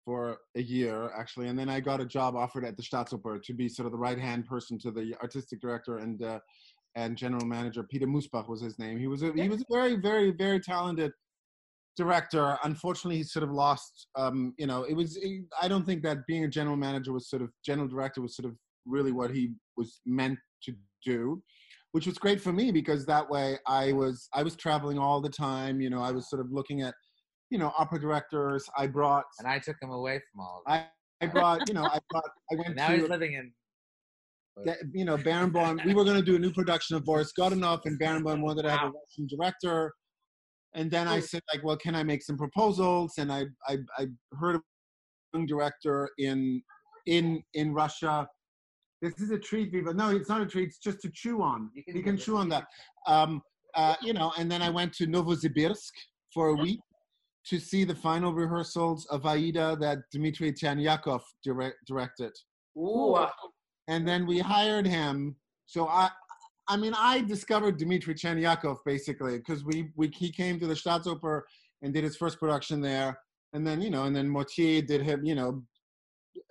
for 0.06 0.38
a 0.56 0.62
year 0.62 1.12
actually, 1.18 1.48
and 1.48 1.58
then 1.58 1.70
I 1.70 1.80
got 1.80 2.02
a 2.02 2.06
job 2.06 2.36
offered 2.36 2.66
at 2.66 2.78
the 2.78 2.84
Staatsoper 2.84 3.42
to 3.44 3.54
be 3.54 3.70
sort 3.70 3.86
of 3.86 3.92
the 3.92 3.98
right 3.98 4.20
hand 4.20 4.46
person 4.46 4.80
to 4.80 4.92
the 4.92 5.16
artistic 5.22 5.62
director 5.62 5.98
and 5.98 6.22
uh, 6.24 6.40
and 6.96 7.18
general 7.18 7.46
manager. 7.46 7.84
Peter 7.84 8.08
Mussbach 8.08 8.48
was 8.50 8.62
his 8.62 8.80
name. 8.80 8.98
He 8.98 9.08
was 9.08 9.24
a, 9.24 9.32
he 9.34 9.50
was 9.50 9.62
a 9.62 9.66
very 9.72 9.96
very 9.96 10.32
very 10.32 10.60
talented 10.60 11.12
director. 11.98 12.58
Unfortunately, 12.64 13.18
he 13.18 13.24
sort 13.24 13.44
of 13.44 13.52
lost. 13.52 14.08
Um, 14.16 14.54
you 14.58 14.68
know, 14.68 14.84
it 14.84 14.94
was. 14.94 15.20
I 15.62 15.68
don't 15.68 15.86
think 15.86 16.04
that 16.04 16.26
being 16.28 16.46
a 16.46 16.50
general 16.50 16.78
manager 16.78 17.14
was 17.14 17.30
sort 17.30 17.42
of 17.42 17.50
general 17.66 17.88
director 17.88 18.22
was 18.22 18.36
sort 18.36 18.48
of 18.48 18.56
really 18.86 19.12
what 19.12 19.32
he 19.32 19.52
was 19.78 20.02
meant 20.06 20.40
to 20.64 20.74
do 21.06 21.42
which 21.92 22.06
was 22.06 22.18
great 22.18 22.40
for 22.40 22.54
me 22.54 22.72
because 22.72 23.06
that 23.06 23.30
way 23.30 23.58
I 23.68 23.94
was 23.94 24.30
I 24.34 24.44
was 24.44 24.56
traveling 24.56 25.00
all 25.00 25.22
the 25.22 25.30
time. 25.30 25.82
You 25.82 25.90
know, 25.90 26.02
I 26.02 26.12
was 26.12 26.30
sort 26.30 26.40
of 26.40 26.52
looking 26.52 26.82
at 26.82 26.94
you 27.50 27.58
know, 27.58 27.74
opera 27.78 28.00
directors. 28.00 28.70
I 28.78 28.88
brought 28.88 29.26
and 29.40 29.48
I 29.48 29.60
took 29.60 29.78
him 29.82 29.92
away 29.92 30.22
from 30.32 30.42
all. 30.42 30.64
I, 30.68 30.86
I 31.22 31.28
brought, 31.28 31.68
you 31.68 31.74
know, 31.74 31.84
I 31.84 32.00
brought. 32.10 32.30
I 32.52 32.56
went 32.58 32.76
now 32.76 32.90
to. 32.90 32.98
he's 32.98 33.10
living 33.10 33.34
in. 33.34 33.52
You 34.94 35.06
know, 35.06 35.18
Barenboim. 35.18 35.86
we 35.86 35.94
were 35.94 36.04
going 36.04 36.18
to 36.18 36.24
do 36.24 36.36
a 36.36 36.40
new 36.40 36.52
production 36.54 36.98
of 36.98 37.06
Boris 37.06 37.32
Godunov, 37.38 37.82
and 37.86 38.00
Barenboim 38.00 38.42
wanted 38.42 38.64
to 38.64 38.72
have 38.72 38.90
a 38.90 38.92
Russian 38.92 39.28
director. 39.30 39.94
And 40.76 40.92
then 40.92 41.08
I 41.08 41.20
said, 41.20 41.42
like, 41.52 41.64
well, 41.64 41.78
can 41.78 41.96
I 41.96 42.04
make 42.04 42.22
some 42.22 42.38
proposals? 42.38 43.14
And 43.18 43.32
I, 43.32 43.46
I, 43.68 43.78
I 43.98 44.08
heard 44.40 44.60
a 45.34 45.46
director 45.46 46.10
in, 46.20 46.62
in, 47.08 47.42
in 47.54 47.74
Russia. 47.74 48.28
This 49.02 49.20
is 49.20 49.32
a 49.32 49.40
treat, 49.40 49.72
Viva. 49.72 49.94
No, 49.94 50.10
it's 50.10 50.30
not 50.30 50.42
a 50.42 50.46
treat. 50.46 50.68
It's 50.68 50.78
just 50.78 51.00
to 51.02 51.10
chew 51.12 51.42
on. 51.42 51.72
You 51.74 51.84
can, 51.84 51.96
you 51.96 52.04
can 52.04 52.18
chew 52.18 52.38
on 52.38 52.50
that. 52.50 52.66
Um, 53.08 53.42
uh, 53.76 53.96
you 54.04 54.14
know, 54.14 54.32
and 54.38 54.52
then 54.52 54.62
I 54.62 54.70
went 54.70 54.94
to 54.94 55.08
Novosibirsk 55.08 55.92
for 56.34 56.50
a 56.50 56.56
week 56.56 56.82
to 57.48 57.60
see 57.60 57.84
the 57.84 57.96
final 57.96 58.34
rehearsals 58.34 59.06
of 59.08 59.26
Aida 59.26 59.78
that 59.80 60.00
Dmitry 60.12 60.52
Tcherniakov 60.52 61.22
direct, 61.44 61.78
directed. 61.88 62.32
Ooh. 62.78 63.14
Uh, 63.14 63.30
and 63.88 64.08
then 64.08 64.28
we 64.28 64.40
hired 64.40 64.86
him. 64.86 65.36
So 65.66 65.88
I, 65.88 66.10
I 66.68 66.78
mean, 66.78 66.94
I 66.96 67.22
discovered 67.22 67.78
Dmitry 67.78 68.14
Tcherniakov 68.14 68.78
basically 68.86 69.38
because 69.38 69.64
we, 69.64 69.90
we 69.96 70.10
he 70.10 70.32
came 70.32 70.60
to 70.60 70.68
the 70.68 70.76
Staatsoper 70.76 71.42
and 71.82 71.94
did 71.94 72.04
his 72.04 72.18
first 72.18 72.40
production 72.40 72.82
there, 72.82 73.18
and 73.54 73.66
then 73.66 73.82
you 73.82 73.90
know, 73.90 74.04
and 74.04 74.16
then 74.16 74.30
Mortier 74.30 74.82
did 74.82 75.02
him, 75.02 75.24
you 75.24 75.34
know, 75.34 75.64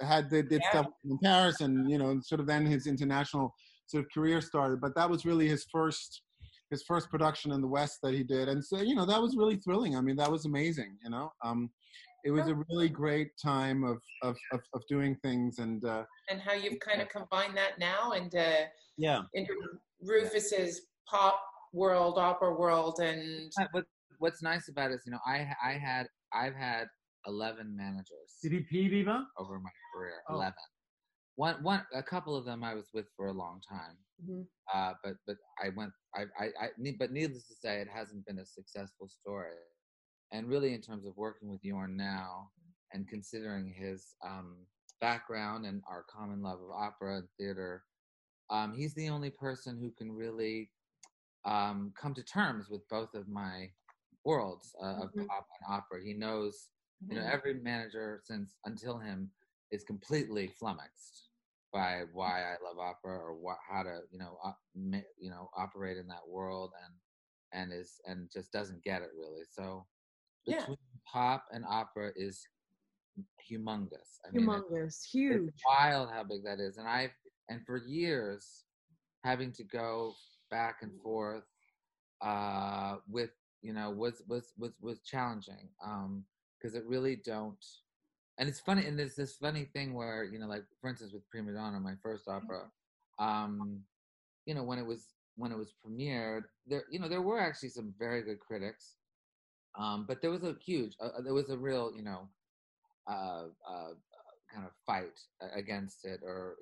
had 0.01 0.29
did, 0.29 0.49
did 0.49 0.63
yeah. 0.65 0.71
stuff 0.71 0.87
in 1.05 1.19
Paris, 1.23 1.61
and 1.61 1.91
you 1.91 1.99
know, 1.99 2.19
sort 2.23 2.41
of 2.41 2.47
then 2.47 2.67
his 2.67 2.87
international 2.87 3.55
sort 3.87 4.05
of 4.05 4.11
career 4.11 4.41
started. 4.41 4.81
But 4.81 4.95
that 4.97 5.09
was 5.09 5.25
really 5.25 5.47
his 5.47 5.65
first 5.71 6.23
his 6.71 6.83
first 6.83 7.11
production 7.11 7.53
in 7.53 7.61
the 7.61 7.69
West 7.69 7.99
that 8.03 8.15
he 8.15 8.23
did, 8.23 8.49
and 8.49 8.65
so 8.65 8.81
you 8.81 8.95
know 8.95 9.07
that 9.07 9.21
was 9.21 9.37
really 9.37 9.57
thrilling. 9.57 9.97
I 9.97 10.01
mean, 10.01 10.17
that 10.17 10.31
was 10.31 10.45
amazing. 10.45 10.97
You 11.03 11.11
know, 11.11 11.33
um, 11.43 11.71
it 12.25 12.31
was 12.31 12.49
a 12.49 12.55
really 12.69 12.89
great 12.89 13.31
time 13.43 13.85
of 13.85 13.99
of 14.23 14.37
of, 14.53 14.61
of 14.75 14.83
doing 14.89 15.17
things 15.23 15.59
and. 15.59 15.85
Uh, 15.85 16.05
and 16.31 16.41
how 16.41 16.53
you've 16.53 16.81
kind 16.81 17.01
of 17.01 17.09
combined 17.09 17.57
that 17.57 17.79
now 17.79 18.13
and 18.13 18.35
uh, 18.35 18.67
yeah 18.97 19.23
into 19.35 19.53
Rufus's 20.03 20.83
pop 21.09 21.41
world, 21.73 22.19
opera 22.19 22.55
world, 22.55 23.01
and 23.01 23.53
what 23.73 23.85
what's 24.19 24.43
nice 24.43 24.69
about 24.69 24.91
it 24.91 24.95
is 24.95 25.03
you 25.07 25.13
know 25.13 25.21
I 25.27 25.49
I 25.65 25.73
had 25.73 26.07
I've 26.33 26.55
had 26.55 26.87
eleven 27.27 27.77
managers. 27.77 28.39
Did 28.43 28.53
he 28.53 28.61
pee 28.61 28.89
Viva? 28.89 29.27
Over 29.39 29.59
my 29.59 29.71
career, 29.95 30.15
oh. 30.29 30.35
eleven. 30.35 30.55
One 30.55 30.78
one 31.39 31.55
one 31.63 31.87
a 31.95 32.03
couple 32.03 32.35
of 32.35 32.45
them 32.45 32.65
I 32.65 32.75
was 32.75 32.89
with 32.93 33.07
for 33.17 33.29
a 33.29 33.33
long 33.33 33.61
time. 33.67 33.97
Mm-hmm. 34.21 34.43
Uh, 34.75 34.95
but 35.05 35.15
but 35.25 35.37
I 35.63 35.69
went 35.77 35.93
I, 36.15 36.23
I 36.39 36.47
I 36.47 36.69
but 36.99 37.13
needless 37.13 37.47
to 37.47 37.55
say 37.55 37.81
it 37.81 37.89
hasn't 37.89 38.27
been 38.27 38.41
a 38.41 38.45
successful 38.45 39.09
story. 39.09 39.55
And 40.33 40.49
really, 40.49 40.75
in 40.75 40.83
terms 40.83 41.07
of 41.07 41.17
working 41.17 41.49
with 41.49 41.63
Jorn 41.63 41.95
now 41.97 42.51
and 42.93 43.09
considering 43.09 43.73
his 43.73 44.17
um, 44.27 44.57
background 45.01 45.65
and 45.65 45.81
our 45.89 46.05
common 46.11 46.43
love 46.43 46.59
of 46.61 46.71
opera 46.73 47.19
and 47.19 47.29
theater, 47.39 47.85
um, 48.51 48.75
he's 48.77 48.95
the 48.95 49.09
only 49.09 49.31
person 49.31 49.79
who 49.81 49.91
can 49.93 50.13
really 50.13 50.71
um, 51.45 51.93
come 51.99 52.15
to 52.15 52.23
terms 52.25 52.69
with 52.69 52.87
both 52.91 53.15
of 53.15 53.29
my 53.29 53.71
worlds 54.25 54.75
uh, 54.83 55.05
of 55.05 55.11
mm-hmm. 55.11 55.25
pop 55.27 55.47
and 55.61 55.77
opera. 55.77 56.01
He 56.05 56.15
knows, 56.15 56.69
you 57.09 57.15
know, 57.15 57.23
mm-hmm. 57.23 57.33
every 57.33 57.55
manager 57.55 58.21
since 58.25 58.57
until 58.67 58.99
him 58.99 59.31
is 59.71 59.85
completely 59.85 60.49
flummoxed 60.59 61.28
by 61.79 62.03
why 62.13 62.43
I 62.43 62.57
love 62.65 62.79
opera 62.79 63.17
or 63.17 63.35
what, 63.35 63.59
how 63.69 63.85
to 63.85 64.01
you 64.11 64.19
know 64.19 64.37
op, 64.43 64.59
you 64.75 65.31
know 65.31 65.49
operate 65.57 65.97
in 65.97 66.09
that 66.09 66.27
world 66.29 66.73
and 66.85 67.63
and 67.63 67.73
is 67.73 68.01
and 68.07 68.29
just 68.33 68.53
doesn't 68.53 68.83
get 68.83 69.03
it 69.03 69.11
really. 69.17 69.43
So 69.51 69.87
between 70.45 70.77
yeah. 70.81 71.01
pop 71.11 71.45
and 71.53 71.65
opera 71.69 72.11
is 72.17 72.45
humongous. 73.51 74.19
I 74.27 74.37
humongous, 74.37 74.71
mean, 74.71 74.83
it's, 74.83 75.05
huge. 75.05 75.49
It's 75.49 75.63
wild 75.67 76.11
how 76.11 76.25
big 76.25 76.45
that 76.45 76.59
is, 76.59 76.79
and 76.79 76.89
I've 76.89 77.15
and 77.49 77.65
for 77.65 77.79
years 77.79 78.65
having 79.25 79.53
to 79.53 79.65
go 79.65 80.15
back 80.51 80.79
and 80.83 80.93
forth 81.01 81.45
uh, 82.21 82.97
with 83.09 83.31
you 83.63 83.73
know 83.73 83.91
was 83.91 84.23
was 84.27 84.53
was 84.59 84.73
was 84.81 85.01
challenging 85.03 85.69
because 85.81 86.75
um, 86.75 86.81
it 86.81 86.85
really 86.87 87.17
don't 87.25 87.65
and 88.39 88.49
it's 88.49 88.61
funny 88.61 88.87
and 88.87 88.99
there's 88.99 89.17
this 89.17 89.35
funny 89.35 89.69
thing 89.73 89.95
where 89.95 90.25
you 90.25 90.39
know 90.39 90.47
like 90.47 90.65
for 90.81 90.89
instance 90.89 91.13
with 91.13 91.29
prima 91.31 91.53
donna 91.53 91.79
my 91.79 91.95
first 92.03 92.27
mm-hmm. 92.27 92.45
opera 92.45 92.63
um 93.19 93.81
you 94.47 94.55
know 94.55 94.63
when 94.63 94.79
it 94.79 94.87
was 94.87 95.07
when 95.37 95.53
it 95.53 95.59
was 95.59 95.73
premiered 95.85 96.43
there 96.67 96.85
you 96.91 96.99
know 96.99 97.09
there 97.09 97.23
were 97.23 97.41
actually 97.41 97.69
some 97.69 97.93
very 97.99 98.23
good 98.23 98.41
critics 98.41 98.95
um 99.79 100.05
but 100.09 100.23
there 100.23 100.31
was 100.31 100.43
a 100.43 100.55
huge 100.65 100.95
uh, 101.01 101.11
uh 101.19 101.21
there 101.23 101.35
was 101.35 101.51
a 101.51 101.57
real 101.57 101.93
you 101.95 102.03
know 102.03 102.29
uh, 103.09 103.45
uh 103.69 103.93
kind 104.53 104.65
of 104.65 104.73
fight 104.87 105.21
against 105.55 106.05
it 106.05 106.21
or 106.23 106.57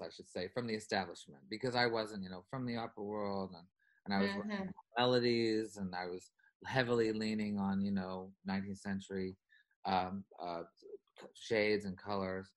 I 0.00 0.08
should 0.14 0.28
say 0.28 0.48
from 0.52 0.66
the 0.66 0.74
establishment 0.74 1.40
because 1.48 1.74
I 1.74 1.86
wasn't 1.86 2.22
you 2.22 2.30
know 2.30 2.44
from 2.50 2.66
the 2.66 2.76
opera 2.76 3.04
world 3.04 3.50
and 3.54 3.66
and 4.04 4.14
I 4.14 4.20
was 4.20 4.44
mm-hmm. 4.44 4.68
melodies 4.96 5.78
and 5.78 5.94
I 5.94 6.06
was 6.06 6.30
heavily 6.64 7.12
leaning 7.12 7.58
on 7.58 7.80
you 7.80 7.92
know 7.92 8.30
19th 8.48 8.78
century 8.78 9.36
um, 9.86 10.24
uh, 10.42 10.62
shades 11.34 11.84
and 11.84 11.96
colors, 11.96 12.50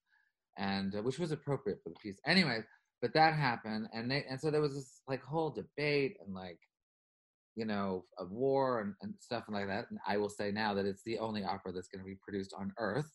and 0.57 0.95
uh, 0.95 1.01
which 1.01 1.19
was 1.19 1.31
appropriate 1.31 1.79
for 1.83 1.89
the 1.89 1.95
piece. 1.95 2.19
Anyway, 2.25 2.59
but 3.01 3.13
that 3.13 3.33
happened, 3.33 3.87
and 3.93 4.09
they 4.09 4.25
and 4.29 4.39
so 4.39 4.51
there 4.51 4.61
was 4.61 4.73
this 4.73 5.01
like 5.07 5.23
whole 5.23 5.49
debate 5.49 6.17
and 6.25 6.33
like 6.33 6.59
you 7.55 7.65
know 7.65 8.05
a 8.19 8.25
war 8.25 8.81
and, 8.81 8.93
and 9.01 9.13
stuff 9.19 9.43
like 9.49 9.67
that. 9.67 9.85
And 9.89 9.99
I 10.07 10.17
will 10.17 10.29
say 10.29 10.51
now 10.51 10.73
that 10.73 10.85
it's 10.85 11.03
the 11.03 11.19
only 11.19 11.43
opera 11.43 11.71
that's 11.71 11.87
going 11.87 12.03
to 12.03 12.09
be 12.09 12.17
produced 12.21 12.53
on 12.57 12.73
Earth 12.77 13.09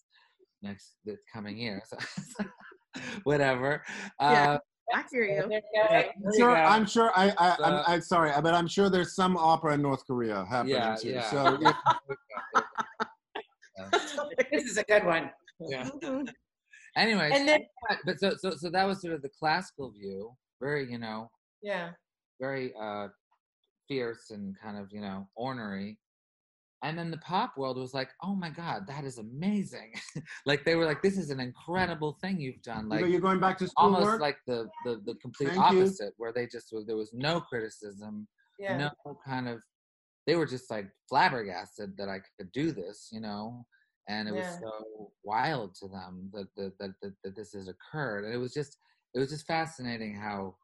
next 0.63 0.97
this 1.05 1.21
coming 1.33 1.59
year. 1.59 1.83
So 1.87 2.45
whatever. 3.25 3.83
Yeah. 4.21 4.53
Uh, 4.53 4.59
I 4.93 5.03
hear 5.11 5.25
you. 5.25 5.61
Yeah, 5.75 6.03
I'm 6.15 6.37
sure. 6.37 6.57
I'm 6.57 6.87
sure. 6.87 7.11
I. 7.17 7.33
I. 7.39 7.57
So, 7.57 7.65
I'm, 7.65 7.85
I'm, 7.87 8.01
sorry, 8.03 8.33
but 8.43 8.55
I'm 8.55 8.69
sure 8.69 8.91
there's 8.91 9.15
some 9.15 9.37
opera 9.37 9.75
in 9.75 9.83
North 9.83 10.07
Korea 10.07 10.45
happening 10.45 10.77
yeah, 10.77 10.97
too. 10.97 11.09
Yeah. 11.09 11.31
So. 11.31 11.59
this 14.53 14.65
is 14.65 14.77
a 14.79 14.85
good 14.85 15.05
one. 15.05 15.31
Yeah. 15.61 15.89
anyway, 16.97 17.31
and 17.33 17.49
then, 17.49 17.61
but 18.05 18.19
so 18.19 18.35
so 18.37 18.53
so 18.57 18.71
that 18.71 18.87
was 18.87 19.01
sort 19.01 19.15
of 19.15 19.23
the 19.23 19.31
classical 19.39 19.91
view, 19.91 20.33
very 20.61 20.91
you 20.91 20.99
know, 20.99 21.31
yeah, 21.63 21.91
very 22.41 22.73
uh, 22.81 23.09
fierce 23.89 24.31
and 24.31 24.55
kind 24.61 24.79
of 24.79 24.89
you 24.91 25.01
know 25.01 25.29
ornery. 25.37 25.99
And 26.83 26.99
then 26.99 27.11
the 27.11 27.19
pop 27.19 27.57
world 27.57 27.79
was 27.79 27.95
like, 27.95 28.11
"Oh 28.23 28.35
my 28.35 28.51
God, 28.51 28.87
that 28.89 29.05
is 29.05 29.17
amazing!" 29.19 29.95
like 30.47 30.65
they 30.65 30.75
were 30.75 30.85
like, 30.85 31.03
"This 31.03 31.17
is 31.17 31.31
an 31.31 31.41
incredible 31.41 32.19
thing 32.21 32.39
you've 32.39 32.61
done." 32.63 32.91
Like 32.91 33.07
you're 33.07 33.21
going 33.21 33.41
back 33.41 33.57
to 33.59 33.69
school 33.69 33.87
almost 33.87 34.05
work? 34.05 34.21
like 34.21 34.37
the 34.47 34.69
the, 34.85 35.01
the 35.07 35.15
complete 35.15 35.51
Thank 35.51 35.61
opposite, 35.61 36.05
you. 36.05 36.13
where 36.19 36.33
they 36.33 36.47
just 36.47 36.75
there 36.87 36.97
was 36.97 37.11
no 37.15 37.41
criticism, 37.41 38.29
yeah. 38.59 38.77
no 38.77 39.17
kind 39.27 39.49
of. 39.49 39.61
They 40.27 40.37
were 40.37 40.47
just 40.47 40.71
like 40.71 40.87
flabbergasted 41.09 41.97
that 41.99 42.09
I 42.09 42.21
could 42.39 42.51
do 42.53 42.73
this, 42.73 43.09
you 43.13 43.21
know 43.21 43.65
and 44.09 44.29
it 44.29 44.35
yeah. 44.35 44.41
was 44.41 44.59
so 44.61 45.11
wild 45.23 45.75
to 45.75 45.89
them 45.89 46.31
that 46.33 46.49
that, 46.57 46.73
that 46.79 47.13
that, 47.23 47.37
this 47.37 47.53
has 47.53 47.69
occurred 47.69 48.25
and 48.25 48.35
it 48.35 48.39
was 48.39 48.53
just 48.53 48.79
it 49.15 49.19
was 49.19 49.31
just 49.31 49.47
fascinating 49.47 50.15
how 50.15 50.55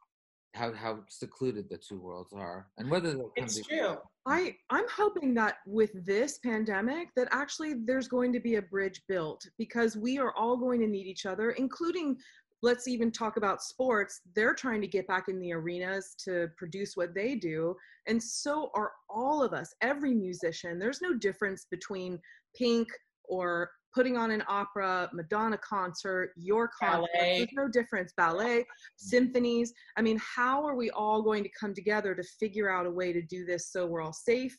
how 0.54 0.72
how 0.72 0.98
secluded 1.08 1.68
the 1.68 1.78
two 1.78 2.00
worlds 2.00 2.32
are 2.32 2.66
and 2.78 2.90
whether 2.90 3.16
it's 3.36 3.64
true 3.66 3.78
mm. 3.78 3.98
i 4.26 4.54
i'm 4.70 4.86
hoping 4.94 5.32
that 5.32 5.58
with 5.64 5.90
this 6.04 6.38
pandemic 6.38 7.08
that 7.14 7.28
actually 7.30 7.74
there's 7.84 8.08
going 8.08 8.32
to 8.32 8.40
be 8.40 8.56
a 8.56 8.62
bridge 8.62 9.00
built 9.08 9.46
because 9.58 9.96
we 9.96 10.18
are 10.18 10.34
all 10.36 10.56
going 10.56 10.80
to 10.80 10.88
need 10.88 11.06
each 11.06 11.24
other 11.24 11.52
including 11.52 12.16
let's 12.62 12.88
even 12.88 13.12
talk 13.12 13.36
about 13.36 13.62
sports 13.62 14.22
they're 14.34 14.54
trying 14.54 14.80
to 14.80 14.88
get 14.88 15.06
back 15.06 15.28
in 15.28 15.38
the 15.38 15.52
arenas 15.52 16.16
to 16.18 16.48
produce 16.56 16.96
what 16.96 17.14
they 17.14 17.36
do 17.36 17.74
and 18.08 18.20
so 18.20 18.70
are 18.74 18.90
all 19.08 19.42
of 19.42 19.52
us 19.52 19.72
every 19.82 20.14
musician 20.14 20.80
there's 20.80 21.00
no 21.00 21.14
difference 21.14 21.66
between 21.70 22.18
pink 22.56 22.88
or 23.30 23.70
putting 23.94 24.16
on 24.16 24.30
an 24.30 24.42
opera, 24.46 25.08
Madonna 25.12 25.58
concert, 25.58 26.32
your 26.36 26.68
concert. 26.78 27.08
Ballet. 27.14 27.38
There's 27.38 27.48
no 27.54 27.68
difference. 27.68 28.12
Ballet, 28.16 28.64
symphonies. 28.96 29.72
I 29.96 30.02
mean, 30.02 30.20
how 30.36 30.64
are 30.64 30.76
we 30.76 30.90
all 30.90 31.22
going 31.22 31.42
to 31.42 31.50
come 31.58 31.74
together 31.74 32.14
to 32.14 32.22
figure 32.38 32.70
out 32.70 32.86
a 32.86 32.90
way 32.90 33.12
to 33.12 33.22
do 33.22 33.44
this 33.44 33.72
so 33.72 33.86
we're 33.86 34.02
all 34.02 34.12
safe, 34.12 34.56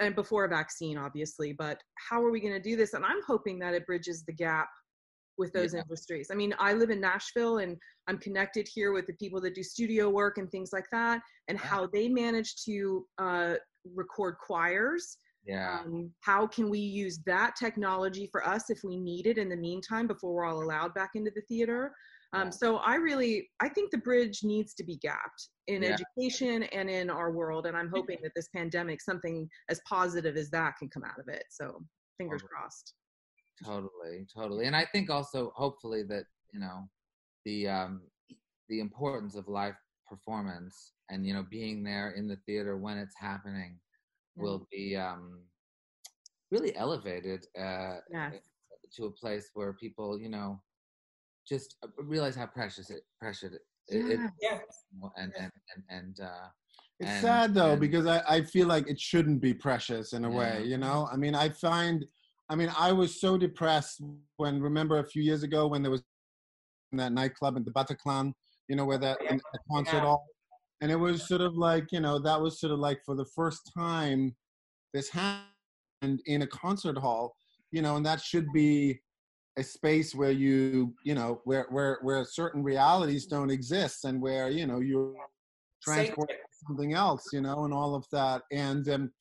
and 0.00 0.14
before 0.14 0.44
a 0.44 0.48
vaccine, 0.48 0.96
obviously. 0.96 1.52
But 1.52 1.82
how 2.08 2.22
are 2.22 2.30
we 2.30 2.40
going 2.40 2.54
to 2.54 2.60
do 2.60 2.76
this? 2.76 2.94
And 2.94 3.04
I'm 3.04 3.22
hoping 3.26 3.58
that 3.58 3.74
it 3.74 3.84
bridges 3.86 4.24
the 4.24 4.32
gap 4.32 4.68
with 5.36 5.52
those 5.52 5.74
Yeah. 5.74 5.80
industries. 5.80 6.30
I 6.30 6.34
mean, 6.34 6.54
I 6.58 6.72
live 6.72 6.88
in 6.88 6.98
Nashville 6.98 7.58
and 7.58 7.76
I'm 8.06 8.16
connected 8.16 8.66
here 8.72 8.92
with 8.92 9.06
the 9.06 9.12
people 9.14 9.38
that 9.42 9.54
do 9.54 9.62
studio 9.62 10.08
work 10.08 10.38
and 10.38 10.50
things 10.50 10.70
like 10.72 10.86
that, 10.92 11.20
and 11.48 11.58
how 11.58 11.86
they 11.92 12.08
manage 12.08 12.56
to 12.64 13.06
uh, 13.18 13.54
record 13.94 14.36
choirs. 14.38 15.18
Yeah. 15.46 15.78
Um, 15.80 16.12
how 16.20 16.46
can 16.46 16.68
we 16.68 16.80
use 16.80 17.20
that 17.26 17.54
technology 17.56 18.28
for 18.32 18.46
us 18.46 18.68
if 18.68 18.80
we 18.82 18.96
need 18.96 19.26
it 19.26 19.38
in 19.38 19.48
the 19.48 19.56
meantime 19.56 20.06
before 20.08 20.34
we're 20.34 20.44
all 20.44 20.62
allowed 20.62 20.92
back 20.94 21.10
into 21.14 21.30
the 21.34 21.42
theater? 21.42 21.94
Um, 22.32 22.46
Yeah. 22.46 22.50
so 22.50 22.76
I 22.78 22.96
really, 22.96 23.48
I 23.60 23.68
think 23.68 23.92
the 23.92 23.98
bridge 23.98 24.40
needs 24.42 24.74
to 24.74 24.84
be 24.84 24.96
gapped 24.96 25.48
in 25.68 25.82
Yeah. 25.84 25.96
education 26.18 26.64
and 26.64 26.90
in 26.90 27.08
our 27.10 27.30
world, 27.30 27.66
and 27.66 27.76
I'm 27.76 27.88
hoping 27.88 28.18
that 28.22 28.32
this 28.34 28.48
pandemic, 28.48 29.00
something 29.00 29.48
as 29.68 29.80
positive 29.88 30.36
as 30.36 30.50
that, 30.50 30.76
can 30.78 30.88
come 30.88 31.04
out 31.04 31.20
of 31.20 31.28
it. 31.28 31.44
So 31.50 31.84
fingers 32.18 32.42
Totally. 32.42 32.48
crossed. 32.48 32.94
totally 33.64 34.26
totally 34.34 34.66
and 34.66 34.76
i 34.76 34.84
think 34.84 35.08
also 35.08 35.50
hopefully 35.56 36.02
that 36.02 36.24
you 36.52 36.60
know 36.60 36.86
the 37.46 37.66
um 37.66 38.02
the 38.68 38.80
importance 38.80 39.34
of 39.34 39.48
live 39.48 39.74
performance 40.06 40.92
and 41.08 41.26
you 41.26 41.32
know 41.32 41.42
being 41.50 41.82
there 41.82 42.10
in 42.10 42.28
the 42.28 42.36
theater 42.44 42.76
when 42.76 42.98
it's 42.98 43.16
happening 43.18 43.78
will 44.36 44.66
be 44.70 44.96
um 44.96 45.40
really 46.50 46.74
elevated 46.76 47.46
uh 47.58 47.96
Yeah. 48.10 48.30
to 48.94 49.04
a 49.06 49.10
place 49.10 49.50
where 49.54 49.72
people 49.72 50.18
you 50.18 50.28
know 50.28 50.60
just 51.48 51.76
uh, 51.82 51.88
realize 51.98 52.36
how 52.36 52.46
precious 52.46 52.90
it 52.90 53.02
precious 53.20 53.52
it, 53.52 53.62
it, 53.88 54.20
Yeah. 54.40 54.58
Yeah. 55.00 55.08
and 55.16 55.32
and 55.38 55.52
and, 55.74 55.84
and 55.88 56.20
uh 56.20 56.48
It's 57.00 57.10
and- 57.10 57.22
sad 57.22 57.54
though 57.54 57.72
and- 57.72 57.80
because 57.80 58.06
I, 58.06 58.22
I 58.36 58.42
feel 58.42 58.66
like 58.66 58.88
it 58.88 59.00
shouldn't 59.00 59.40
be 59.40 59.54
precious 59.54 60.12
in 60.12 60.24
a 60.24 60.30
way, 60.30 60.64
you 60.64 60.78
know. 60.78 61.08
I 61.12 61.16
mean, 61.16 61.34
I 61.34 61.48
find, 61.50 62.04
I 62.48 62.54
mean, 62.56 62.70
I 62.88 62.90
was 62.92 63.20
so 63.20 63.36
depressed 63.46 64.00
when 64.38 64.60
remember 64.60 64.98
a 64.98 65.04
few 65.12 65.22
years 65.22 65.42
ago 65.42 65.60
when 65.68 65.82
there 65.82 65.90
was 65.96 66.02
that 66.92 67.12
nightclub 67.12 67.56
in 67.58 67.64
the 67.64 67.70
Bataclan, 67.78 68.32
you 68.68 68.76
know, 68.76 68.84
where 68.86 68.98
that 68.98 69.16
in 69.30 69.36
the 69.54 69.58
concert 69.70 69.96
Yeah. 69.98 70.06
hall, 70.08 70.26
and 70.80 70.90
it 70.90 70.96
was 70.96 71.26
sort 71.26 71.40
of 71.40 71.56
like 71.56 71.90
you 71.92 72.00
know 72.00 72.18
that 72.18 72.40
was 72.40 72.60
sort 72.60 72.72
of 72.72 72.78
like 72.78 73.00
for 73.04 73.14
the 73.14 73.26
first 73.34 73.70
time 73.76 74.34
this 74.92 75.08
happened 75.10 76.20
in 76.26 76.42
a 76.42 76.46
concert 76.46 76.96
hall, 76.96 77.34
you 77.70 77.82
know, 77.82 77.96
and 77.96 78.06
that 78.06 78.20
should 78.20 78.50
be 78.52 79.00
a 79.58 79.62
space 79.62 80.14
where 80.14 80.30
you 80.30 80.94
you 81.04 81.14
know 81.14 81.40
where 81.44 81.66
where 81.70 81.98
where 82.02 82.24
certain 82.24 82.62
realities 82.62 83.26
don't 83.26 83.50
exist 83.50 84.04
and 84.04 84.20
where 84.20 84.50
you 84.50 84.66
know 84.66 84.80
you're 84.80 85.14
transport 85.82 86.30
Sacred. 86.30 86.46
something 86.66 86.92
else, 86.94 87.24
you 87.32 87.40
know, 87.40 87.64
and 87.64 87.72
all 87.72 87.94
of 87.94 88.04
that, 88.12 88.42
and 88.52 88.88
um, 88.88 89.12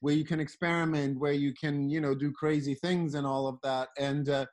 where 0.00 0.14
you 0.14 0.24
can 0.24 0.40
experiment, 0.40 1.18
where 1.18 1.32
you 1.32 1.52
can, 1.54 1.90
you 1.90 2.00
know, 2.00 2.14
do 2.14 2.32
crazy 2.32 2.74
things 2.74 3.14
and 3.14 3.26
all 3.26 3.46
of 3.46 3.58
that, 3.62 3.88
and 3.98 4.28
uh, 4.28 4.46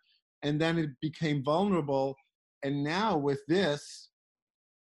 and 0.43 0.59
then 0.59 0.77
it 0.77 0.89
became 1.01 1.43
vulnerable, 1.43 2.15
and 2.63 2.83
now 2.83 3.17
with 3.17 3.39
this, 3.47 4.09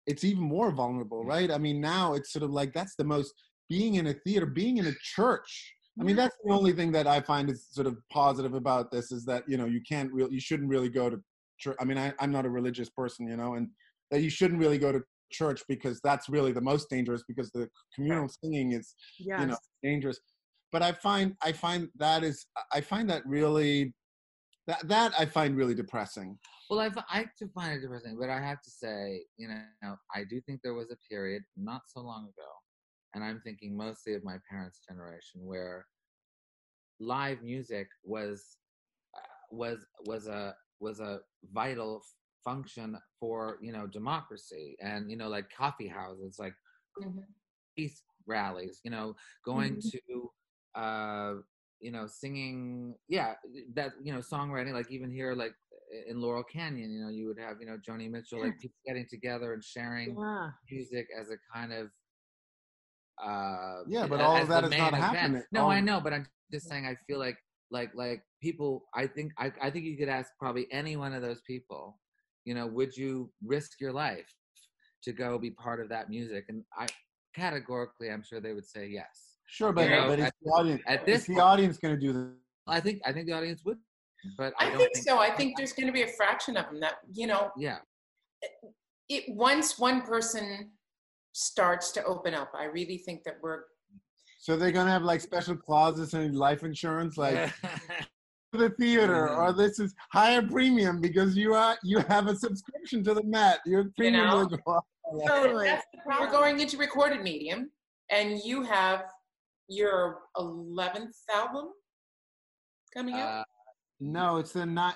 it's 0.05 0.23
even 0.23 0.43
more 0.43 0.71
vulnerable, 0.71 1.23
right? 1.23 1.49
I 1.51 1.57
mean, 1.57 1.79
now 1.79 2.13
it's 2.13 2.31
sort 2.33 2.43
of 2.43 2.51
like 2.51 2.73
that's 2.73 2.95
the 2.95 3.03
most 3.03 3.33
being 3.69 3.95
in 3.95 4.07
a 4.07 4.13
theater, 4.13 4.45
being 4.45 4.77
in 4.77 4.87
a 4.87 4.93
church. 5.01 5.73
I 5.99 6.03
mean, 6.03 6.15
that's 6.15 6.35
the 6.43 6.51
only 6.51 6.73
thing 6.73 6.91
that 6.93 7.05
I 7.05 7.21
find 7.21 7.49
is 7.49 7.67
sort 7.69 7.85
of 7.85 7.97
positive 8.11 8.55
about 8.55 8.91
this 8.91 9.11
is 9.11 9.25
that 9.25 9.43
you 9.47 9.57
know 9.57 9.65
you 9.65 9.79
can't 9.87 10.11
really, 10.11 10.33
you 10.33 10.39
shouldn't 10.39 10.69
really 10.69 10.89
go 10.89 11.09
to 11.09 11.21
church. 11.59 11.77
I 11.79 11.85
mean, 11.85 11.97
I, 11.99 12.13
I'm 12.19 12.31
not 12.31 12.45
a 12.45 12.49
religious 12.49 12.89
person, 12.89 13.27
you 13.27 13.37
know, 13.37 13.53
and 13.53 13.69
that 14.09 14.21
you 14.21 14.29
shouldn't 14.29 14.59
really 14.59 14.79
go 14.79 14.91
to 14.91 15.01
church 15.31 15.61
because 15.67 15.99
that's 16.01 16.29
really 16.29 16.51
the 16.51 16.61
most 16.61 16.89
dangerous 16.89 17.23
because 17.27 17.51
the 17.51 17.69
communal 17.95 18.29
singing 18.29 18.71
is 18.71 18.95
Yes. 19.19 19.41
you 19.41 19.47
know 19.47 19.57
dangerous 19.81 20.19
but 20.71 20.81
i 20.81 20.91
find 20.91 21.35
i 21.41 21.51
find 21.51 21.89
that 21.97 22.23
is 22.23 22.45
i 22.71 22.79
find 22.79 23.09
that 23.09 23.25
really 23.25 23.93
that 24.67 24.87
that 24.87 25.13
i 25.19 25.25
find 25.25 25.55
really 25.57 25.75
depressing 25.75 26.37
Well, 26.69 26.79
I, 26.79 26.89
fi- 26.89 27.05
I 27.09 27.25
do 27.39 27.47
find 27.53 27.73
it 27.77 27.81
depressing, 27.81 28.17
but 28.19 28.29
I 28.29 28.39
have 28.41 28.61
to 28.61 28.71
say, 28.71 29.25
you 29.37 29.47
know, 29.47 29.95
I 30.15 30.23
do 30.23 30.41
think 30.41 30.61
there 30.63 30.73
was 30.73 30.91
a 30.91 30.97
period 31.09 31.43
not 31.55 31.81
so 31.87 31.99
long 32.01 32.23
ago, 32.23 32.49
and 33.13 33.23
I'm 33.23 33.41
thinking 33.45 33.75
mostly 33.77 34.13
of 34.15 34.23
my 34.23 34.37
parents' 34.49 34.79
generation, 34.87 35.45
where 35.45 35.85
live 36.99 37.41
music 37.43 37.87
was 38.03 38.57
uh, 39.17 39.21
was 39.51 39.85
was 40.05 40.27
a 40.27 40.55
was 40.79 40.99
a 40.99 41.19
vital 41.51 42.01
f- 42.03 42.13
function 42.43 42.97
for 43.19 43.57
you 43.61 43.71
know 43.71 43.85
democracy 43.87 44.75
and 44.81 45.11
you 45.11 45.17
know 45.17 45.29
like 45.29 45.47
coffee 45.55 45.87
houses 45.87 46.37
like 46.39 46.55
Mhm. 46.99 47.25
peace 47.77 48.03
rallies 48.25 48.79
you 48.83 48.91
know 48.91 49.15
going 49.45 49.75
Mhm. 49.75 49.91
to 49.91 50.31
uh 50.75 51.33
you 51.83 51.91
know 51.91 52.07
singing 52.07 52.95
yeah 53.09 53.33
that 53.75 53.91
you 54.01 54.13
know 54.13 54.19
songwriting 54.19 54.73
like 54.73 54.89
even 54.89 55.11
here 55.11 55.33
like 55.33 55.53
in 56.07 56.21
laurel 56.21 56.43
canyon 56.43 56.91
you 56.91 57.01
know 57.03 57.09
you 57.09 57.27
would 57.27 57.37
have 57.37 57.57
you 57.59 57.67
know 57.67 57.77
joni 57.87 58.09
mitchell 58.09 58.39
like 58.39 58.57
people 58.59 58.77
getting 58.87 59.05
together 59.09 59.53
and 59.53 59.63
sharing 59.63 60.15
Yeah. 60.17 60.49
music 60.71 61.07
as 61.19 61.29
a 61.29 61.37
kind 61.53 61.73
of 61.73 61.87
uh 63.23 63.81
Yeah, 63.87 64.07
but 64.07 64.21
all 64.21 64.37
as 64.37 64.49
of 64.49 64.69
that 64.69 64.79
not 64.79 64.93
event. 64.93 65.13
happening. 65.13 65.43
no 65.51 65.69
i 65.69 65.79
know 65.81 65.99
but 65.99 66.13
i'm 66.13 66.25
just 66.51 66.69
saying 66.69 66.85
i 66.85 66.95
feel 67.05 67.19
like 67.19 67.37
like 67.69 67.91
like 67.93 68.23
people 68.41 68.83
i 68.95 69.05
think 69.05 69.33
I, 69.37 69.51
I 69.61 69.69
think 69.69 69.85
you 69.85 69.97
could 69.97 70.09
ask 70.09 70.31
probably 70.39 70.67
any 70.71 70.95
one 70.95 71.13
of 71.13 71.21
those 71.21 71.41
people 71.41 71.99
you 72.45 72.55
know 72.55 72.65
would 72.65 72.95
you 72.95 73.29
risk 73.45 73.79
your 73.81 73.91
life 73.91 74.33
to 75.03 75.11
go 75.11 75.37
be 75.37 75.51
part 75.51 75.81
of 75.81 75.89
that 75.89 76.09
music 76.09 76.45
and 76.47 76.63
i 76.77 76.87
categorically 77.35 78.09
i'm 78.09 78.23
sure 78.23 78.39
they 78.39 78.53
would 78.53 78.65
say 78.65 78.87
yes 78.87 79.32
sure 79.45 79.71
but, 79.71 79.85
You 79.85 79.89
know, 79.91 80.07
but 80.07 80.19
is 80.19 80.25
at- 80.25 80.33
the 80.43 80.49
audience 80.51 80.81
at 80.87 80.99
is 81.01 81.05
this 81.05 81.25
the 81.25 81.33
point- 81.33 81.45
audience 81.45 81.77
going 81.77 81.95
to 81.95 81.99
do 81.99 82.13
that 82.13 82.33
i 82.67 82.79
think 82.79 83.01
i 83.05 83.11
think 83.11 83.27
the 83.27 83.33
audience 83.33 83.63
would 83.65 83.77
but 84.37 84.53
i, 84.59 84.67
I 84.67 84.69
don't 84.69 84.79
think 84.79 84.95
so. 84.95 85.19
I 85.19 85.29
think 85.31 85.57
there's 85.57 85.73
going 85.73 85.87
to 85.87 85.91
be 85.91 86.03
a 86.03 86.07
fraction 86.07 86.55
of 86.55 86.67
them 86.67 86.79
that, 86.79 86.95
you 87.11 87.27
know, 87.27 87.51
yeah 87.57 87.79
it 89.09 89.25
once 89.27 89.77
one 89.77 90.01
person 90.01 90.71
starts 91.33 91.91
to 91.91 92.03
open 92.03 92.33
up, 92.33 92.51
I 92.57 92.65
really 92.65 92.97
think 92.97 93.23
that 93.23 93.37
we're 93.41 93.63
so 94.39 94.57
they're 94.57 94.71
going 94.71 94.87
to 94.87 94.91
have 94.91 95.03
like 95.03 95.21
special 95.21 95.55
clauses 95.55 96.13
in 96.13 96.33
life 96.33 96.63
insurance 96.63 97.17
like 97.17 97.53
the 98.51 98.69
theater 98.71 99.29
or 99.29 99.51
mm. 99.51 99.57
this 99.57 99.79
is 99.79 99.95
higher 100.11 100.41
premium 100.41 100.99
because 100.99 101.35
you 101.35 101.53
are 101.53 101.77
you 101.83 101.99
have 102.09 102.27
a 102.27 102.35
subscription 102.35 103.03
to 103.05 103.13
the 103.13 103.23
met 103.23 103.59
your 103.65 103.85
premium 103.97 104.27
know? 104.27 104.37
will 104.37 104.45
go 104.47 104.73
up 104.73 104.85
Totally. 105.27 105.67
That's 105.67 105.85
the 105.93 105.99
problem. 105.99 106.27
We're 106.27 106.31
going 106.31 106.59
into 106.61 106.77
recorded 106.77 107.21
medium, 107.21 107.69
and 108.09 108.39
you 108.43 108.63
have 108.63 109.03
your 109.73 110.19
eleventh 110.37 111.15
album 111.33 111.69
coming 112.93 113.15
out. 113.15 113.39
uh, 113.39 113.43
no 113.99 114.37
it's 114.37 114.51
the 114.53 114.65
not 114.65 114.95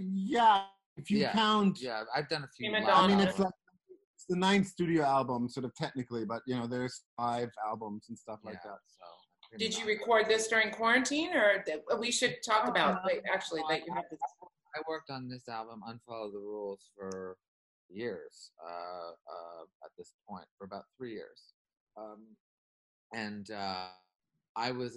yeah 0.00 0.64
if 0.96 1.10
you 1.10 1.18
Yeah. 1.18 1.32
count 1.32 1.80
yeah 1.80 2.02
i've 2.14 2.28
done 2.28 2.44
a 2.44 2.48
few 2.56 2.70
Prima 2.70 2.86
I 2.90 3.06
mean, 3.08 3.20
it's 3.20 3.38
like 3.38 3.52
it's 4.14 4.26
the 4.28 4.36
ninth 4.36 4.68
studio 4.68 5.02
album, 5.02 5.48
sort 5.48 5.64
of 5.66 5.74
technically, 5.74 6.24
but 6.24 6.40
you 6.46 6.54
know, 6.56 6.66
there's 6.68 7.02
five 7.16 7.50
albums 7.66 8.06
and 8.08 8.16
stuff 8.16 8.38
like 8.44 8.58
yeah, 8.64 8.70
that. 8.70 8.78
so 8.86 9.58
Did 9.58 9.76
you 9.76 9.84
record 9.86 10.26
this 10.28 10.46
during 10.46 10.70
quarantine, 10.70 11.34
or 11.34 11.62
th- 11.66 11.82
we 11.98 12.10
should 12.12 12.36
talk 12.46 12.68
about 12.68 12.98
Uh, 12.98 13.00
wait, 13.06 13.22
actually 13.30 13.62
that 13.68 13.84
you 13.84 13.92
have 13.92 14.04
this? 14.10 14.20
I 14.76 14.80
worked 14.88 15.10
on 15.10 15.28
this 15.28 15.48
album, 15.48 15.82
Unfollow 15.88 16.32
the 16.32 16.38
Rules, 16.38 16.90
for 16.96 17.36
years 17.90 18.52
uh, 18.64 19.10
uh, 19.34 19.62
at 19.84 19.90
this 19.98 20.14
point, 20.28 20.46
for 20.56 20.64
about 20.64 20.84
three 20.96 21.12
years. 21.12 21.52
Um, 21.96 22.20
and 23.14 23.50
uh, 23.50 23.88
I 24.56 24.72
was 24.72 24.96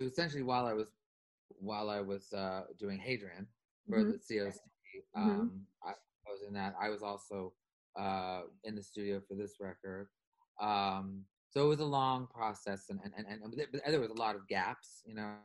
essentially 0.00 0.42
while 0.42 0.66
I 0.66 0.74
was 0.74 0.88
while 1.60 1.88
I 1.90 2.00
was 2.00 2.32
uh, 2.32 2.64
doing 2.78 2.98
Hadrian 2.98 3.46
for 3.88 4.04
Mhm. 4.04 4.12
the 4.12 4.18
COC, 4.18 4.58
um, 5.16 5.66
I, 5.84 5.90
I 5.90 6.30
was 6.30 6.42
in 6.46 6.54
that. 6.54 6.74
I 6.80 6.88
was 6.90 7.02
also 7.02 7.54
uh, 7.98 8.42
in 8.64 8.74
the 8.74 8.82
studio 8.82 9.20
for 9.26 9.34
this 9.34 9.56
record. 9.60 10.08
Um, 10.60 11.24
so 11.50 11.64
it 11.64 11.68
was 11.68 11.80
a 11.80 11.84
long 11.84 12.26
process, 12.26 12.90
and 12.90 13.00
and, 13.04 13.12
and, 13.16 13.26
and 13.42 13.54
but 13.72 13.82
there 13.86 14.00
was 14.00 14.10
a 14.10 14.14
lot 14.14 14.36
of 14.36 14.46
gaps, 14.48 15.02
you 15.06 15.14
know, 15.14 15.36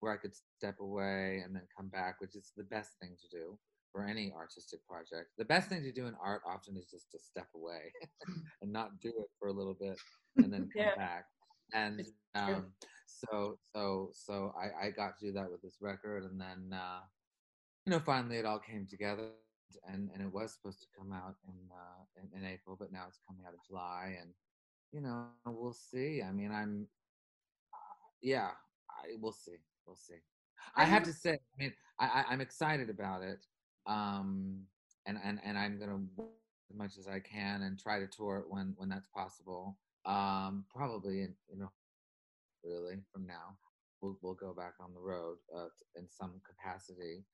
where 0.00 0.12
I 0.12 0.16
could 0.16 0.34
step 0.34 0.80
away 0.80 1.42
and 1.44 1.54
then 1.54 1.62
come 1.76 1.88
back, 1.88 2.20
which 2.20 2.34
is 2.34 2.52
the 2.56 2.64
best 2.64 2.98
thing 3.00 3.16
to 3.20 3.28
do 3.28 3.58
for 3.92 4.04
any 4.04 4.32
artistic 4.32 4.80
project. 4.86 5.30
The 5.38 5.44
best 5.44 5.68
thing 5.68 5.82
to 5.82 5.92
do 5.92 6.06
in 6.06 6.14
art 6.22 6.42
often 6.46 6.76
is 6.76 6.86
just 6.90 7.10
to 7.12 7.18
step 7.18 7.48
away 7.54 7.92
and 8.62 8.72
not 8.72 9.00
do 9.00 9.08
it 9.10 9.30
for 9.38 9.48
a 9.48 9.52
little 9.52 9.74
bit 9.78 9.98
and 10.42 10.52
then 10.52 10.68
come 10.76 10.86
Yeah. 10.86 10.94
back. 10.96 11.26
And 11.74 12.06
um, 12.34 12.72
so 13.06 13.58
so 13.74 14.10
so 14.12 14.54
I, 14.56 14.86
I 14.86 14.90
got 14.90 15.18
to 15.18 15.26
do 15.26 15.32
that 15.32 15.50
with 15.50 15.62
this 15.62 15.78
record, 15.80 16.24
and 16.24 16.40
then 16.40 16.72
uh, 16.72 17.00
you 17.86 17.92
know 17.92 18.00
finally 18.00 18.36
it 18.38 18.44
all 18.46 18.58
came 18.58 18.86
together. 18.88 19.30
And, 19.88 20.10
and 20.12 20.22
it 20.22 20.30
was 20.30 20.52
supposed 20.52 20.80
to 20.80 20.86
come 20.94 21.12
out 21.14 21.36
in, 21.48 21.54
uh, 21.72 22.04
in 22.20 22.38
in 22.38 22.46
April, 22.46 22.76
but 22.78 22.92
now 22.92 23.04
it's 23.08 23.18
coming 23.26 23.46
out 23.46 23.54
in 23.54 23.58
July, 23.66 24.18
and 24.20 24.30
you 24.92 25.00
know 25.00 25.28
we'll 25.46 25.72
see. 25.72 26.20
I 26.22 26.30
mean, 26.30 26.52
I'm 26.52 26.88
yeah, 28.22 28.50
I 28.90 29.16
we'll 29.20 29.32
see, 29.32 29.56
we'll 29.86 29.96
see. 29.96 30.20
I 30.76 30.84
have 30.84 31.02
to 31.04 31.12
say, 31.12 31.32
I 31.32 31.62
mean, 31.62 31.72
I, 31.98 32.06
I 32.06 32.24
I'm 32.30 32.40
excited 32.40 32.88
about 32.88 33.22
it, 33.22 33.44
um, 33.86 34.62
and 35.06 35.18
and 35.24 35.40
and 35.44 35.58
I'm 35.58 35.78
gonna 35.78 36.00
work 36.16 36.28
as 36.70 36.76
much 36.76 36.98
as 36.98 37.08
I 37.08 37.18
can 37.20 37.62
and 37.62 37.78
try 37.78 37.98
to 37.98 38.06
tour 38.06 38.38
it 38.38 38.44
when 38.48 38.74
when 38.76 38.88
that's 38.88 39.08
possible. 39.08 39.76
Um, 40.04 40.64
probably 40.74 41.20
in 41.20 41.34
you 41.48 41.58
know 41.58 41.70
really 42.64 42.96
from 43.12 43.26
now. 43.26 43.56
We'll 44.00 44.18
we'll 44.22 44.34
go 44.34 44.52
back 44.52 44.74
on 44.80 44.92
the 44.94 45.00
road 45.00 45.36
uh, 45.56 45.68
in 45.96 46.08
some 46.08 46.40
capacity. 46.46 47.24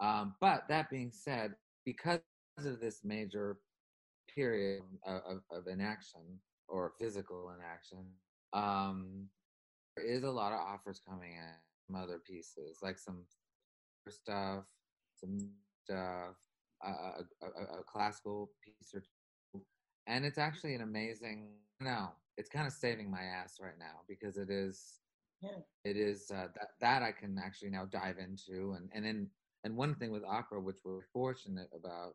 Um, 0.00 0.34
but 0.40 0.64
that 0.68 0.90
being 0.90 1.10
said, 1.12 1.54
because 1.84 2.20
of 2.58 2.80
this 2.80 3.00
major 3.02 3.58
period 4.32 4.82
of, 5.06 5.22
of, 5.28 5.40
of 5.50 5.66
inaction 5.66 6.20
or 6.68 6.92
physical 6.98 7.52
inaction, 7.56 8.04
um, 8.52 9.28
there 9.96 10.06
is 10.06 10.22
a 10.22 10.30
lot 10.30 10.52
of 10.52 10.60
offers 10.60 11.00
coming 11.08 11.32
in 11.32 11.54
from 11.86 11.96
other 11.96 12.20
pieces, 12.24 12.78
like 12.82 12.98
some 12.98 13.24
stuff, 14.08 14.64
some 15.16 15.38
stuff, 15.84 16.36
a, 16.84 16.88
a, 16.88 17.80
a, 17.80 17.82
classical 17.90 18.50
piece 18.64 18.94
or 18.94 19.00
two. 19.00 19.62
And 20.06 20.24
it's 20.24 20.38
actually 20.38 20.74
an 20.74 20.82
amazing, 20.82 21.48
no, 21.80 22.10
it's 22.36 22.48
kind 22.48 22.66
of 22.66 22.72
saving 22.72 23.10
my 23.10 23.22
ass 23.22 23.58
right 23.60 23.78
now 23.78 24.00
because 24.08 24.36
it 24.36 24.50
is, 24.50 25.00
yeah. 25.42 25.58
it 25.84 25.96
is 25.96 26.30
uh, 26.30 26.48
that, 26.54 26.68
that 26.80 27.02
I 27.02 27.12
can 27.12 27.38
actually 27.38 27.70
now 27.70 27.84
dive 27.84 28.16
into. 28.18 28.72
And, 28.72 28.88
and 28.92 29.04
then, 29.04 29.28
and 29.64 29.76
one 29.76 29.94
thing 29.94 30.10
with 30.10 30.24
opera, 30.24 30.60
which 30.60 30.78
we're 30.84 31.02
fortunate 31.12 31.68
about 31.74 32.14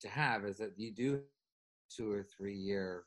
to 0.00 0.08
have 0.08 0.44
is 0.44 0.58
that 0.58 0.72
you 0.76 0.92
do 0.92 1.22
two 1.94 2.10
or 2.10 2.22
three 2.22 2.56
year, 2.56 3.04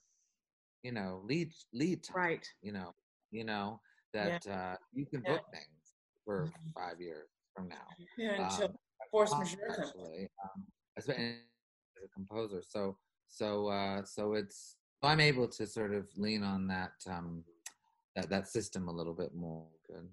you 0.83 0.91
know, 0.91 1.21
lead, 1.23 1.51
lead 1.73 2.03
time, 2.03 2.15
right. 2.15 2.47
you 2.61 2.71
know, 2.71 2.93
you 3.31 3.43
know, 3.43 3.79
that 4.13 4.43
yeah. 4.45 4.71
uh, 4.71 4.75
you 4.93 5.05
can 5.05 5.21
book 5.21 5.43
yeah. 5.51 5.59
things 5.59 5.93
for 6.25 6.45
mm-hmm. 6.45 6.69
five 6.75 6.99
years 6.99 7.29
from 7.55 7.69
now. 7.69 7.75
Yeah, 8.17 8.49
until 8.49 8.67
um, 8.67 8.73
force 9.11 9.33
majeure 9.37 9.75
actually, 9.79 10.29
um, 10.43 10.63
as 10.97 11.09
a 11.09 11.35
composer. 12.13 12.61
So 12.67 12.97
so 13.27 13.67
uh, 13.67 14.03
so 14.03 14.33
it's 14.33 14.75
I'm 15.03 15.19
able 15.19 15.47
to 15.47 15.67
sort 15.67 15.93
of 15.93 16.07
lean 16.17 16.43
on 16.43 16.67
that 16.67 16.93
um, 17.09 17.43
that 18.15 18.29
that 18.29 18.47
system 18.47 18.87
a 18.87 18.91
little 18.91 19.13
bit 19.13 19.33
more. 19.35 19.65
Good. 19.87 20.07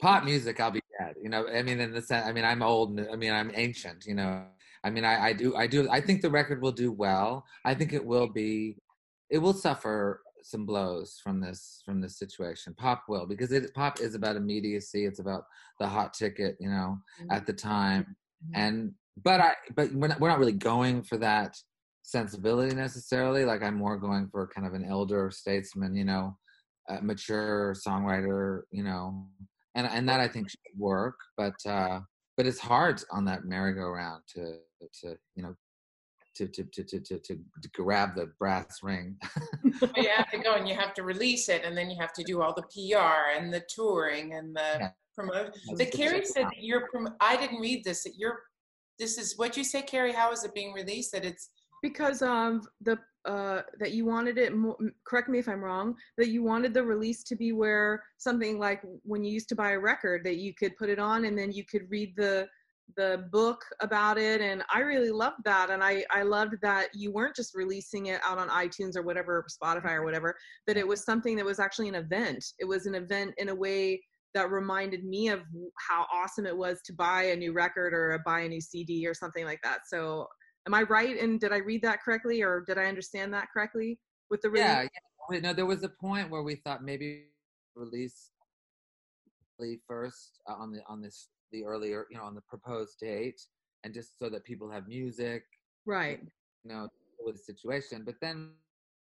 Pop 0.00 0.24
music, 0.24 0.60
I'll 0.60 0.70
be 0.70 0.82
dead. 1.00 1.14
You 1.22 1.30
know, 1.30 1.48
I 1.48 1.62
mean, 1.62 1.80
in 1.80 1.92
the 1.92 2.02
sense, 2.02 2.26
I 2.26 2.32
mean, 2.32 2.44
I'm 2.44 2.62
old. 2.62 3.00
I 3.00 3.16
mean, 3.16 3.32
I'm 3.32 3.50
ancient. 3.54 4.04
You 4.06 4.14
know, 4.14 4.44
I 4.84 4.90
mean, 4.90 5.04
I, 5.04 5.28
I 5.28 5.32
do, 5.32 5.56
I 5.56 5.66
do, 5.66 5.88
I 5.90 6.00
think 6.00 6.20
the 6.20 6.30
record 6.30 6.60
will 6.60 6.72
do 6.72 6.92
well. 6.92 7.44
I 7.64 7.74
think 7.74 7.94
it 7.94 8.04
will 8.04 8.28
be, 8.28 8.76
it 9.30 9.38
will 9.38 9.54
suffer 9.54 10.20
some 10.42 10.64
blows 10.64 11.18
from 11.22 11.40
this 11.40 11.82
from 11.84 12.00
this 12.00 12.18
situation. 12.18 12.74
Pop 12.74 13.04
will 13.08 13.26
because 13.26 13.52
it 13.52 13.74
pop 13.74 14.00
is 14.00 14.14
about 14.14 14.36
immediacy. 14.36 15.04
It's 15.04 15.18
about 15.18 15.44
the 15.80 15.86
hot 15.88 16.14
ticket, 16.14 16.56
you 16.60 16.68
know, 16.68 16.98
mm-hmm. 17.20 17.32
at 17.32 17.46
the 17.46 17.52
time. 17.52 18.16
Mm-hmm. 18.44 18.60
And 18.62 18.92
but 19.24 19.40
I 19.40 19.54
but 19.74 19.92
we're 19.92 20.08
not, 20.08 20.20
we're 20.20 20.28
not 20.28 20.38
really 20.38 20.52
going 20.52 21.02
for 21.02 21.16
that 21.18 21.56
sensibility 22.06 22.74
necessarily. 22.74 23.44
Like 23.44 23.62
I'm 23.62 23.74
more 23.74 23.98
going 23.98 24.28
for 24.28 24.46
kind 24.46 24.66
of 24.66 24.74
an 24.74 24.84
elder 24.84 25.30
statesman, 25.30 25.94
you 25.94 26.04
know, 26.04 26.36
mature 27.02 27.74
songwriter, 27.86 28.62
you 28.70 28.84
know, 28.84 29.26
and 29.74 29.86
and 29.86 30.08
that 30.08 30.20
I 30.20 30.28
think 30.28 30.48
should 30.48 30.58
work. 30.78 31.16
But 31.36 31.54
uh, 31.66 32.00
but 32.36 32.46
it's 32.46 32.60
hard 32.60 33.02
on 33.10 33.24
that 33.26 33.44
merry-go-round 33.44 34.22
to 34.34 34.58
to 35.02 35.16
you 35.34 35.42
know 35.42 35.54
to 36.36 36.46
to 36.46 36.64
to 36.64 36.84
to 36.84 37.00
to, 37.00 37.18
to 37.18 37.38
grab 37.74 38.14
the 38.14 38.30
brass 38.38 38.78
ring. 38.82 39.16
well, 39.80 39.90
you 39.96 40.08
have 40.16 40.30
to 40.30 40.38
go 40.38 40.54
and 40.54 40.68
you 40.68 40.76
have 40.76 40.94
to 40.94 41.02
release 41.02 41.48
it, 41.48 41.62
and 41.64 41.76
then 41.76 41.90
you 41.90 41.96
have 42.00 42.12
to 42.14 42.22
do 42.22 42.40
all 42.40 42.54
the 42.54 42.62
PR 42.62 43.36
and 43.36 43.52
the 43.52 43.64
touring 43.68 44.34
and 44.34 44.54
the 44.54 44.76
yeah. 44.78 44.90
promotion. 45.14 45.52
The 45.74 45.86
Carrie 45.86 46.24
said 46.24 46.44
that 46.44 46.62
you're. 46.62 46.88
Prom- 46.88 47.14
I 47.20 47.36
didn't 47.36 47.60
read 47.60 47.82
this. 47.84 48.04
That 48.04 48.14
you're. 48.16 48.38
This 48.98 49.18
is 49.18 49.36
what 49.36 49.56
you 49.56 49.64
say, 49.64 49.82
Carrie. 49.82 50.12
How 50.12 50.30
is 50.30 50.44
it 50.44 50.54
being 50.54 50.72
released? 50.72 51.12
That 51.12 51.24
it's 51.24 51.50
because 51.82 52.22
um 52.22 52.62
the 52.80 52.98
uh 53.24 53.62
that 53.78 53.92
you 53.92 54.04
wanted 54.06 54.38
it. 54.38 54.52
Correct 55.06 55.28
me 55.28 55.38
if 55.38 55.48
I'm 55.48 55.62
wrong. 55.62 55.94
That 56.16 56.28
you 56.28 56.42
wanted 56.42 56.74
the 56.74 56.84
release 56.84 57.22
to 57.24 57.36
be 57.36 57.52
where 57.52 58.02
something 58.18 58.58
like 58.58 58.82
when 59.02 59.24
you 59.24 59.32
used 59.32 59.48
to 59.50 59.56
buy 59.56 59.72
a 59.72 59.78
record 59.78 60.24
that 60.24 60.36
you 60.36 60.54
could 60.54 60.76
put 60.76 60.88
it 60.88 60.98
on 60.98 61.24
and 61.24 61.36
then 61.36 61.52
you 61.52 61.64
could 61.64 61.90
read 61.90 62.14
the 62.16 62.48
the 62.96 63.26
book 63.32 63.64
about 63.80 64.16
it 64.16 64.40
and 64.40 64.62
i 64.72 64.78
really 64.78 65.10
loved 65.10 65.42
that 65.44 65.70
and 65.70 65.82
i 65.82 66.04
i 66.12 66.22
loved 66.22 66.54
that 66.62 66.88
you 66.94 67.10
weren't 67.12 67.34
just 67.34 67.54
releasing 67.54 68.06
it 68.06 68.20
out 68.24 68.38
on 68.38 68.48
itunes 68.48 68.96
or 68.96 69.02
whatever 69.02 69.44
spotify 69.50 69.92
or 69.92 70.04
whatever 70.04 70.36
that 70.66 70.76
it 70.76 70.86
was 70.86 71.04
something 71.04 71.34
that 71.34 71.44
was 71.44 71.58
actually 71.58 71.88
an 71.88 71.96
event 71.96 72.44
it 72.60 72.64
was 72.64 72.86
an 72.86 72.94
event 72.94 73.34
in 73.38 73.48
a 73.48 73.54
way 73.54 74.00
that 74.34 74.50
reminded 74.50 75.04
me 75.04 75.28
of 75.28 75.40
how 75.88 76.06
awesome 76.12 76.46
it 76.46 76.56
was 76.56 76.80
to 76.82 76.92
buy 76.92 77.24
a 77.24 77.36
new 77.36 77.52
record 77.52 77.92
or 77.92 78.22
buy 78.24 78.40
a 78.40 78.48
new 78.48 78.60
cd 78.60 79.06
or 79.06 79.14
something 79.14 79.44
like 79.44 79.60
that 79.64 79.80
so 79.88 80.26
am 80.66 80.74
i 80.74 80.82
right 80.82 81.20
and 81.20 81.40
did 81.40 81.52
i 81.52 81.58
read 81.58 81.82
that 81.82 82.02
correctly 82.02 82.42
or 82.42 82.64
did 82.66 82.78
i 82.78 82.84
understand 82.84 83.32
that 83.32 83.48
correctly 83.52 83.98
with 84.30 84.40
the 84.42 84.50
release? 84.50 84.66
yeah, 84.66 84.86
yeah. 85.30 85.40
no 85.40 85.52
there 85.52 85.66
was 85.66 85.82
a 85.82 85.88
point 85.88 86.30
where 86.30 86.42
we 86.42 86.56
thought 86.56 86.82
maybe 86.82 87.24
release 87.74 88.30
first 89.86 90.40
uh, 90.48 90.54
on 90.54 90.72
the 90.72 90.80
on 90.88 91.00
this 91.00 91.28
the 91.52 91.64
earlier, 91.64 92.06
you 92.10 92.16
know, 92.16 92.24
on 92.24 92.34
the 92.34 92.40
proposed 92.42 92.98
date, 93.00 93.40
and 93.84 93.94
just 93.94 94.18
so 94.18 94.28
that 94.28 94.44
people 94.44 94.70
have 94.70 94.88
music, 94.88 95.44
right? 95.84 96.20
You 96.64 96.70
know, 96.70 96.88
with 97.24 97.36
the 97.36 97.42
situation. 97.42 98.02
But 98.04 98.16
then, 98.20 98.50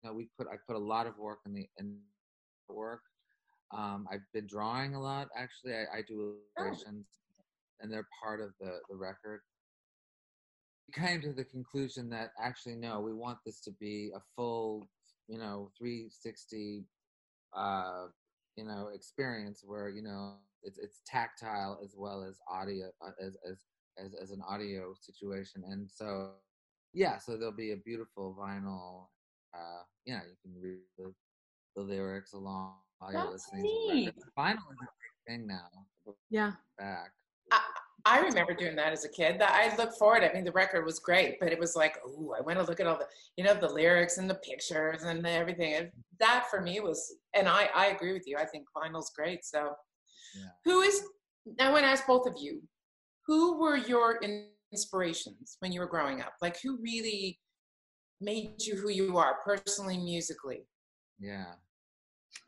you 0.04 0.10
know, 0.10 0.16
we 0.16 0.30
put 0.38 0.48
I 0.48 0.56
put 0.68 0.76
a 0.76 0.80
lot 0.80 1.08
of 1.08 1.18
work 1.18 1.40
in 1.46 1.54
the 1.54 1.68
in 1.80 1.98
work. 2.70 3.02
Um, 3.76 4.08
I've 4.12 4.26
been 4.34 4.48
drawing 4.48 4.96
a 4.96 5.02
lot. 5.02 5.28
Actually, 5.36 5.74
I, 5.74 5.98
I 5.98 6.02
do 6.08 6.36
oh. 6.58 6.64
illustrations, 6.64 7.06
oh. 7.40 7.44
and 7.82 7.92
they're 7.92 8.08
part 8.24 8.42
of 8.42 8.52
the 8.60 8.80
the 8.90 8.96
record. 8.96 9.42
Came 10.94 11.22
to 11.22 11.34
the 11.34 11.44
conclusion 11.44 12.10
that 12.12 12.32
actually, 12.40 12.76
no, 12.76 13.02
we 13.02 13.14
want 13.14 13.40
this 13.46 13.60
to 13.62 13.72
be 13.80 14.12
a 14.16 14.20
full, 14.36 14.88
you 15.28 15.38
know, 15.38 15.72
360, 15.78 16.86
uh, 17.56 18.06
you 18.56 18.64
know, 18.66 18.90
experience 18.94 19.64
where 19.66 19.90
you 19.90 20.02
know 20.02 20.36
it's 20.64 20.78
it's 20.78 21.02
tactile 21.06 21.80
as 21.84 21.96
well 21.98 22.24
as 22.24 22.40
audio 22.50 22.88
uh, 23.06 23.12
as 23.20 23.36
as 23.50 23.66
as 23.98 24.14
as 24.22 24.32
an 24.32 24.42
audio 24.48 24.94
situation, 25.00 25.64
and 25.70 25.90
so 25.92 26.32
yeah, 26.94 27.18
so 27.18 27.38
there'll 27.38 27.52
be 27.52 27.74
a 27.74 27.78
beautiful 27.78 28.36
vinyl. 28.40 29.08
Uh, 29.54 29.84
yeah, 30.06 30.22
you 30.28 30.36
can 30.42 30.62
read 30.62 30.80
the, 30.98 31.14
the 31.76 31.82
lyrics 31.82 32.34
along 32.34 32.76
while 33.00 33.12
you're 33.12 33.32
listening. 33.32 33.64
Neat. 33.64 34.06
To 34.06 34.14
the 34.14 34.32
vinyl 34.38 34.72
is 34.72 34.80
a 34.82 34.88
big 35.02 35.40
thing 35.40 35.48
now. 35.48 35.68
Yeah. 36.30 36.54
Back. 36.80 37.12
I, 38.06 38.18
I 38.18 38.22
remember 38.22 38.54
doing 38.54 38.76
that 38.76 38.94
as 38.94 39.06
a 39.06 39.10
kid. 39.10 39.40
That 39.40 39.52
I 39.52 39.76
look 39.76 39.94
forward. 39.98 40.24
I 40.24 40.32
mean, 40.34 40.44
the 40.44 40.52
record 40.52 40.86
was 40.86 41.00
great, 41.00 41.40
but 41.40 41.52
it 41.52 41.60
was 41.60 41.76
like, 41.76 41.98
oh, 42.06 42.36
I 42.38 42.42
want 42.42 42.60
to 42.60 42.66
look 42.66 42.80
at 42.80 42.88
all 42.88 42.98
the, 42.98 43.08
you 43.38 43.44
know, 43.44 43.54
the 43.54 43.68
lyrics 43.68 44.18
and 44.18 44.30
the 44.30 44.36
pictures 44.36 45.04
and 45.04 45.26
everything. 45.26 45.74
And 45.74 45.90
that 46.20 46.46
for 46.50 46.62
me 46.62 46.80
was, 46.80 47.16
and 47.34 47.48
I, 47.48 47.70
I 47.76 47.88
agree 47.88 48.14
with 48.14 48.28
you. 48.28 48.38
I 48.38 48.46
think 48.46 48.68
vinyl's 48.76 49.12
great. 49.16 49.44
So 49.44 49.72
yeah. 50.36 50.50
Who 50.66 50.82
is, 50.82 51.04
I 51.60 51.72
want 51.72 51.84
to 51.84 51.90
ask 51.90 52.06
both 52.06 52.28
of 52.28 52.36
you, 52.40 52.62
who 53.26 53.60
were 53.60 53.78
your 53.78 54.20
inspirations 54.72 55.58
when 55.60 55.72
you 55.72 55.80
were 55.80 55.88
growing 55.88 56.22
up? 56.22 56.34
Like 56.42 56.58
who 56.62 56.78
really 56.82 57.40
made 58.22 58.62
you 58.62 58.76
who 58.76 58.90
you 58.90 59.18
are 59.18 59.38
personally, 59.44 59.98
musically? 59.98 60.68
Yeah. 61.20 61.54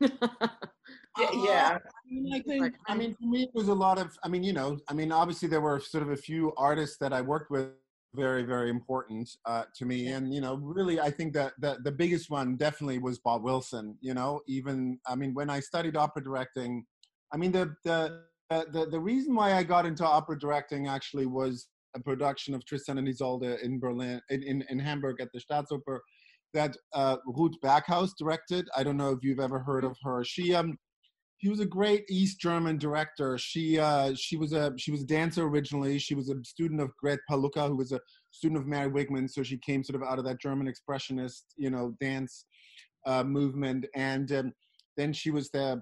yeah, 0.00 1.78
I 2.10 2.14
mean, 2.14 2.34
I 2.34 2.40
think, 2.40 2.74
I 2.88 2.94
mean, 2.94 3.14
for 3.14 3.26
me, 3.26 3.42
it 3.42 3.50
was 3.54 3.68
a 3.68 3.74
lot 3.74 3.98
of, 3.98 4.16
I 4.24 4.28
mean, 4.28 4.42
you 4.42 4.52
know, 4.52 4.78
I 4.88 4.94
mean, 4.94 5.12
obviously 5.12 5.48
there 5.48 5.60
were 5.60 5.78
sort 5.78 6.02
of 6.02 6.10
a 6.10 6.16
few 6.16 6.52
artists 6.56 6.96
that 6.98 7.12
I 7.12 7.20
worked 7.20 7.50
with 7.50 7.68
very 8.14 8.42
very 8.42 8.70
important 8.70 9.28
uh, 9.44 9.64
to 9.76 9.84
me. 9.84 10.08
And 10.08 10.32
you 10.32 10.40
know 10.40 10.54
really 10.54 10.98
i 10.98 11.10
think 11.10 11.34
that 11.34 11.52
the, 11.60 11.76
the 11.84 11.92
biggest 11.92 12.30
one 12.30 12.56
definitely 12.56 12.98
was 12.98 13.18
bob 13.18 13.44
wilson 13.44 13.98
you 14.00 14.14
know? 14.14 14.40
Even 14.48 14.98
i 15.06 15.14
mean 15.14 15.34
when 15.34 15.50
i 15.50 15.60
studied 15.60 15.94
opera 15.94 16.24
directing 16.24 16.86
I 17.32 17.36
mean, 17.36 17.52
the, 17.52 17.74
the, 17.84 18.22
the, 18.50 18.88
the 18.90 19.00
reason 19.00 19.34
why 19.34 19.54
I 19.54 19.62
got 19.62 19.86
into 19.86 20.04
opera 20.04 20.38
directing 20.38 20.88
actually 20.88 21.26
was 21.26 21.68
a 21.94 22.00
production 22.00 22.54
of 22.54 22.64
Tristan 22.64 22.98
and 22.98 23.08
Isolde 23.08 23.58
in 23.62 23.78
Berlin, 23.78 24.20
in, 24.30 24.42
in, 24.42 24.64
in 24.68 24.78
Hamburg 24.78 25.20
at 25.20 25.28
the 25.32 25.40
Staatsoper 25.40 25.98
that 26.54 26.76
uh, 26.94 27.16
Ruth 27.26 27.54
Berghaus 27.62 28.12
directed. 28.18 28.66
I 28.76 28.82
don't 28.82 28.96
know 28.96 29.10
if 29.10 29.18
you've 29.22 29.40
ever 29.40 29.58
heard 29.58 29.84
of 29.84 29.96
her. 30.02 30.24
She 30.24 30.54
um 30.54 30.78
she 31.40 31.48
was 31.48 31.60
a 31.60 31.66
great 31.66 32.04
East 32.08 32.40
German 32.40 32.78
director. 32.78 33.38
She 33.38 33.78
uh 33.78 34.14
she 34.14 34.36
was 34.36 34.52
a 34.52 34.72
she 34.76 34.90
was 34.90 35.02
a 35.02 35.06
dancer 35.06 35.44
originally. 35.44 35.98
She 35.98 36.14
was 36.14 36.28
a 36.28 36.34
student 36.44 36.80
of 36.80 36.90
Gret 36.96 37.20
Palucca, 37.30 37.68
who 37.68 37.76
was 37.76 37.92
a 37.92 38.00
student 38.30 38.60
of 38.60 38.66
Mary 38.66 38.90
Wigman. 38.90 39.30
So 39.30 39.42
she 39.42 39.58
came 39.58 39.84
sort 39.84 40.00
of 40.02 40.08
out 40.08 40.18
of 40.18 40.24
that 40.24 40.40
German 40.40 40.72
expressionist, 40.72 41.42
you 41.56 41.70
know, 41.70 41.94
dance 42.00 42.44
uh, 43.06 43.22
movement. 43.22 43.86
And 43.94 44.30
um, 44.32 44.52
then 44.96 45.12
she 45.12 45.30
was 45.30 45.48
the 45.50 45.80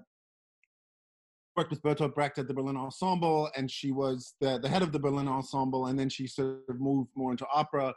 worked 1.55 1.71
with 1.71 1.81
Bertolt 1.81 2.13
Brecht 2.13 2.37
at 2.37 2.47
the 2.47 2.53
Berlin 2.53 2.77
Ensemble, 2.77 3.49
and 3.57 3.69
she 3.69 3.91
was 3.91 4.35
the, 4.39 4.59
the 4.59 4.69
head 4.69 4.83
of 4.83 4.91
the 4.91 4.99
Berlin 4.99 5.27
Ensemble, 5.27 5.87
and 5.87 5.97
then 5.97 6.07
she 6.07 6.27
sort 6.27 6.59
of 6.69 6.79
moved 6.79 7.09
more 7.15 7.31
into 7.31 7.47
opera. 7.51 7.95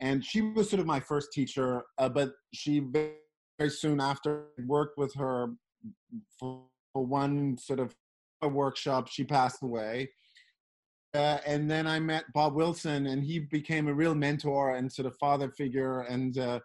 And 0.00 0.22
she 0.22 0.42
was 0.42 0.68
sort 0.68 0.80
of 0.80 0.86
my 0.86 1.00
first 1.00 1.32
teacher, 1.32 1.84
uh, 1.96 2.10
but 2.10 2.32
she 2.52 2.80
very, 2.80 3.14
soon 3.68 4.00
after 4.00 4.48
worked 4.66 4.98
with 4.98 5.14
her 5.14 5.54
for 6.38 6.64
one 7.02 7.56
sort 7.58 7.80
of 7.80 7.94
workshop. 8.42 9.08
She 9.08 9.24
passed 9.24 9.62
away. 9.62 10.10
Uh, 11.14 11.38
and 11.46 11.70
then 11.70 11.86
I 11.86 12.00
met 12.00 12.24
Bob 12.34 12.54
Wilson, 12.54 13.06
and 13.06 13.22
he 13.24 13.38
became 13.38 13.86
a 13.86 13.94
real 13.94 14.14
mentor 14.14 14.74
and 14.74 14.92
sort 14.92 15.06
of 15.06 15.16
father 15.18 15.48
figure. 15.50 16.00
And 16.02 16.36
uh, 16.38 16.60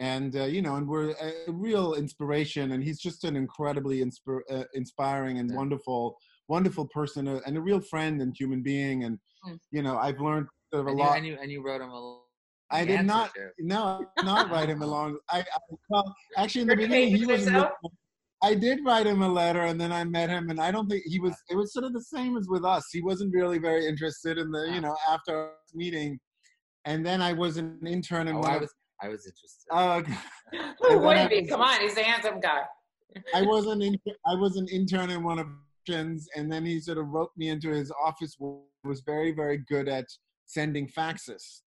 and 0.00 0.34
uh, 0.36 0.44
you 0.44 0.62
know, 0.62 0.74
and 0.76 0.88
we're 0.88 1.10
a, 1.12 1.32
a 1.48 1.52
real 1.52 1.94
inspiration. 1.94 2.72
And 2.72 2.82
he's 2.82 2.98
just 2.98 3.22
an 3.24 3.36
incredibly 3.36 4.02
uh, 4.02 4.64
inspiring 4.74 5.38
and 5.38 5.48
Yeah. 5.50 5.56
wonderful, 5.56 6.16
wonderful 6.48 6.88
person, 6.88 7.28
uh, 7.28 7.40
and 7.46 7.56
a 7.56 7.60
real 7.60 7.80
friend 7.80 8.20
and 8.20 8.34
human 8.36 8.62
being. 8.62 9.04
And 9.04 9.18
Mm. 9.46 9.58
you 9.70 9.82
know, 9.82 9.98
I've 9.98 10.18
learned 10.20 10.48
sort 10.72 10.80
of 10.80 10.86
a 10.86 10.90
And 10.90 10.98
you, 10.98 11.04
lot. 11.04 11.16
and 11.18 11.26
you 11.26 11.38
and 11.40 11.50
you 11.52 11.62
wrote 11.62 11.80
him 11.80 11.90
a. 11.90 12.20
I 12.70 12.84
did 12.84 13.04
not. 13.06 13.30
No, 13.60 13.84
I 13.84 13.98
did 13.98 14.24
not 14.24 14.50
write 14.50 14.68
him 14.70 14.82
along. 14.88 15.18
I, 15.30 15.40
I 15.40 15.44
well, 15.88 16.12
actually, 16.36 16.62
in 16.62 16.68
the 16.68 16.76
beginning, 16.76 17.14
he 17.14 17.26
was. 17.26 17.46
I 18.44 18.54
did 18.54 18.80
write 18.84 19.06
him 19.06 19.22
a 19.22 19.28
letter, 19.28 19.62
and 19.62 19.80
then 19.80 19.90
I 19.90 20.04
met 20.04 20.28
him, 20.28 20.50
and 20.50 20.60
I 20.60 20.70
don't 20.70 20.86
think 20.86 21.02
he 21.06 21.18
was. 21.18 21.34
It 21.48 21.56
was 21.56 21.72
sort 21.72 21.86
of 21.86 21.94
the 21.94 22.02
same 22.02 22.36
as 22.36 22.46
with 22.46 22.62
us. 22.62 22.84
He 22.92 23.00
wasn't 23.00 23.32
really 23.32 23.58
very 23.58 23.86
interested 23.86 24.36
in 24.36 24.50
the, 24.50 24.70
you 24.70 24.82
know, 24.82 24.94
after 25.08 25.34
our 25.34 25.50
meeting, 25.72 26.20
and 26.84 27.04
then 27.06 27.22
I 27.22 27.32
was 27.32 27.56
an 27.56 27.80
intern 27.86 28.28
in 28.28 28.36
Oh, 28.36 28.40
one 28.40 28.50
I 28.50 28.58
was 28.58 28.74
I 29.02 29.08
was 29.08 29.26
interested. 29.26 29.66
Uh, 29.70 30.02
Who 30.82 30.88
then 30.90 30.98
I 30.98 31.06
wouldn't 31.06 31.30
be? 31.30 31.46
Come 31.46 31.62
on, 31.62 31.80
he's 31.80 31.96
a 31.96 32.02
handsome 32.02 32.38
guy. 32.38 32.64
I 33.34 33.42
was 33.42 33.66
an 33.66 33.80
in, 33.80 33.96
I 34.26 34.34
was 34.34 34.56
an 34.56 34.68
intern 34.68 35.08
in 35.08 35.22
one 35.22 35.38
of 35.38 35.46
Christians, 35.86 36.28
and 36.36 36.52
then 36.52 36.66
he 36.66 36.80
sort 36.80 36.98
of 36.98 37.08
wrote 37.08 37.30
me 37.38 37.48
into 37.48 37.70
his 37.70 37.90
office. 38.04 38.36
Was 38.38 39.00
very 39.06 39.32
very 39.32 39.58
good 39.68 39.88
at 39.88 40.04
sending 40.44 40.86
faxes. 40.86 41.62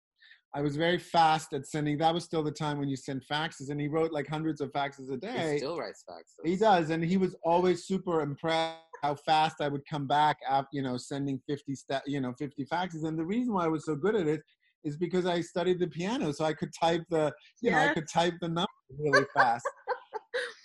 I 0.56 0.62
was 0.62 0.76
very 0.78 0.98
fast 0.98 1.54
at 1.54 1.68
sending. 1.68 1.98
That 1.98 2.14
was 2.14 2.24
still 2.24 2.42
the 2.42 2.52
time 2.52 2.80
when 2.80 2.88
you 2.90 2.96
sent 2.96 3.24
faxes, 3.28 3.70
and 3.70 3.80
he 3.80 3.88
wrote 3.88 4.12
like 4.12 4.28
hundreds 4.28 4.62
of 4.62 4.72
faxes 4.72 5.12
a 5.12 5.18
day. 5.18 5.54
he 5.54 5.58
still 5.60 5.78
writes 5.78 6.04
faxes. 6.10 6.46
He 6.46 6.56
does, 6.56 6.90
and 6.90 7.04
he 7.04 7.18
was 7.18 7.36
always 7.44 7.86
super 7.86 8.22
impressed 8.22 8.78
how 9.04 9.14
fast 9.14 9.58
I 9.62 9.68
would 9.68 9.86
come 9.88 10.08
back 10.08 10.38
after 10.50 10.70
you 10.72 10.82
know 10.82 10.98
sending 10.98 11.40
fifty 11.48 11.76
sta- 11.76 12.02
you 12.06 12.22
know 12.22 12.34
fifty 12.40 12.66
faxes. 12.66 13.04
And 13.06 13.20
the 13.20 13.26
reason 13.26 13.54
why 13.54 13.66
I 13.66 13.68
was 13.68 13.86
so 13.86 13.96
good 13.96 14.16
at 14.16 14.28
it 14.28 14.42
is 14.84 14.96
because 14.98 15.26
I 15.26 15.42
studied 15.42 15.80
the 15.80 15.88
piano, 15.88 16.32
so 16.32 16.46
I 16.46 16.54
could 16.54 16.72
type 16.80 17.04
the 17.10 17.34
you 17.62 17.72
know 17.72 17.78
I 17.80 17.94
could 17.94 18.08
type 18.08 18.34
the 18.42 18.48
numbers 18.60 18.68
really 18.98 19.26
fast. 19.36 19.68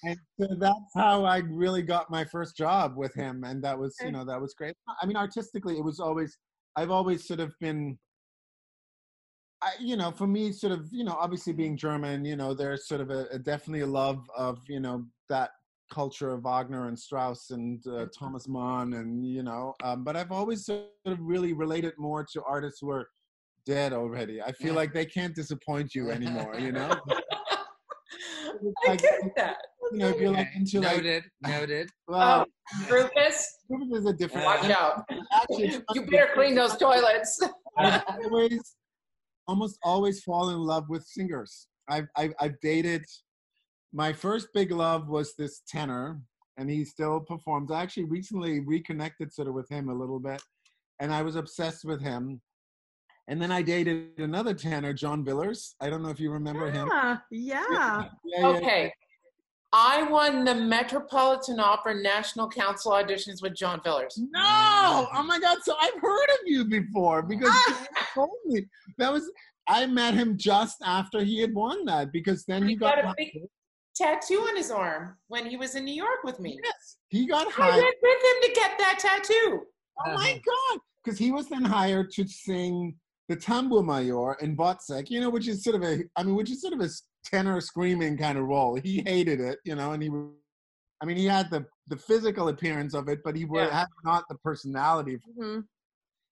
and 0.04 0.16
so 0.40 0.46
that's 0.58 0.92
how 0.94 1.24
I 1.24 1.38
really 1.38 1.82
got 1.82 2.10
my 2.10 2.24
first 2.24 2.56
job 2.56 2.96
with 2.96 3.14
him, 3.14 3.44
and 3.44 3.62
that 3.64 3.78
was 3.78 3.94
you 4.02 4.12
know 4.12 4.24
that 4.24 4.40
was 4.40 4.54
great. 4.54 4.74
I 5.02 5.06
mean, 5.06 5.16
artistically, 5.16 5.76
it 5.76 5.84
was 5.84 5.98
always 6.00 6.38
I've 6.76 6.90
always 6.92 7.26
sort 7.26 7.40
of 7.40 7.52
been. 7.60 7.98
I, 9.62 9.72
you 9.80 9.96
know, 9.96 10.10
for 10.10 10.26
me, 10.26 10.50
sort 10.52 10.72
of, 10.72 10.88
you 10.92 11.04
know, 11.04 11.12
obviously 11.18 11.52
being 11.52 11.76
German, 11.76 12.24
you 12.24 12.34
know, 12.36 12.52
there's 12.52 12.86
sort 12.88 13.00
of 13.00 13.10
a, 13.10 13.26
a 13.30 13.38
definitely 13.38 13.80
a 13.82 13.86
love 13.86 14.28
of, 14.36 14.58
you 14.68 14.80
know, 14.80 15.06
that 15.28 15.50
culture 15.92 16.30
of 16.32 16.42
Wagner 16.42 16.88
and 16.88 16.98
Strauss 16.98 17.50
and 17.50 17.86
uh, 17.86 18.06
Thomas 18.18 18.48
Mann, 18.48 18.94
and 18.94 19.24
you 19.26 19.42
know, 19.42 19.74
um, 19.84 20.02
but 20.04 20.16
I've 20.16 20.32
always 20.32 20.64
sort 20.64 20.86
of 21.04 21.20
really 21.20 21.52
related 21.52 21.92
more 21.98 22.24
to 22.32 22.42
artists 22.44 22.78
who 22.80 22.90
are 22.90 23.08
dead 23.66 23.92
already. 23.92 24.40
I 24.42 24.52
feel 24.52 24.68
Yeah. 24.72 24.80
like 24.80 24.92
they 24.94 25.06
can't 25.06 25.34
disappoint 25.34 25.94
you 25.94 26.10
anymore. 26.10 26.58
You 26.58 26.72
know, 26.72 26.88
I 28.86 28.88
Like, 28.88 29.00
get 29.02 29.12
that. 29.36 29.56
you 29.92 29.98
know, 29.98 30.08
if 30.08 30.18
you're 30.18 30.30
like 30.32 30.46
Okay, 30.48 30.56
into 30.58 30.80
like, 30.80 30.96
noted, 30.96 31.24
noted. 31.42 31.90
well, 32.08 32.46
Oh, 32.88 32.90
Rufus, 32.90 33.46
Rufus 33.68 33.98
is 34.00 34.06
a 34.06 34.12
different. 34.14 34.46
watch 34.46 34.70
out. 34.70 35.04
Actually, 35.32 35.74
You 35.94 36.06
better 36.06 36.30
clean 36.34 36.54
those 36.54 36.76
toilets. 36.76 37.38
I've 37.78 38.02
always, 38.24 38.76
almost 39.48 39.78
always 39.82 40.22
fall 40.22 40.50
in 40.50 40.58
love 40.58 40.88
with 40.88 41.04
singers. 41.04 41.68
I've, 41.88 42.06
I've, 42.16 42.32
I've 42.40 42.60
dated. 42.60 43.04
My 43.92 44.12
first 44.12 44.48
big 44.54 44.70
love 44.70 45.08
was 45.08 45.34
this 45.36 45.62
tenor, 45.68 46.20
and 46.56 46.70
he 46.70 46.84
still 46.84 47.20
performs. 47.20 47.70
I 47.70 47.82
actually 47.82 48.04
recently 48.04 48.60
reconnected 48.60 49.32
sort 49.32 49.48
of 49.48 49.54
with 49.54 49.68
him 49.68 49.88
a 49.88 49.94
little 49.94 50.18
bit, 50.18 50.42
and 51.00 51.12
I 51.12 51.22
was 51.22 51.36
obsessed 51.36 51.84
with 51.84 52.00
him. 52.00 52.40
And 53.28 53.40
then 53.40 53.52
I 53.52 53.62
dated 53.62 54.18
another 54.18 54.52
tenor, 54.52 54.92
John 54.92 55.24
Villars. 55.24 55.76
I 55.80 55.88
don't 55.90 56.02
know 56.02 56.08
if 56.08 56.18
you 56.18 56.30
remember 56.30 56.70
him. 56.70 56.88
Ah, 56.90 57.22
yeah, 57.30 57.62
yeah. 57.70 58.04
Yeah, 58.24 58.40
yeah, 58.40 58.46
Okay. 58.48 58.92
I 59.72 60.02
won 60.02 60.44
the 60.44 60.54
Metropolitan 60.54 61.58
Opera 61.58 61.94
National 61.94 62.48
Council 62.48 62.92
auditions 62.92 63.40
with 63.42 63.54
John 63.54 63.80
Villars. 63.82 64.18
No! 64.30 65.08
Oh 65.14 65.22
my 65.26 65.40
God! 65.40 65.58
So 65.62 65.74
I've 65.80 65.98
heard 66.00 66.28
of 66.30 66.38
you 66.44 66.64
before 66.66 67.22
because 67.22 67.48
ah! 67.50 67.86
you 67.90 68.02
told 68.14 68.30
me 68.46 68.66
that 68.98 69.12
was. 69.12 69.30
I 69.68 69.86
met 69.86 70.14
him 70.14 70.36
just 70.36 70.78
after 70.84 71.22
he 71.22 71.40
had 71.40 71.54
won 71.54 71.84
that 71.84 72.12
because 72.12 72.44
then 72.44 72.64
he 72.64 72.70
He 72.70 72.76
got. 72.76 72.96
got 72.96 73.04
a 73.12 73.14
big 73.16 73.30
tattoo 73.94 74.40
on 74.40 74.56
his 74.56 74.70
arm 74.70 75.16
when 75.28 75.46
he 75.46 75.56
was 75.56 75.74
in 75.76 75.84
New 75.84 75.94
York 75.94 76.24
with 76.24 76.40
me. 76.40 76.58
Yes, 76.62 76.96
he 77.08 77.26
got 77.26 77.46
I 77.46 77.50
hired. 77.50 77.76
went 77.76 77.96
with 78.02 78.12
him 78.12 78.42
to 78.42 78.52
get 78.54 78.78
that 78.78 78.98
tattoo. 78.98 79.62
Oh 80.04 80.14
my 80.14 80.32
God! 80.32 80.80
Because 81.02 81.18
he 81.18 81.30
was 81.30 81.48
then 81.48 81.64
hired 81.64 82.10
to 82.12 82.26
sing 82.26 82.94
the 83.32 83.40
Tambour 83.40 83.82
Mayor 83.82 84.34
in 84.42 84.54
Wozzeck, 84.56 85.08
you 85.08 85.18
know, 85.20 85.30
which 85.30 85.48
is 85.48 85.64
sort 85.64 85.76
of 85.76 85.82
a, 85.82 86.00
I 86.16 86.22
mean, 86.22 86.34
which 86.34 86.50
is 86.50 86.60
sort 86.60 86.74
of 86.74 86.80
a 86.80 86.88
tenor 87.24 87.60
screaming 87.62 88.18
kind 88.18 88.36
of 88.36 88.44
role. 88.44 88.74
He 88.76 89.00
hated 89.06 89.40
it, 89.40 89.58
you 89.64 89.74
know, 89.74 89.92
and 89.92 90.02
he, 90.02 90.10
I 91.00 91.06
mean, 91.06 91.16
he 91.16 91.24
had 91.24 91.50
the 91.50 91.64
the 91.88 91.96
physical 91.96 92.48
appearance 92.48 92.94
of 92.94 93.08
it, 93.08 93.20
but 93.24 93.34
he 93.34 93.46
Yeah. 93.52 93.70
had 93.80 93.88
not 94.04 94.24
the 94.28 94.36
personality. 94.36 95.18
Mhm. 95.38 95.64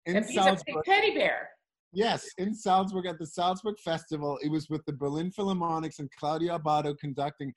In 0.07 0.17
and 0.17 0.25
he's 0.27 0.37
a 0.37 0.41
big 0.41 0.59
Salzburg, 0.59 0.85
teddy 0.85 1.15
bear. 1.15 1.49
yes, 1.93 2.29
in 2.39 2.55
Salzburg 2.55 3.07
at 3.07 3.19
the 3.19 3.27
Salzburg 3.27 3.79
Festival, 3.79 4.39
it 4.43 4.51
was 4.51 4.69
with 4.69 4.85
the 4.85 4.93
Berlin 4.93 5.31
Philharmonics 5.33 5.99
and 6.01 6.11
Claudio 6.19 6.59
Abbado 6.59 6.97
conducting, 6.99 7.53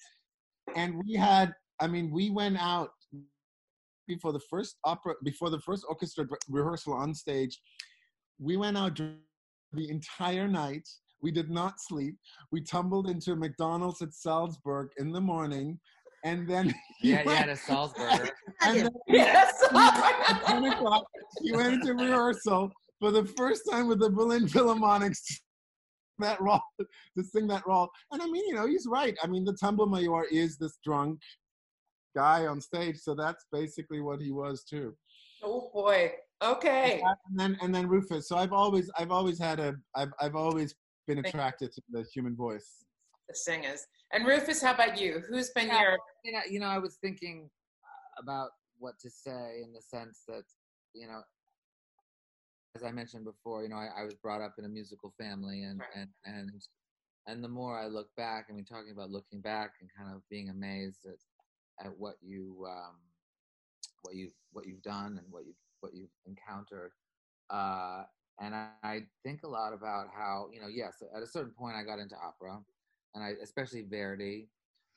and 0.75 0.89
we 1.05 1.13
had, 1.13 1.53
I 1.81 1.87
mean, 1.87 2.09
we 2.11 2.29
went 2.29 2.57
out 2.57 2.91
before 4.07 4.31
the 4.31 4.45
first 4.49 4.77
opera, 4.85 5.15
before 5.23 5.49
the 5.49 5.59
first 5.59 5.85
orchestra 5.89 6.25
rehearsal 6.49 6.93
on 6.93 7.13
stage. 7.13 7.61
We 8.39 8.57
went 8.57 8.75
out 8.77 8.99
the 9.73 9.89
entire 9.89 10.47
night. 10.47 10.87
We 11.21 11.31
did 11.31 11.49
not 11.49 11.75
sleep. 11.79 12.15
We 12.51 12.61
tumbled 12.61 13.09
into 13.09 13.31
a 13.31 13.35
McDonald's 13.35 14.01
at 14.01 14.13
Salzburg 14.13 14.89
in 14.97 15.11
the 15.11 15.21
morning, 15.21 15.79
and 16.25 16.47
then 16.47 16.73
he 17.01 17.11
Yeah, 17.11 17.21
you 17.21 17.25
went- 17.27 17.39
had 17.39 17.49
a 17.49 17.55
Salzburger. 17.55 18.29
and 18.61 18.77
then 18.81 18.89
Yes. 19.07 19.63
at 19.73 20.43
10 20.45 20.65
o'clock, 20.65 21.05
he 21.41 21.51
went 21.53 21.73
into 21.75 21.93
rehearsal 21.93 22.71
for 22.99 23.11
the 23.11 23.25
first 23.25 23.61
time 23.71 23.87
with 23.87 23.99
the 23.99 24.09
Berlin 24.09 24.47
Philharmonics 24.47 25.19
that 26.19 26.39
role 26.41 26.61
to 26.79 27.23
sing 27.23 27.47
that 27.47 27.65
role. 27.65 27.89
And 28.11 28.21
I 28.21 28.25
mean, 28.27 28.47
you 28.47 28.53
know, 28.55 28.67
he's 28.67 28.85
right. 28.87 29.17
I 29.23 29.27
mean, 29.27 29.43
the 29.45 29.53
Tambour 29.59 29.85
Mayor 29.87 30.25
is 30.31 30.57
this 30.57 30.77
drunk 30.83 31.19
guy 32.15 32.45
on 32.45 32.61
stage, 32.61 32.97
so 32.99 33.15
that's 33.15 33.45
basically 33.51 33.99
what 34.01 34.21
he 34.21 34.31
was 34.31 34.63
too. 34.63 34.93
oh 35.41 35.69
boy. 35.73 36.11
Okay. 36.43 37.01
And 37.29 37.39
then 37.39 37.57
and 37.61 37.73
then 37.73 37.87
Rufus. 37.87 38.27
So 38.27 38.35
I've 38.37 38.53
always 38.53 38.91
I've 38.97 39.11
always 39.11 39.39
had 39.39 39.59
a 39.59 39.75
I've 39.95 40.11
I've 40.19 40.35
always 40.35 40.75
been 41.07 41.19
attracted 41.19 41.71
to 41.73 41.81
the 41.89 42.05
human 42.13 42.35
voice. 42.35 42.85
The 43.29 43.35
singers. 43.35 43.85
And 44.11 44.25
Rufus, 44.27 44.61
how 44.61 44.73
about 44.73 44.99
you? 44.99 45.23
Who's 45.29 45.49
been 45.51 45.67
Yeah. 45.67 45.81
your 45.81 45.97
you 46.23 46.31
know, 46.33 46.39
you 46.49 46.59
know, 46.59 46.67
I 46.67 46.79
was 46.79 46.97
thinking 47.01 47.49
about 48.21 48.49
what 48.77 48.99
to 48.99 49.09
say 49.09 49.61
in 49.63 49.71
the 49.73 49.81
sense 49.81 50.23
that, 50.27 50.43
you 50.93 51.07
know, 51.07 51.21
as 52.75 52.83
I 52.83 52.91
mentioned 52.91 53.23
before, 53.23 53.63
you 53.63 53.69
know, 53.69 53.77
I, 53.77 54.01
I 54.01 54.03
was 54.03 54.15
brought 54.15 54.41
up 54.41 54.55
in 54.57 54.65
a 54.65 54.69
musical 54.69 55.13
family, 55.17 55.63
and 55.63 55.79
Right. 55.79 55.89
and 55.95 56.09
and 56.25 56.51
and 57.27 57.43
the 57.43 57.47
more 57.47 57.79
I 57.79 57.87
look 57.87 58.09
back, 58.17 58.47
I 58.49 58.53
mean, 58.53 58.65
talking 58.65 58.91
about 58.91 59.09
looking 59.09 59.39
back 59.39 59.71
and 59.79 59.89
kind 59.97 60.13
of 60.13 60.21
being 60.29 60.49
amazed 60.49 61.05
at 61.05 61.85
at 61.85 61.97
what 61.97 62.15
you 62.21 62.65
um, 62.67 62.95
what 64.01 64.15
you've 64.15 64.33
what 64.51 64.67
you've 64.67 64.81
done 64.81 65.17
and 65.17 65.25
what 65.31 65.45
you 65.45 65.53
what 65.83 65.93
you've 65.95 66.11
encountered. 66.25 66.93
Uh, 67.49 68.05
and 68.39 68.55
I, 68.55 68.73
I 68.83 69.07
think 69.23 69.43
a 69.43 69.49
lot 69.49 69.73
about 69.73 70.09
how 70.13 70.49
you 70.51 70.61
know, 70.61 70.67
yes, 70.67 71.03
at 71.15 71.23
a 71.23 71.27
certain 71.27 71.53
point 71.53 71.75
I 71.75 71.83
got 71.83 71.99
into 71.99 72.15
opera, 72.17 72.63
and 73.15 73.23
I 73.23 73.29
especially 73.43 73.83
Verdi, 73.83 74.51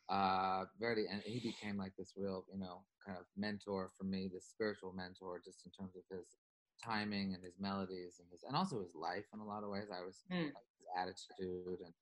uh, 0.09 0.67
Verdi, 0.79 1.07
and 1.11 1.23
he 1.23 1.41
became 1.41 1.77
like 1.77 1.97
this 1.97 2.15
real, 2.17 2.47
you 2.53 2.59
know, 2.59 2.87
kind 3.05 3.19
of 3.19 3.27
mentor 3.37 3.93
for 3.99 4.05
me, 4.05 4.29
this 4.33 4.49
spiritual 4.49 4.93
mentor, 4.93 5.41
just 5.45 5.67
in 5.67 5.73
terms 5.73 5.97
of 5.97 6.05
his 6.11 6.39
timing 6.83 7.35
and 7.35 7.45
his 7.45 7.59
melodies 7.59 8.19
and 8.21 8.31
his, 8.31 8.43
and 8.45 8.57
also 8.57 8.81
his 8.83 8.95
life 8.95 9.27
in 9.35 9.41
a 9.41 9.47
lot 9.47 9.65
of 9.65 9.71
ways. 9.71 9.89
I 9.93 10.03
was 10.03 10.27
Hmm. 10.31 10.51
like, 10.55 10.65
his 10.79 10.87
attitude, 10.97 11.81
and 11.81 11.95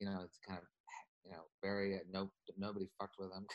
you 0.00 0.08
know, 0.08 0.22
it's 0.24 0.38
kind 0.38 0.58
of, 0.60 0.66
you 1.24 1.32
know, 1.32 1.44
very 1.62 1.96
uh, 1.96 2.00
no 2.10 2.32
nobody 2.56 2.88
fucked 2.98 3.16
with 3.18 3.32
him. 3.32 3.46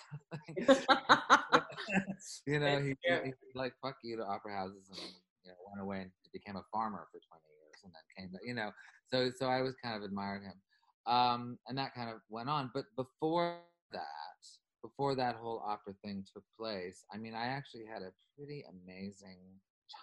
you 2.46 2.60
know, 2.60 2.80
he, 2.80 2.96
Yeah. 3.06 3.24
he, 3.24 3.30
he 3.30 3.52
like 3.54 3.74
fuck 3.82 3.98
you 4.04 4.18
to 4.18 4.24
opera 4.24 4.56
houses 4.56 4.90
and 4.90 5.00
you 5.44 5.52
know 5.52 5.58
went 5.70 5.82
away 5.82 6.02
and 6.02 6.12
became 6.34 6.56
a 6.56 6.64
farmer 6.72 7.08
for 7.12 7.20
20 7.20 7.44
years 7.44 7.82
and 7.84 7.94
then 7.94 8.04
came 8.18 8.32
back. 8.32 8.42
You 8.46 8.54
know, 8.54 8.72
so 9.08 9.30
so 9.36 9.48
I 9.48 9.62
was 9.62 9.76
kind 9.84 9.96
of 9.96 10.04
admired 10.04 10.44
him, 10.44 10.62
um, 11.06 11.58
and 11.68 11.78
that 11.78 11.94
kind 11.94 12.10
of 12.10 12.22
went 12.30 12.50
on. 12.50 12.72
But 12.74 12.86
before 12.96 13.60
that, 13.92 14.42
before 14.82 15.16
that 15.16 15.36
whole 15.36 15.64
opera 15.66 15.94
thing 16.04 16.26
took 16.34 16.44
place, 16.60 17.06
I 17.14 17.18
mean, 17.18 17.34
I 17.34 17.48
actually 17.48 17.86
had 17.86 18.02
a 18.02 18.14
pretty 18.38 18.66
amazing 18.70 19.40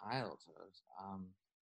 childhood, 0.02 0.72
um, 1.02 1.28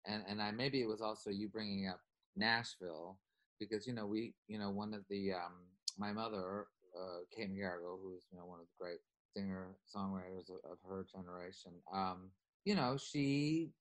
and 0.05 0.23
and 0.27 0.41
I 0.41 0.51
maybe 0.51 0.81
it 0.81 0.87
was 0.87 1.01
also 1.01 1.29
you 1.29 1.49
bringing 1.49 1.87
up 1.87 1.99
Nashville 2.35 3.19
because 3.59 3.87
you 3.87 3.93
know 3.93 4.05
we 4.05 4.33
you 4.47 4.59
know 4.59 4.69
one 4.69 4.93
of 4.93 5.03
the 5.09 5.33
um, 5.33 5.65
my 5.97 6.11
mother 6.13 6.67
uh, 6.95 7.19
Kate 7.35 7.51
McGarrigle, 7.51 7.99
who's 8.01 8.23
you 8.31 8.37
know 8.37 8.45
one 8.45 8.59
of 8.59 8.65
the 8.65 8.77
great 8.79 8.99
singer 9.37 9.75
songwriters 9.95 10.49
of, 10.49 10.71
of 10.71 10.77
her 10.87 11.05
generation. 11.11 11.73
Um, 11.93 12.31
you 12.65 12.75
know, 12.75 12.97
she 12.97 13.71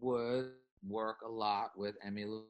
would 0.00 0.52
work 0.88 1.18
a 1.24 1.28
lot 1.28 1.70
with 1.76 1.94
Emmylou, 2.06 2.42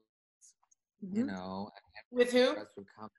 you 1.13 1.25
Mhm. 1.25 1.27
know, 1.27 1.71
with 2.11 2.33
who? 2.33 2.57
would 2.77 2.87
come 2.99 3.11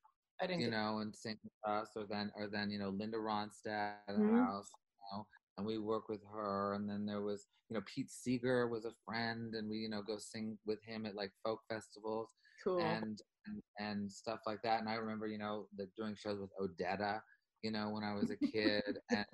I 0.42 0.48
didn't 0.48 0.62
you 0.62 0.70
know, 0.72 1.00
and 1.00 1.16
sing 1.16 1.38
with 1.44 1.54
us, 1.72 1.90
or 1.96 2.06
then 2.10 2.32
or 2.36 2.48
then 2.48 2.72
you 2.72 2.80
know 2.80 2.90
Linda 2.90 3.18
Ronstadt 3.18 3.94
Mhm. 4.18 4.48
house, 4.48 4.72
you 4.78 5.18
know, 5.18 5.28
and 5.58 5.66
we 5.68 5.78
work 5.78 6.10
with 6.10 6.22
her. 6.32 6.74
And 6.76 6.90
then 6.90 7.06
there 7.06 7.22
was 7.22 7.48
you 7.70 7.76
know 7.76 7.82
Pete 7.86 8.12
Seeger 8.12 8.68
was 8.68 8.86
a 8.86 8.94
friend, 9.06 9.56
and 9.56 9.70
we 9.70 9.78
you 9.78 9.90
know 9.90 10.02
go 10.02 10.18
sing 10.18 10.58
with 10.66 10.84
him 10.84 11.06
at 11.06 11.16
like 11.16 11.32
folk 11.44 11.62
festivals 11.70 12.30
Cool. 12.64 12.80
and 12.80 13.20
and, 13.48 13.62
and 13.80 14.12
stuff 14.12 14.42
like 14.46 14.62
that. 14.64 14.80
And 14.80 14.90
I 14.90 14.96
remember 14.96 15.28
you 15.28 15.38
know 15.40 15.68
the, 15.76 15.88
doing 15.98 16.16
shows 16.16 16.40
with 16.40 16.52
Odetta, 16.62 17.22
you 17.64 17.72
know, 17.72 17.90
when 17.90 18.04
I 18.04 18.14
was 18.14 18.30
a 18.32 18.38
kid, 18.54 18.84
and 19.10 19.26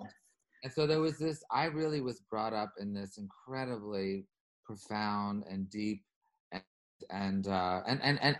and 0.64 0.72
so 0.74 0.88
there 0.88 1.02
was 1.02 1.18
this. 1.18 1.44
I 1.52 1.66
really 1.66 2.02
was 2.02 2.22
brought 2.30 2.54
up 2.54 2.74
in 2.80 2.94
this 2.94 3.18
incredibly 3.18 4.26
profound 4.66 5.44
and 5.50 5.70
deep 5.70 6.04
and 6.52 6.64
and 7.10 7.48
uh, 7.48 7.82
and 7.88 8.02
and 8.02 8.20
and 8.22 8.38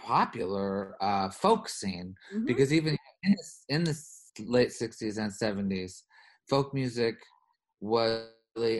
popular 0.00 0.94
uh, 1.02 1.28
folk 1.30 1.68
scene 1.68 2.14
Mhm. 2.34 2.46
because 2.46 2.72
even 2.72 2.96
in 3.24 3.32
the, 3.32 3.74
in 3.74 3.84
the 3.84 3.96
late 4.46 4.70
60s 4.70 5.18
and 5.18 5.32
70s 5.32 6.04
folk 6.48 6.72
music 6.72 7.16
was 7.80 8.26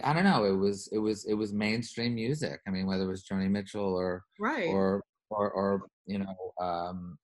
i 0.03 0.13
don't 0.13 0.25
know 0.25 0.45
it 0.45 0.57
was 0.57 0.89
it 0.93 0.99
was 0.99 1.25
it 1.27 1.35
was 1.35 1.53
mainstream 1.53 2.15
music 2.15 2.61
i 2.67 2.71
mean 2.71 2.87
whether 2.87 3.05
it 3.05 3.09
was 3.09 3.25
joni 3.25 3.49
mitchell 3.49 3.95
or 3.95 4.25
right. 4.41 4.69
or 4.69 5.03
or 5.31 5.51
or 5.51 5.83
you 6.07 6.19
know 6.19 6.53
um 6.61 7.17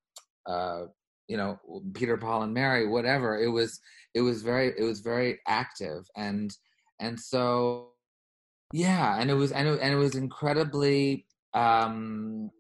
uh 0.47 0.83
you 1.29 1.37
know 1.37 1.59
peter 1.95 2.17
paul 2.17 2.43
and 2.43 2.53
mary 2.55 2.87
whatever 2.87 3.39
it 3.39 3.49
was 3.49 3.81
it 4.15 4.21
was 4.21 4.43
very 4.43 4.73
it 4.79 4.83
was 4.83 5.01
very 5.01 5.39
active 5.47 6.05
and 6.17 6.57
and 7.01 7.19
so 7.19 7.89
yeah 8.73 9.21
and 9.21 9.31
it 9.31 9.35
was 9.35 9.53
and 9.53 9.69
it, 9.69 9.81
and 9.81 9.93
it 9.93 9.97
was 9.97 10.15
incredibly 10.15 11.27
um 11.55 12.51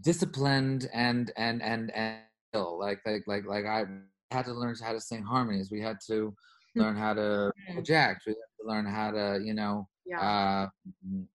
disciplined 0.00 0.88
and 0.92 1.32
and 1.36 1.62
and 1.62 1.90
and 1.94 2.20
like 2.54 3.00
like 3.06 3.22
like 3.26 3.44
like 3.46 3.64
i 3.66 3.84
had 4.30 4.44
to 4.44 4.52
learn 4.52 4.74
how 4.82 4.92
to 4.92 5.00
sing 5.00 5.22
harmonies 5.22 5.70
we 5.70 5.80
had 5.80 5.96
to 6.06 6.34
learn 6.76 6.96
how 6.96 7.14
to 7.14 7.52
Mm. 7.68 7.74
project 7.74 8.22
we 8.26 8.32
had 8.32 8.52
to 8.60 8.68
learn 8.68 8.86
how 8.86 9.10
to 9.10 9.40
you 9.44 9.54
know 9.54 9.86
yeah. 10.06 10.20
uh, 10.20 10.68
mm, 11.06 11.26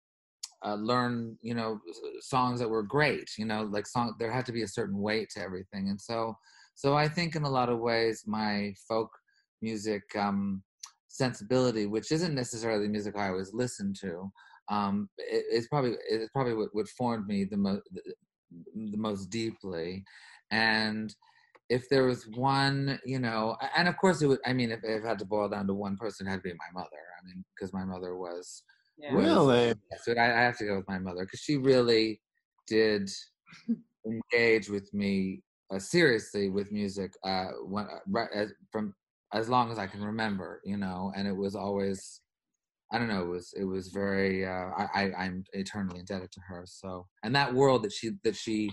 uh, 0.66 0.76
learn 0.76 1.38
you 1.42 1.54
know 1.54 1.80
songs 2.22 2.60
that 2.60 2.70
were 2.70 2.84
great 2.84 3.30
you 3.38 3.46
know 3.46 3.64
like 3.64 3.86
song 3.88 4.16
there 4.20 4.32
had 4.32 4.46
to 4.46 4.52
be 4.52 4.64
a 4.64 4.68
certain 4.68 5.00
weight 5.00 5.30
to 5.30 5.40
everything 5.42 5.90
and 5.90 6.00
so 6.00 6.36
so 6.78 6.96
i 6.96 7.08
think 7.08 7.36
in 7.36 7.44
a 7.44 7.50
lot 7.50 7.70
of 7.70 7.80
ways 7.80 8.24
my 8.28 8.74
folk 8.88 9.10
music 9.62 10.04
um 10.16 10.64
sensibility 11.08 11.86
which 11.88 12.12
isn't 12.12 12.36
necessarily 12.36 12.86
the 12.86 12.92
music 12.92 13.16
i 13.18 13.30
always 13.30 13.54
listen 13.54 13.94
to 14.00 14.32
um 14.70 15.10
it, 15.18 15.44
it's 15.50 15.68
probably 15.68 15.96
it's 16.10 16.32
probably 16.32 16.54
what, 16.54 16.70
what 16.74 16.88
formed 16.90 17.26
me 17.28 17.44
the 17.44 17.58
most 17.58 17.82
the 18.94 18.98
most 18.98 19.26
deeply 19.30 20.04
and 20.52 21.14
if 21.70 21.90
there 21.90 22.06
was 22.06 22.28
one, 22.36 23.00
you 23.06 23.20
know, 23.20 23.58
and 23.76 23.88
of 23.90 23.98
course 23.98 24.22
it 24.22 24.28
would. 24.28 24.40
I 24.46 24.54
mean, 24.54 24.72
if, 24.72 24.80
if 24.84 25.04
it 25.04 25.06
had 25.06 25.20
to 25.20 25.26
boil 25.26 25.50
down 25.50 25.68
to 25.68 25.74
one 25.74 25.98
person, 25.98 26.26
it 26.28 26.30
had 26.30 26.38
to 26.38 26.50
be 26.50 26.54
my 26.54 26.72
mother. 26.74 26.88
I 27.22 27.26
mean, 27.26 27.44
because 27.54 27.74
my 27.74 27.84
mother 27.84 28.16
was 28.16 28.64
yeah. 28.98 29.14
was- 29.14 29.26
Really? 29.26 29.68
yeah, 29.68 29.98
so 30.02 30.14
I, 30.14 30.26
I 30.26 30.44
have 30.44 30.58
to 30.60 30.66
go 30.66 30.78
with 30.78 30.88
my 30.88 31.00
mother 31.00 31.26
because 31.26 31.42
she 31.42 31.58
really 31.58 32.22
did 32.68 33.10
engage 34.06 34.70
with 34.70 34.94
me 34.94 35.42
uh, 35.74 35.80
seriously 35.80 36.50
with 36.50 36.72
music 36.72 37.14
uh, 37.24 37.48
when, 37.66 37.86
uh, 37.86 38.00
right 38.08 38.30
as, 38.34 38.54
from 38.72 38.94
as 39.34 39.50
long 39.50 39.72
as 39.72 39.78
I 39.78 39.88
can 39.88 40.04
remember, 40.04 40.62
you 40.64 40.78
know, 40.78 41.12
and 41.16 41.28
it 41.28 41.36
was 41.36 41.56
always. 41.56 42.22
I 42.90 42.98
don't 42.98 43.10
know. 43.10 43.22
It 43.22 43.28
was 43.28 43.54
it 43.58 43.66
was 43.66 43.90
very. 43.90 44.46
Uh, 44.46 44.70
I, 44.78 44.88
I 44.96 45.12
I'm 45.18 45.44
eternally 45.52 46.00
indebted 46.00 46.32
to 46.32 46.40
her. 46.48 46.64
So 46.66 47.06
and 47.24 47.36
that 47.36 47.54
world 47.54 47.84
that 47.84 47.92
she 47.92 48.12
that 48.24 48.36
she 48.36 48.72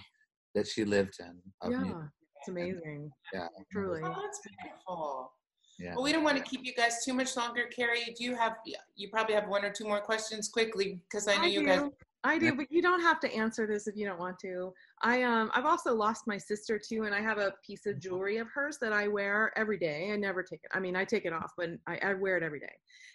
that 0.54 0.66
she 0.68 0.84
lived 0.84 1.16
in. 1.20 1.34
Of 1.62 1.72
yeah. 1.72 1.78
music, 1.78 1.96
It's 2.38 2.48
amazing. 2.48 3.10
yeah, 3.32 3.48
Truly. 3.72 4.02
Oh, 4.04 4.14
that's 4.22 4.40
beautiful. 4.46 5.32
yeah. 5.78 5.94
Well, 5.94 6.04
we 6.04 6.12
don't 6.12 6.22
want 6.24 6.36
to 6.36 6.42
keep 6.44 6.64
you 6.64 6.74
guys 6.74 7.04
too 7.04 7.12
much 7.12 7.36
longer. 7.36 7.64
Carrie, 7.74 8.14
do 8.16 8.24
you 8.24 8.36
have, 8.36 8.54
you 8.94 9.08
probably 9.10 9.34
have 9.34 9.48
one 9.48 9.64
or 9.64 9.72
two 9.72 9.84
more 9.84 10.00
questions 10.00 10.48
quickly 10.48 11.00
because 11.08 11.28
I 11.28 11.36
know 11.36 11.44
you 11.46 11.60
do. 11.60 11.66
guys. 11.66 11.90
I 12.24 12.38
do, 12.38 12.54
but 12.54 12.66
you 12.70 12.80
don't 12.80 13.02
have 13.02 13.20
to 13.20 13.32
answer 13.34 13.66
this 13.66 13.86
if 13.86 13.96
you 13.96 14.06
don't 14.06 14.18
want 14.18 14.38
to. 14.40 14.72
I 15.02 15.22
um 15.22 15.50
I've 15.52 15.66
also 15.66 15.94
lost 15.94 16.26
my 16.26 16.38
sister 16.38 16.78
too, 16.78 17.02
and 17.04 17.14
I 17.14 17.20
have 17.20 17.38
a 17.38 17.52
piece 17.64 17.84
of 17.86 18.00
jewelry 18.00 18.38
of 18.38 18.48
hers 18.48 18.78
that 18.80 18.92
I 18.92 19.08
wear 19.08 19.52
every 19.56 19.78
day. 19.78 20.10
I 20.10 20.16
never 20.16 20.42
take 20.42 20.60
it. 20.64 20.70
I 20.72 20.80
mean, 20.80 20.96
I 20.96 21.04
take 21.04 21.26
it 21.26 21.32
off, 21.34 21.52
but 21.56 21.70
I, 21.86 21.98
I 22.02 22.14
wear 22.14 22.38
it 22.38 22.42
every 22.42 22.60
day. 22.60 22.72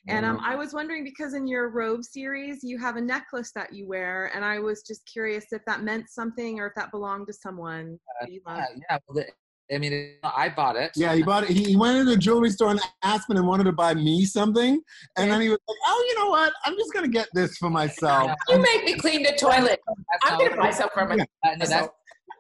And 0.08 0.26
um, 0.26 0.40
I 0.44 0.56
was 0.56 0.74
wondering 0.74 1.04
because 1.04 1.34
in 1.34 1.48
your 1.48 1.70
robe 1.70 2.04
series, 2.04 2.64
you 2.64 2.78
have 2.78 2.96
a 2.98 3.02
necklace 3.02 3.52
that 3.54 3.74
you 3.74 3.88
wear, 3.88 4.32
and 4.36 4.46
I 4.46 4.60
was 4.60 4.84
just 4.84 5.06
curious 5.12 5.48
if 5.52 5.64
that 5.66 5.84
meant 5.84 6.10
something 6.10 6.60
or 6.60 6.68
if 6.68 6.74
that 6.76 6.92
belonged 6.92 7.28
to 7.28 7.34
someone 7.34 8.00
that 8.22 8.32
you 8.32 8.42
yeah, 8.48 8.66
yeah. 8.90 8.98
Well, 9.08 9.16
the, 9.16 9.32
I 9.72 9.78
mean, 9.78 10.16
I 10.24 10.50
bought 10.50 10.76
it. 10.76 10.92
Yeah, 10.96 11.14
he 11.14 11.22
bought 11.22 11.44
it. 11.44 11.52
He, 11.52 11.64
he 11.64 11.76
went 11.76 11.98
into 11.98 12.14
a 12.14 12.18
jewelry 12.18 12.50
store 12.50 12.72
in 12.72 12.80
Aspen 13.04 13.38
and 13.38 13.46
wanted 13.46 13.66
to 13.66 13.72
buy 13.72 13.94
me 13.94 14.26
something. 14.26 14.82
And 15.16 15.32
then 15.32 15.42
he 15.42 15.50
was 15.50 15.60
like, 15.68 15.78
oh, 15.86 16.06
you 16.10 16.20
know 16.20 16.30
what? 16.30 16.52
I'm 16.66 16.76
just 16.76 16.92
going 16.92 17.06
to 17.06 17.12
get 17.12 17.28
this 17.34 17.58
for 17.58 17.70
myself. 17.70 18.32
You 18.50 18.58
make 18.60 18.84
me 18.84 18.96
clean 18.96 19.22
the 19.22 19.34
toilet. 19.40 19.80
That's 19.88 19.98
I'm 20.24 20.38
going 20.40 20.52
to 20.52 20.58
what- 20.58 20.64
buy 20.64 20.72
some 20.72 20.90
for 20.94 21.06
my. 21.08 21.14
Uh, 21.14 21.18
no, 21.18 21.26
that's 21.58 21.60
myself. 21.60 21.92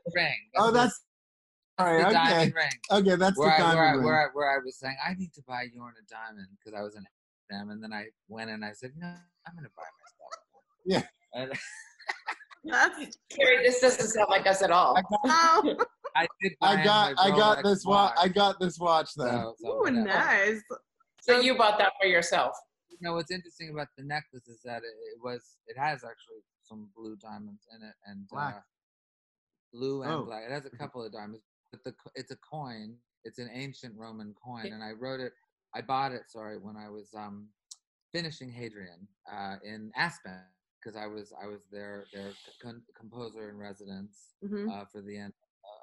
the 0.06 0.12
ring. 0.16 0.34
Oh, 0.58 0.72
that's 0.72 1.02
all 1.78 1.86
the 1.86 1.92
right. 1.94 2.06
Okay. 2.06 2.14
diamond 2.14 2.54
ring. 2.56 2.70
Okay, 2.92 3.16
that's 3.16 3.38
Where 3.38 3.50
the 3.58 3.64
I, 3.64 3.74
where, 3.76 3.84
I, 3.84 3.88
diamond 3.90 4.06
where. 4.06 4.22
I, 4.22 4.28
where 4.34 4.52
I 4.52 4.58
was 4.64 4.78
saying, 4.80 4.98
I 5.08 5.14
need 5.14 5.32
to 5.34 5.44
buy 5.48 5.64
you 5.74 5.82
a 5.82 5.92
diamond 6.10 6.48
because 6.58 6.78
I 6.78 6.82
was 6.82 6.96
in 6.96 7.04
them, 7.50 7.70
and 7.70 7.84
then 7.84 7.94
I 7.94 8.06
went 8.28 8.50
and 8.50 8.66
I 8.66 8.74
said, 8.74 8.92
no, 8.98 9.08
I'm 9.08 9.54
going 9.56 9.66
to 9.66 9.72
buy 9.78 9.84
myself. 9.84 10.34
Yeah. 10.86 11.04
And 11.34 11.52
That's 12.66 13.18
Carrie, 13.30 13.64
this 13.64 13.80
doesn't 13.80 14.08
sound 14.08 14.28
like 14.30 14.48
us 14.48 14.62
at 14.62 14.72
all. 14.72 14.96
I 16.16 16.28
did. 16.42 16.54
I 16.62 16.84
got 16.84 17.14
I 17.20 17.30
got 17.30 17.58
Rolex 17.58 17.64
this 17.64 17.86
watch. 17.86 18.14
I 18.20 18.28
got 18.28 18.60
this 18.60 18.80
watch 18.80 19.10
then. 19.16 19.28
So, 19.28 19.56
so 19.60 19.88
ooh, 19.88 19.92
nice. 19.92 20.62
So 21.22 21.40
you 21.40 21.56
bought 21.56 21.78
that 21.80 21.94
for 22.02 22.08
yourself. 22.08 22.54
You 22.90 22.98
know 23.02 23.14
what's 23.14 23.32
interesting 23.32 23.70
about 23.70 23.88
the 23.98 24.04
necklace 24.04 24.48
is 24.48 24.62
that 24.64 24.78
it, 24.78 24.96
it 25.14 25.20
was 25.24 25.58
it 25.68 25.78
has 25.78 26.04
actually 26.04 26.42
some 26.64 26.90
blue 26.96 27.16
diamonds 27.16 27.64
in 27.76 27.88
it 27.88 27.96
and 28.06 28.28
Black. 28.28 28.56
Uh, 28.56 28.60
blue 29.74 30.04
and 30.04 30.12
Oh. 30.12 30.26
black. 30.26 30.44
It 30.46 30.52
has 30.52 30.66
a 30.66 30.70
couple 30.72 31.06
of 31.06 31.12
diamonds, 31.12 31.44
but 31.72 31.84
the 31.84 31.94
it's 32.16 32.32
a 32.32 32.38
coin. 32.38 32.96
It's 33.24 33.40
an 33.40 33.50
ancient 33.54 33.96
Roman 33.98 34.34
coin, 34.44 34.68
and 34.72 34.84
I 34.84 34.92
wrote 34.92 35.20
it. 35.20 35.34
I 35.76 35.82
bought 35.82 36.12
it. 36.14 36.24
Sorry, 36.30 36.58
when 36.58 36.76
I 36.76 36.90
was 36.90 37.14
um, 37.16 37.50
finishing 38.12 38.50
Hadrian 38.52 39.08
uh, 39.32 39.58
in 39.64 39.92
Aspen 39.96 40.40
because 40.82 40.96
I 40.96 41.06
was 41.06 41.34
I 41.42 41.46
was 41.46 41.62
their 41.72 42.06
their 42.14 42.32
con- 42.62 42.82
composer 42.98 43.50
in 43.50 43.58
residence 43.58 44.34
hmm 44.42 44.70
uh, 44.70 44.86
for 44.92 45.02
the 45.02 45.18
end 45.18 45.34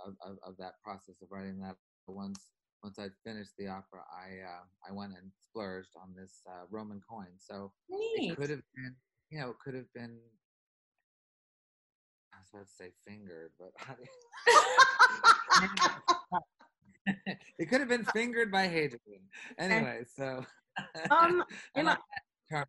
of, 0.07 0.15
of, 0.25 0.39
of 0.47 0.57
that 0.59 0.75
process 0.83 1.21
of 1.23 1.31
writing 1.31 1.59
that. 1.61 1.77
Once 2.09 2.53
once 2.85 3.01
I'd 3.01 3.11
finished 3.25 3.57
the 3.59 3.67
opera, 3.67 4.05
I 4.15 4.47
uh, 4.47 4.63
I 4.89 4.93
went 4.93 5.15
and 5.21 5.33
splurged 5.43 5.91
on 6.01 6.15
this 6.17 6.41
uh, 6.49 6.67
Roman 6.71 7.01
coin. 7.09 7.37
So 7.39 7.73
Neat. 7.91 8.31
it 8.31 8.37
could 8.37 8.51
have 8.51 8.63
been, 8.77 8.95
you 9.31 9.41
know, 9.41 9.51
it 9.51 9.59
could 9.65 9.75
have 9.75 9.93
been. 9.93 10.21
I 12.33 12.37
was 12.39 12.49
about 12.55 12.67
to 12.67 12.73
say 12.73 12.93
fingered, 13.09 13.51
but 13.59 13.73
it 17.59 17.69
could 17.69 17.81
have 17.81 17.89
been 17.89 18.05
fingered 18.05 18.53
by 18.53 18.69
Hadrian. 18.69 19.29
Anyway, 19.59 20.05
so 20.17 20.47
Um, 21.11 21.45
I 21.75 21.77
and 21.77 21.87
like 21.87 21.99
that. 22.51 22.69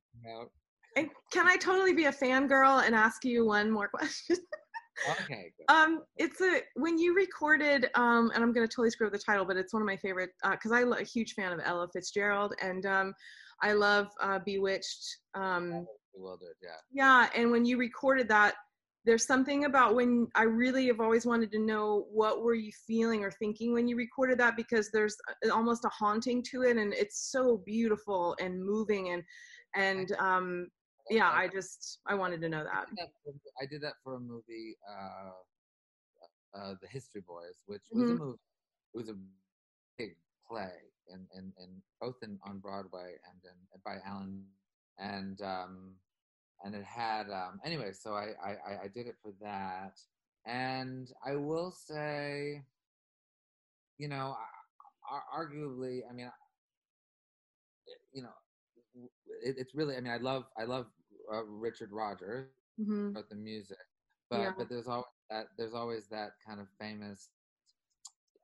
And 0.96 1.10
can 1.32 1.48
I 1.48 1.58
totally 1.58 1.94
be 1.94 2.06
a 2.06 2.12
fangirl 2.12 2.86
and 2.86 2.96
ask 2.96 3.24
you 3.24 3.46
one 3.46 3.70
more 3.70 3.88
question? 3.88 4.38
Okay, 5.12 5.52
good. 5.58 5.74
um, 5.74 6.04
it's 6.18 6.41
a 6.41 6.62
when 6.76 6.98
you 6.98 7.16
recorded, 7.16 7.89
um, 7.95 8.32
and 8.34 8.43
I'm 8.43 8.52
gonna 8.52 8.68
totally 8.68 8.89
screw 8.89 9.08
up 9.08 9.14
the 9.14 9.20
title, 9.20 9.45
but 9.45 9.58
it's 9.58 9.74
one 9.74 9.82
of 9.82 9.86
my 9.86 9.98
favorite 9.98 10.32
because 10.50 10.72
I'm 10.72 10.93
a 10.93 11.04
huge 11.04 11.34
fan 11.34 11.52
of 11.52 11.60
Ella 11.64 11.88
Fitzgerald, 11.93 12.54
and 12.62 12.86
um, 12.86 13.14
I 13.62 13.74
love 13.74 14.08
uh, 14.22 14.39
Bewitched. 14.45 15.18
Um, 15.36 15.86
Bewildered, 16.16 16.56
yeah. 16.64 16.70
yeah, 16.91 17.30
and 17.36 17.52
when 17.52 17.66
you 17.66 17.78
recorded 17.78 18.28
that, 18.30 18.56
there's 19.06 19.26
something 19.26 19.66
about 19.66 19.95
when 19.95 20.28
I 20.36 20.43
really 20.43 20.88
have 20.88 21.00
always 21.00 21.26
wanted 21.26 21.52
to 21.52 21.60
know 21.60 22.08
what 22.12 22.41
were 22.41 22.56
you 22.56 22.72
feeling 22.86 23.24
or 23.24 23.32
thinking 23.32 23.74
when 23.74 23.88
you 23.88 23.95
recorded 23.95 24.38
that 24.39 24.58
because 24.58 24.89
there's 24.91 25.16
almost 25.52 25.86
a 25.86 25.89
haunting 25.89 26.43
to 26.52 26.64
it, 26.64 26.78
and 26.78 26.93
it's 26.93 27.32
so 27.32 27.62
beautiful 27.66 28.36
and 28.39 28.64
moving 28.64 29.10
and 29.10 29.24
and 29.76 30.12
um, 30.20 30.68
yeah, 31.10 31.30
I 31.30 31.47
just 31.47 31.99
I 32.05 32.16
wanted 32.16 32.41
to 32.41 32.49
know 32.49 32.64
that. 32.64 32.88
did 32.89 32.97
that 32.97 33.12
for, 33.24 33.34
I 33.62 33.66
did 33.66 33.82
that 33.82 33.93
for 34.03 34.16
a 34.16 34.20
movie, 34.20 34.78
uh, 34.89 35.32
uh, 36.58 36.76
The 36.82 36.88
History 36.88 37.22
Boys, 37.22 37.62
which 37.66 37.84
was 37.91 38.10
a 38.10 38.14
Mhm. 38.14 38.18
movie. 38.18 38.39
It 38.93 38.97
was 38.97 39.10
a 39.10 39.16
big 39.97 40.16
play, 40.47 40.74
and 41.10 41.28
and 41.34 41.53
and 41.58 41.82
both 42.01 42.16
in 42.24 42.39
on 42.43 42.60
Broadway 42.60 43.18
and 43.30 43.41
in, 43.43 43.58
by 43.86 43.97
Alan, 44.05 44.45
and 44.97 45.41
um, 45.41 45.95
and 46.64 46.76
it 46.76 46.84
had 46.84 47.30
um, 47.30 47.60
anyway. 47.64 47.91
So 47.93 48.14
I, 48.14 48.34
I 48.43 48.51
I- 48.51 48.80
I 48.84 48.88
did 48.88 49.08
it 49.08 49.16
for 49.22 49.32
that, 49.41 49.99
and 50.45 51.12
I 51.26 51.36
will 51.36 51.72
say, 51.72 52.64
you 53.97 54.08
know, 54.08 54.36
arguably, 55.34 56.01
I 56.10 56.14
mean, 56.14 56.32
you 58.12 58.24
know, 58.24 58.34
it, 59.43 59.55
it's 59.58 59.76
really. 59.76 59.95
I 59.95 60.01
mean, 60.01 60.12
I 60.12 60.18
love 60.18 60.45
I 60.58 60.64
love 60.66 60.88
uh, 61.34 61.43
Richard 61.45 61.91
Rodgers 61.91 62.49
hmm 62.78 63.11
about 63.15 63.30
the 63.30 63.36
music 63.36 63.78
but 64.30 64.41
Yeah. 64.41 64.51
but 64.57 64.69
there's 64.69 64.88
always 64.88 65.05
that 65.30 65.47
there's 65.57 65.73
always 65.73 66.07
that 66.09 66.32
kind 66.45 66.59
of 66.59 66.67
famous 66.80 67.30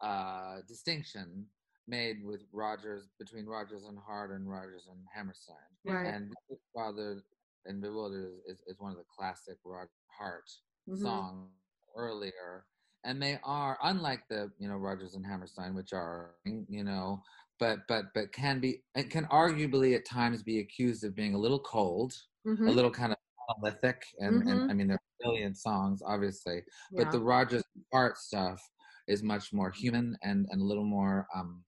uh, 0.02 0.58
distinction 0.68 1.46
made 1.88 2.24
with 2.26 2.42
Rodgers 2.52 3.10
between 3.20 3.46
Rodgers 3.46 3.84
and 3.86 3.98
Hart 3.98 4.32
and 4.32 4.50
Rodgers 4.50 4.88
and 4.90 5.00
Hammerstein. 5.14 5.56
Right. 5.86 6.06
And 6.06 6.34
Father 6.74 7.24
and 7.66 7.82
Bewildered 7.82 8.26
is, 8.48 8.60
is, 8.60 8.64
is 8.68 8.80
one 8.80 8.92
of 8.92 8.98
the 8.98 9.06
classic 9.16 9.58
Roger 9.66 9.90
Hart 10.18 10.50
Mhm. 10.88 11.02
songs 11.02 11.50
earlier. 11.96 12.66
And 13.04 13.22
they 13.22 13.40
are 13.44 13.78
unlike 13.84 14.28
the 14.30 14.52
you 14.60 14.68
know 14.68 14.78
Rodgers 14.78 15.16
and 15.16 15.26
Hammerstein, 15.26 15.76
which 15.76 15.94
are 15.94 16.36
you 16.70 16.84
know, 16.84 17.22
but 17.60 17.80
but 17.88 18.06
but 18.14 18.32
can 18.32 18.60
be 18.60 18.84
it 18.96 19.10
can 19.10 19.26
arguably 19.26 19.96
at 19.96 20.06
times 20.06 20.42
be 20.44 20.60
accused 20.60 21.04
of 21.04 21.16
being 21.16 21.34
a 21.34 21.38
little 21.40 21.60
cold, 21.60 22.14
Mhm. 22.46 22.68
a 22.70 22.72
little 22.72 22.92
kind 22.92 23.12
of 23.14 23.18
monolithic, 23.48 24.04
and, 24.20 24.44
Mhm. 24.44 24.52
and 24.52 24.72
I 24.72 24.74
mean 24.74 24.88
there 24.88 24.98
are 24.98 25.22
brilliant 25.22 25.58
songs 25.58 26.02
obviously, 26.06 26.64
but 26.98 27.12
the 27.12 27.20
Rodgers 27.20 27.64
Hart 27.94 28.18
stuff 28.18 28.62
is 29.08 29.24
much 29.24 29.54
more 29.54 29.72
human 29.72 30.18
and 30.24 30.48
and 30.52 30.62
a 30.62 30.66
little 30.66 30.86
more 30.86 31.28
um, 31.36 31.64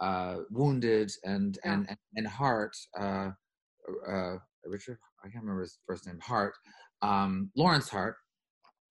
uh, 0.00 0.40
wounded 0.50 1.10
and 1.24 1.58
Yeah. 1.64 1.72
and 1.72 1.88
and, 1.90 1.98
and 2.16 2.26
Hart. 2.28 2.76
Uh, 2.98 3.30
uh, 4.08 4.38
Richard, 4.66 4.98
I 5.24 5.28
can't 5.30 5.44
remember 5.44 5.62
his 5.62 5.78
first 5.86 6.06
name. 6.06 6.20
Hart, 6.20 6.54
um, 7.02 7.50
Lawrence 7.56 7.88
Hart. 7.88 8.16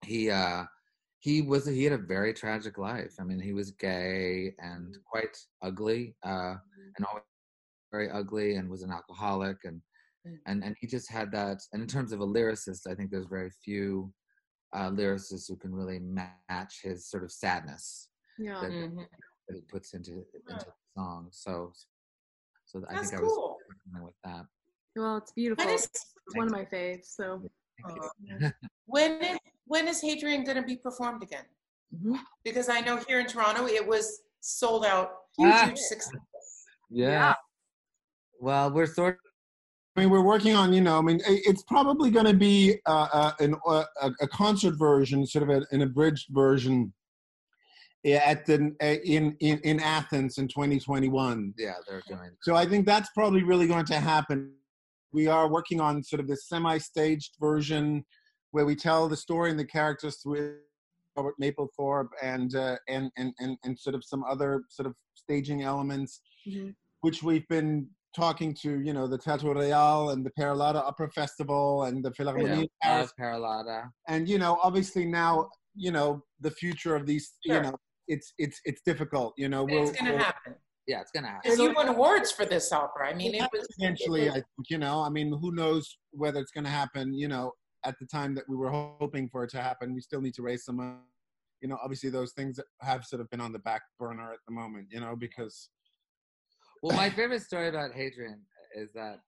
He 0.05 0.29
uh, 0.31 0.65
he 1.19 1.41
was 1.43 1.65
he 1.67 1.83
had 1.85 1.93
a 1.93 1.97
very 1.97 2.33
tragic 2.33 2.77
life. 2.77 3.15
I 3.19 3.23
mean, 3.25 3.39
he 3.41 3.53
was 3.53 3.71
gay 3.71 4.55
and 4.59 4.95
quite 5.11 5.37
ugly, 5.63 6.15
uh, 6.23 6.55
and 6.97 7.05
always 7.07 7.23
very 7.91 8.09
ugly, 8.11 8.55
and 8.57 8.69
was 8.69 8.83
an 8.83 8.91
alcoholic, 8.91 9.57
and. 9.65 9.81
And 10.45 10.63
and 10.63 10.75
he 10.79 10.87
just 10.87 11.09
had 11.11 11.31
that. 11.31 11.59
And 11.73 11.81
in 11.81 11.87
terms 11.87 12.11
of 12.11 12.21
a 12.21 12.25
lyricist, 12.27 12.87
I 12.89 12.95
think 12.95 13.11
there's 13.11 13.27
very 13.27 13.51
few 13.63 14.13
uh, 14.73 14.89
lyricists 14.89 15.47
who 15.47 15.55
can 15.55 15.73
really 15.73 15.99
match 15.99 16.79
his 16.81 17.07
sort 17.09 17.23
of 17.23 17.31
sadness 17.31 18.09
yeah. 18.39 18.59
that, 18.61 18.71
Mhm. 18.71 19.05
that 19.47 19.55
he 19.55 19.61
puts 19.61 19.93
into 19.93 20.11
into 20.33 20.65
the 20.65 20.73
song. 20.95 21.27
So, 21.31 21.71
so 22.65 22.83
I 22.89 22.95
think 23.05 23.11
cool. 23.11 23.19
I 23.19 23.23
was 23.23 23.57
working 23.69 24.05
with 24.05 24.15
that. 24.23 24.45
Well, 24.95 25.17
it's 25.17 25.31
beautiful. 25.31 25.65
When 25.65 25.75
is, 25.75 25.85
It's 25.85 26.35
one 26.35 26.47
of 26.47 26.51
my 26.51 26.65
faves. 26.65 27.05
So 27.05 27.41
Thank 27.85 28.53
when 28.85 29.21
is 29.23 29.37
when 29.65 29.87
is 29.87 30.01
Hadrian 30.01 30.43
going 30.43 30.57
to 30.57 30.63
be 30.63 30.77
performed 30.77 31.23
again? 31.23 31.45
Mhm. 31.95 32.19
Because 32.43 32.69
I 32.69 32.79
know 32.81 32.97
here 33.07 33.19
in 33.19 33.27
Toronto 33.27 33.65
it 33.67 33.85
was 33.85 34.21
sold 34.39 34.85
out, 34.85 35.09
Ah. 35.39 35.65
huge 35.67 35.77
success. 35.79 36.65
yeah. 36.89 37.35
Well, 38.39 38.71
we're 38.71 38.85
sort 38.87 39.19
I 39.95 39.99
mean, 40.01 40.09
we're 40.09 40.21
working 40.23 40.55
on, 40.55 40.73
you 40.73 40.81
know, 40.81 40.97
I 40.97 41.01
mean, 41.01 41.21
it's 41.27 41.61
probably 41.63 42.09
going 42.09 42.25
to 42.25 42.33
be 42.33 42.79
uh, 42.87 43.07
uh, 43.13 43.31
an, 43.39 43.55
uh, 43.67 43.83
a, 44.01 44.11
a 44.21 44.27
concert 44.27 44.73
version, 44.77 45.25
sort 45.27 45.43
of 45.43 45.49
a, 45.49 45.65
an 45.71 45.83
abridged 45.83 46.29
version 46.31 46.93
eh, 48.03 48.15
at 48.25 48.45
the 48.47 48.75
uh, 48.81 48.85
in, 49.05 49.37
in 49.39 49.59
in 49.59 49.79
Athens 49.79 50.39
in 50.39 50.47
2021. 50.47 51.53
yeah, 51.59 51.73
they're 51.87 52.01
doing. 52.07 52.31
So 52.41 52.55
I 52.55 52.65
think 52.65 52.87
that's 52.87 53.09
probably 53.11 53.43
really 53.43 53.67
going 53.67 53.85
to 53.85 53.99
happen. 53.99 54.53
We 55.11 55.27
are 55.27 55.47
working 55.47 55.79
on 55.79 56.03
sort 56.03 56.19
of 56.19 56.27
this 56.27 56.47
semi-staged 56.49 57.35
version 57.39 58.03
where 58.49 58.65
we 58.65 58.75
tell 58.75 59.07
the 59.07 59.17
story 59.17 59.51
and 59.51 59.59
the 59.59 59.65
characters 59.65 60.15
through 60.23 60.57
Robert 61.15 61.35
Mapplethorpe 61.39 62.09
and 62.23 62.55
uh, 62.55 62.77
and, 62.87 63.11
and 63.17 63.31
and 63.39 63.57
and 63.63 63.77
sort 63.77 63.93
of 63.95 64.03
some 64.03 64.23
other 64.23 64.63
sort 64.69 64.87
of 64.87 64.95
staging 65.13 65.61
elements, 65.61 66.21
Mhm. 66.47 66.73
which 67.01 67.21
we've 67.21 67.47
been 67.47 67.87
talking 68.15 68.53
to, 68.61 68.79
you 68.81 68.93
know, 68.93 69.07
the 69.07 69.17
Teatro 69.17 69.53
Real 69.53 70.09
and 70.11 70.25
the 70.25 70.31
Peralada 70.31 70.75
Opera 70.75 71.09
Festival 71.09 71.83
and 71.83 72.03
the 72.03 72.11
Philharmonie 72.11 72.67
Yeah, 72.83 73.01
of 73.01 73.15
Paris 73.17 73.87
and 74.07 74.27
you 74.27 74.37
know 74.37 74.59
obviously 74.63 75.05
now 75.05 75.49
you 75.75 75.91
know 75.91 76.21
the 76.39 76.51
future 76.51 76.95
of 76.95 77.05
these 77.05 77.33
you 77.43 77.59
know 77.61 77.73
it's 78.07 78.33
it's 78.37 78.59
it's 78.65 78.81
difficult 78.85 79.33
you 79.37 79.49
know 79.49 79.63
It's 79.63 79.71
we'll, 79.71 79.83
going 79.85 80.05
to 80.05 80.11
we'll- 80.11 80.19
happen. 80.19 80.55
Yeah, 80.85 80.99
it's 80.99 81.11
gonna 81.11 81.27
happen. 81.27 81.41
Because 81.45 81.59
you 81.59 81.73
won 81.73 81.87
awards 81.87 82.29
for 82.33 82.43
this 82.45 82.73
opera. 82.73 83.07
I 83.09 83.13
mean, 83.13 83.35
it 83.35 83.47
was 83.53 83.65
eventually 83.79 84.23
it 84.23 84.31
i 84.31 84.33
think 84.33 84.45
you 84.69 84.77
know 84.77 84.99
i 85.01 85.09
mean 85.09 85.31
who 85.41 85.53
knows 85.53 85.97
whether 86.11 86.39
it's 86.41 86.51
going 86.51 86.65
to 86.65 86.69
happen 86.69 87.13
you 87.13 87.27
know 87.29 87.51
at 87.85 87.95
the 87.99 88.05
time 88.05 88.35
that 88.35 88.43
we 88.49 88.55
were 88.57 88.69
hoping 88.69 89.29
for 89.29 89.43
it 89.45 89.49
to 89.51 89.61
happen 89.61 89.93
we 89.93 90.01
still 90.01 90.21
need 90.21 90.33
to 90.33 90.41
raise 90.41 90.65
some 90.65 90.79
uh, 90.79 90.95
you 91.61 91.67
know 91.69 91.77
obviously 91.81 92.09
those 92.09 92.33
things 92.33 92.59
have 92.81 93.05
sort 93.05 93.21
of 93.21 93.29
been 93.29 93.39
on 93.41 93.53
the 93.53 93.59
back 93.59 93.81
burner 93.97 94.31
at 94.33 94.39
the 94.47 94.53
moment 94.53 94.87
you 94.91 94.99
know 94.99 95.15
because 95.15 95.69
Well, 96.83 96.97
my 96.97 97.09
favorite 97.09 97.41
story 97.41 97.69
about 97.69 97.93
Hadrian 97.93 98.41
is 98.75 98.91
that 98.91 99.21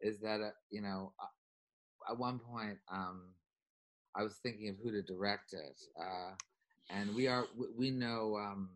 is 0.00 0.18
that 0.22 0.40
uh, 0.40 0.50
you 0.70 0.82
know 0.82 1.12
uh, 1.22 2.10
at 2.12 2.18
one 2.18 2.40
point 2.40 2.78
um, 2.92 3.28
I 4.16 4.24
was 4.24 4.38
thinking 4.42 4.68
of 4.70 4.74
who 4.82 4.90
to 4.90 5.02
direct 5.02 5.52
it, 5.52 5.80
uh, 6.00 6.32
and 6.90 7.14
we 7.14 7.28
are 7.28 7.46
we, 7.56 7.66
we 7.78 7.90
know 7.92 8.36
um, 8.36 8.70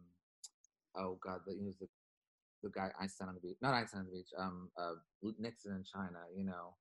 oh 0.97 1.18
god 1.20 1.41
the, 1.45 1.57
he 1.59 1.66
was 1.66 1.76
the 1.78 1.89
the 2.62 2.70
guy 2.70 2.91
Einstein 3.01 3.26
on 3.26 3.35
the 3.35 3.41
beach 3.41 3.57
not 3.61 3.74
Einstein 3.74 4.03
on 4.03 4.07
the 4.07 4.12
beach 4.12 4.28
um, 4.39 4.70
uh, 4.78 4.93
Nixon 5.41 5.72
in 5.72 5.83
China 5.83 6.20
you 6.37 6.45
know 6.45 6.76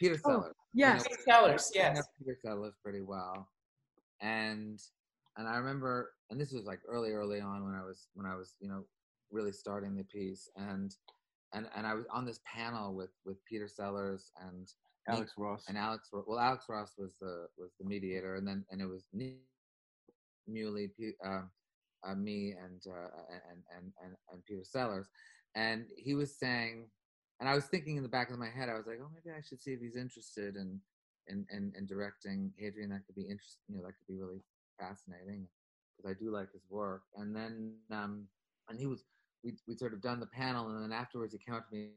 Peter 0.00 0.18
Oh, 0.24 0.30
Sellars 0.30 0.54
yes. 0.72 1.02
Peter 1.06 1.20
Sellars, 1.22 1.72
I 1.76 1.88
know 1.88 1.94
yes. 1.96 2.08
Peter 2.18 2.38
Sellars 2.42 2.76
pretty 2.82 3.02
well, 3.02 3.46
and 4.22 4.80
and 5.36 5.46
I 5.46 5.56
remember, 5.56 6.12
and 6.30 6.40
this 6.40 6.52
was 6.52 6.64
like 6.64 6.80
early, 6.88 7.10
early 7.10 7.42
on 7.42 7.66
when 7.66 7.74
I 7.74 7.84
was 7.84 8.06
when 8.14 8.24
I 8.24 8.34
was 8.36 8.54
you 8.58 8.70
know 8.70 8.84
really 9.30 9.52
starting 9.52 9.96
the 9.96 10.04
piece, 10.04 10.48
and 10.56 10.94
and 11.52 11.66
and 11.74 11.86
I 11.86 11.94
was 11.94 12.04
on 12.12 12.24
this 12.24 12.40
panel 12.44 12.94
with 12.94 13.10
with 13.24 13.44
Peter 13.44 13.68
Sellars 13.68 14.32
and 14.48 14.68
alex 15.08 15.32
ross 15.36 15.64
and 15.68 15.78
Alex. 15.78 16.10
Well, 16.12 16.38
Alex 16.38 16.66
Ross 16.68 16.94
was 16.98 17.14
the 17.20 17.46
was 17.56 17.72
the 17.78 17.86
mediator, 17.86 18.36
and 18.36 18.46
then 18.46 18.64
and 18.70 18.80
it 18.80 18.86
was 18.86 19.08
Nick 19.12 19.36
Muhly, 20.48 20.90
P- 20.96 21.16
um, 21.24 21.50
uh, 22.06 22.14
me, 22.14 22.52
and, 22.52 22.80
uh, 22.86 23.08
and 23.32 23.62
and 23.76 23.92
and 24.04 24.16
and 24.32 24.44
Peter 24.46 24.64
Sellars, 24.64 25.08
and 25.54 25.86
he 25.96 26.14
was 26.14 26.38
saying, 26.38 26.86
and 27.40 27.48
I 27.48 27.54
was 27.54 27.66
thinking 27.66 27.96
in 27.96 28.02
the 28.02 28.08
back 28.08 28.30
of 28.30 28.38
my 28.38 28.50
head, 28.50 28.68
I 28.68 28.74
was 28.74 28.86
like, 28.86 28.98
oh, 29.02 29.10
maybe 29.12 29.34
I 29.36 29.40
should 29.40 29.60
see 29.60 29.72
if 29.72 29.80
he's 29.80 29.96
interested 29.96 30.56
in 30.56 30.80
in 31.28 31.46
in, 31.50 31.72
in 31.76 31.86
directing 31.86 32.52
Hadrian. 32.58 32.90
That 32.90 33.06
could 33.06 33.16
be 33.16 33.22
interesting. 33.22 33.62
You 33.68 33.76
know, 33.76 33.86
that 33.86 33.94
could 33.98 34.12
be 34.12 34.20
really 34.20 34.42
fascinating 34.78 35.46
because 35.96 36.10
I 36.10 36.22
do 36.22 36.30
like 36.30 36.52
his 36.52 36.62
work. 36.70 37.02
And 37.16 37.34
then 37.34 37.74
um, 37.90 38.28
and 38.68 38.78
he 38.78 38.86
was 38.86 39.04
we 39.44 39.54
we 39.66 39.76
sort 39.76 39.92
of 39.92 40.02
done 40.02 40.20
the 40.20 40.26
panel, 40.26 40.68
and 40.68 40.82
then 40.82 40.92
afterwards 40.92 41.32
he 41.32 41.38
came 41.38 41.54
up 41.54 41.68
to 41.68 41.74
me, 41.74 41.88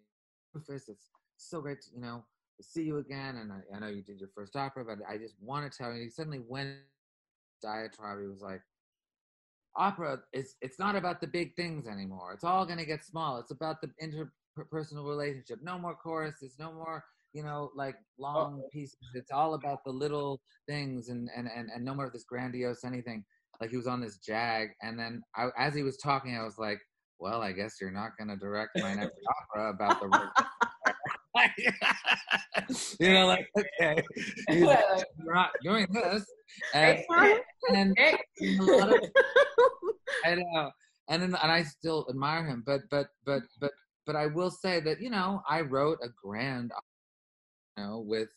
Rufus, 0.53 0.89
it's 0.89 1.09
so 1.37 1.61
great, 1.61 1.81
to, 1.81 1.89
you 1.95 2.01
know, 2.01 2.23
to 2.57 2.63
see 2.63 2.83
you 2.83 2.97
again. 2.97 3.37
And 3.37 3.51
I, 3.51 3.75
I 3.75 3.79
know 3.79 3.87
you 3.87 4.01
did 4.01 4.19
your 4.19 4.29
first 4.35 4.55
opera, 4.55 4.85
but 4.85 4.97
I 5.09 5.17
just 5.17 5.35
want 5.41 5.69
to 5.69 5.77
tell 5.77 5.93
you. 5.93 6.03
He 6.03 6.09
suddenly 6.09 6.41
went 6.47 6.75
diatribe. 7.61 8.19
He 8.19 8.27
was 8.27 8.41
like, 8.41 8.61
opera 9.75 10.19
is 10.33 10.55
it's 10.61 10.79
not 10.79 10.95
about 10.95 11.21
the 11.21 11.27
big 11.27 11.55
things 11.55 11.87
anymore. 11.87 12.33
It's 12.33 12.43
all 12.43 12.65
going 12.65 12.79
to 12.79 12.85
get 12.85 13.05
small. 13.05 13.37
It's 13.39 13.51
about 13.51 13.77
the 13.81 13.91
interpersonal 14.01 15.07
relationship. 15.07 15.59
No 15.61 15.77
more 15.77 15.95
choruses. 15.95 16.55
No 16.59 16.71
more 16.71 17.03
you 17.33 17.43
know 17.43 17.71
like 17.75 17.95
oh. 17.95 18.23
long 18.23 18.63
pieces. 18.71 18.97
It's 19.13 19.31
all 19.31 19.53
about 19.53 19.83
the 19.83 19.91
little 19.91 20.41
things 20.67 21.09
and 21.09 21.29
and 21.35 21.49
and, 21.55 21.69
and 21.73 21.83
no 21.83 21.93
more 21.93 22.05
of 22.05 22.13
this 22.13 22.23
grandiose 22.23 22.83
anything. 22.83 23.23
Like 23.59 23.69
he 23.69 23.77
was 23.77 23.87
on 23.87 24.01
this 24.01 24.17
jag, 24.17 24.69
and 24.81 24.97
then 24.97 25.21
I, 25.35 25.49
as 25.57 25.75
he 25.75 25.83
was 25.83 25.97
talking, 25.97 26.35
I 26.35 26.43
was 26.43 26.57
like, 26.57 26.79
"Well, 27.21 27.41
I 27.41 27.51
guess 27.51 27.75
you're 27.79 27.91
not 27.91 28.17
going 28.17 28.29
to 28.29 28.35
direct 28.35 28.71
my 28.77 28.95
next 28.95 29.15
opera 29.53 29.69
about 29.69 30.01
the." 30.01 30.29
you 32.99 33.13
know, 33.13 33.25
like 33.25 33.47
okay, 33.57 34.03
he's 34.49 34.59
you're 34.59 35.33
not 35.33 35.51
doing 35.63 35.87
this, 35.91 36.25
and, 36.73 36.99
and 37.73 37.93
hey, 37.97 38.17
a 38.59 38.63
lot 38.63 38.89
of 38.89 38.99
I 40.25 40.35
know, 40.35 40.71
and 41.09 41.21
then, 41.21 41.35
and 41.41 41.51
I 41.51 41.63
still 41.63 42.05
admire 42.09 42.45
him, 42.45 42.63
but 42.65 42.81
but 42.89 43.07
but 43.25 43.43
but 43.59 43.71
but 44.05 44.15
I 44.15 44.27
will 44.27 44.51
say 44.51 44.81
that 44.81 44.99
you 44.99 45.09
know 45.09 45.41
I 45.49 45.61
wrote 45.61 45.99
a 46.03 46.09
grand, 46.21 46.71
you 47.77 47.83
know, 47.83 48.03
with 48.05 48.29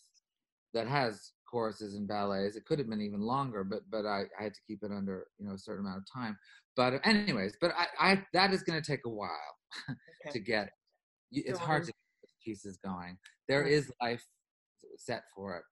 that 0.73 0.87
has 0.87 1.33
choruses 1.59 1.95
and 1.95 2.09
ballets. 2.09 2.57
It 2.57 2.65
could 2.67 2.81
have 2.81 2.89
been 2.91 3.01
even 3.01 3.21
longer, 3.21 3.63
but 3.63 3.81
but 3.91 4.05
I, 4.05 4.23
I 4.39 4.43
had 4.45 4.55
to 4.55 4.61
keep 4.67 4.81
it 4.83 4.91
under 4.91 5.27
you 5.39 5.47
know 5.47 5.55
a 5.55 5.59
certain 5.59 5.87
amount 5.87 5.99
of 5.99 6.05
time. 6.13 6.37
But 6.77 7.01
anyways, 7.07 7.57
but 7.61 7.71
I, 7.79 7.87
I 8.13 8.23
that 8.33 8.53
is 8.53 8.63
going 8.65 8.81
to 8.83 8.87
take 8.93 9.03
a 9.07 9.09
while 9.09 9.29
Okay. 9.91 10.33
to 10.33 10.39
get. 10.41 10.71
you- 11.31 11.45
It's 11.47 11.59
Go 11.61 11.65
hard 11.67 11.83
on. 11.83 11.87
to 11.87 11.93
get 11.93 11.97
those 12.23 12.35
pieces 12.45 12.79
going. 12.85 13.17
There 13.49 13.63
is 13.63 13.91
life 14.03 14.25
set 14.99 15.23
for 15.35 15.57
it, 15.59 15.63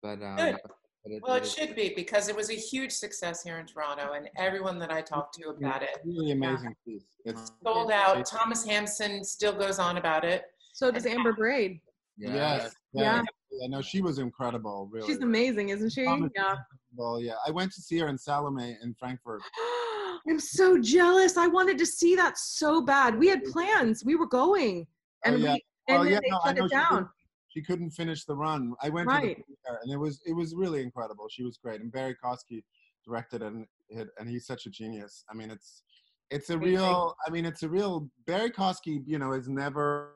but 0.00 0.22
um, 0.24 0.36
Good. 0.36 0.56
but 0.62 1.12
Well, 1.26 1.36
it 1.38 1.42
is- 1.42 1.52
should 1.54 1.74
be 1.74 1.92
because 1.96 2.28
it 2.28 2.36
was 2.36 2.48
a 2.50 2.54
huge 2.70 2.92
success 2.92 3.42
here 3.42 3.58
in 3.58 3.66
Toronto, 3.66 4.12
and 4.12 4.28
everyone 4.36 4.78
that 4.78 4.92
I 4.92 5.00
talked 5.02 5.34
to 5.38 5.48
about 5.48 5.82
it 5.82 5.90
really 6.04 6.30
amazing 6.30 6.74
piece 6.86 7.06
it's 7.24 7.50
sold 7.64 7.90
out. 7.90 8.24
Thomas 8.26 8.64
Hampson 8.64 9.24
still 9.24 9.56
goes 9.64 9.78
on 9.80 9.96
about 9.98 10.24
it. 10.24 10.44
So 10.72 10.90
does 10.92 11.04
Ambur 11.04 11.36
Braid. 11.36 11.80
yeah. 12.16 12.34
yes 12.34 12.74
Yeah. 12.92 13.22
Yeah 13.52 13.68
no 13.68 13.82
she 13.82 14.00
was 14.02 14.18
incredible 14.18 14.88
really 14.92 15.06
She's 15.06 15.18
amazing, 15.20 15.68
isn't 15.70 15.90
she? 15.90 16.04
Thomas 16.04 16.30
Yeah. 16.34 16.56
well 16.96 17.20
yeah 17.20 17.34
i 17.46 17.50
went 17.50 17.72
to 17.72 17.80
see 17.82 17.98
her 17.98 18.08
in 18.08 18.18
salome 18.18 18.76
in 18.82 18.94
frankfurt 18.94 19.42
I'm 20.28 20.38
so 20.38 20.78
jealous. 20.80 21.36
I 21.36 21.48
wanted 21.48 21.78
to 21.78 21.86
see 21.86 22.14
that 22.14 22.38
so 22.38 22.80
bad. 22.80 23.18
We 23.18 23.26
had 23.26 23.42
plans. 23.42 24.04
We 24.04 24.14
were 24.14 24.28
going, 24.28 24.86
oh, 25.26 25.28
and 25.28 25.34
Oh, 25.34 25.38
yeah. 25.38 25.54
we 25.54 25.64
and 25.88 26.04
then 26.06 26.12
yeah, 26.12 26.20
they 26.22 26.30
no, 26.30 26.38
shut 26.44 26.56
know 26.56 26.64
it 26.64 26.68
she 26.70 26.76
couldn't- 26.76 26.90
down. 26.92 27.08
she 27.48 27.62
couldn't 27.62 27.90
finish 27.90 28.24
the 28.24 28.36
run. 28.36 28.72
I 28.80 28.88
went 28.88 29.08
to 29.08 29.14
Right. 29.16 29.36
the 29.36 29.78
and 29.82 29.92
it 29.92 29.96
was 29.96 30.20
it 30.24 30.32
was 30.34 30.54
really 30.54 30.80
incredible. 30.80 31.26
She 31.28 31.42
was 31.42 31.58
great, 31.58 31.80
and 31.80 31.90
Barrie 31.90 32.14
Kosky 32.22 32.62
directed 33.04 33.42
it, 33.42 33.46
and 33.52 33.66
hit, 33.88 34.10
and 34.20 34.28
he's 34.28 34.46
such 34.46 34.66
a 34.66 34.70
genius. 34.70 35.24
I 35.28 35.34
mean, 35.34 35.50
it's 35.50 35.82
it's 36.30 36.50
a 36.50 36.58
real. 36.58 37.16
I 37.26 37.30
mean, 37.30 37.44
it's 37.44 37.64
a 37.64 37.68
real. 37.68 38.08
Barrie 38.28 38.52
Kosky, 38.52 39.02
you 39.04 39.18
know, 39.18 39.32
has 39.32 39.48
never 39.48 40.14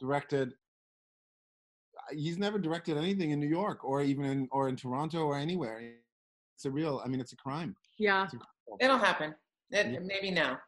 directed. 0.00 0.54
He's 2.12 2.38
never 2.38 2.58
directed 2.58 2.96
anything 2.96 3.30
in 3.30 3.40
New 3.40 3.48
York 3.48 3.84
or 3.84 4.02
even 4.02 4.24
in 4.24 4.48
or 4.50 4.68
in 4.68 4.76
Toronto 4.76 5.20
or 5.26 5.36
anywhere. 5.38 5.80
It's 6.56 6.64
a 6.64 6.70
real. 6.70 7.00
I 7.04 7.08
mean, 7.08 7.20
it's 7.20 7.32
a 7.32 7.36
crime. 7.36 7.74
Yeah. 7.98 8.24
It's 8.24 8.32
incredible. 8.34 8.78
It'll 8.80 8.98
happen. 8.98 9.34
It, 9.70 9.92
Yeah. 9.92 9.98
Maybe 10.00 10.30
now. 10.30 10.58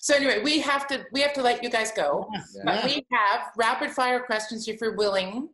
So 0.00 0.14
anyway, 0.14 0.42
we 0.42 0.60
have 0.60 0.86
to 0.88 1.04
we 1.12 1.20
have 1.20 1.32
to 1.34 1.42
let 1.42 1.62
you 1.62 1.70
guys 1.70 1.90
go. 1.92 2.28
Yes, 2.34 2.56
But 2.64 2.74
yeah. 2.74 2.86
we 2.86 3.06
have 3.12 3.40
rapid 3.56 3.90
fire 3.90 4.20
questions 4.20 4.68
if 4.68 4.80
you're 4.80 4.96
willing. 4.96 5.48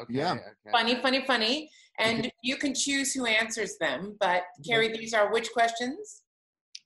Okay. 0.00 0.14
Yeah. 0.14 0.32
Okay. 0.32 0.70
Funny, 0.72 0.96
funny, 0.96 1.24
funny. 1.24 1.70
And 1.98 2.32
you 2.42 2.56
can 2.56 2.74
choose 2.74 3.12
who 3.12 3.26
answers 3.26 3.76
them. 3.78 4.16
But 4.18 4.42
Carrie, 4.66 4.88
these 4.92 5.12
are 5.14 5.30
which 5.32 5.52
questions? 5.52 6.22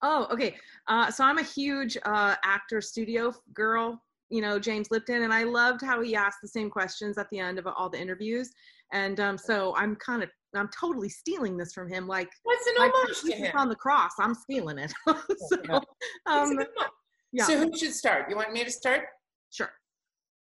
Oh, 0.02 0.26
okay. 0.30 0.56
Uh, 0.88 1.10
so 1.10 1.24
I'm 1.24 1.38
a 1.38 1.42
huge 1.42 1.96
uh, 2.04 2.34
actor 2.44 2.80
studio 2.80 3.32
girl, 3.54 4.02
you 4.30 4.40
know, 4.42 4.58
James 4.58 4.88
Lipton, 4.90 5.22
and 5.22 5.32
I 5.32 5.44
loved 5.44 5.82
how 5.82 6.00
he 6.02 6.14
asked 6.16 6.38
the 6.42 6.48
same 6.48 6.68
questions 6.70 7.16
at 7.18 7.28
the 7.30 7.38
end 7.38 7.58
of 7.58 7.66
all 7.66 7.88
the 7.88 8.00
interviews. 8.00 8.50
And 8.92 9.18
um, 9.20 9.38
so 9.38 9.74
I'm 9.76 9.96
kind 9.96 10.22
of, 10.22 10.30
I'm 10.54 10.68
totally 10.78 11.08
stealing 11.08 11.56
this 11.56 11.72
from 11.72 11.88
him. 11.88 12.06
Like, 12.06 12.28
What's 12.44 12.66
an 12.66 12.74
like 12.78 12.92
homage 12.94 13.20
to 13.22 13.32
him? 13.32 13.52
on 13.56 13.68
the 13.68 13.74
cross, 13.76 14.12
I'm 14.18 14.34
stealing 14.34 14.78
it. 14.78 14.92
so, 15.06 15.80
um, 16.26 16.52
a 16.52 16.56
good 16.56 16.68
one. 16.74 16.88
yeah, 17.32 17.44
So 17.44 17.58
who 17.58 17.76
should 17.76 17.92
start? 17.94 18.28
You 18.30 18.36
want 18.36 18.52
me 18.52 18.64
to 18.64 18.70
start? 18.70 19.02
sure. 19.50 19.70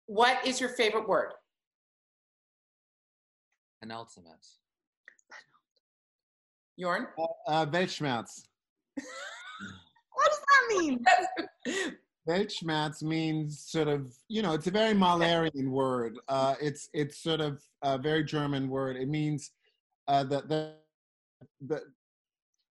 What 0.06 0.46
is 0.46 0.60
your 0.60 0.70
favorite 0.70 1.08
word? 1.08 1.32
Penultimate. 3.80 4.46
Jorn? 6.80 7.06
Uh, 7.48 7.66
Weltschmerz. 7.66 8.26
What 10.12 10.30
does 10.30 10.40
that 10.40 10.78
mean? 10.78 11.04
Weltschmerz 12.26 13.02
means 13.02 13.60
sort 13.60 13.88
of, 13.88 14.12
you 14.28 14.42
know, 14.42 14.52
it's 14.52 14.66
a 14.66 14.70
very 14.70 14.94
Mahlerian 14.94 15.68
word. 15.68 16.18
Uh, 16.28 16.54
it's 16.60 16.88
it's 16.92 17.22
sort 17.22 17.40
of 17.40 17.62
a 17.82 17.98
very 17.98 18.24
German 18.24 18.68
word. 18.68 18.96
It 18.96 19.08
means 19.08 19.52
uh, 20.08 20.24
the, 20.24 20.42
the 20.42 20.74
the 21.66 21.82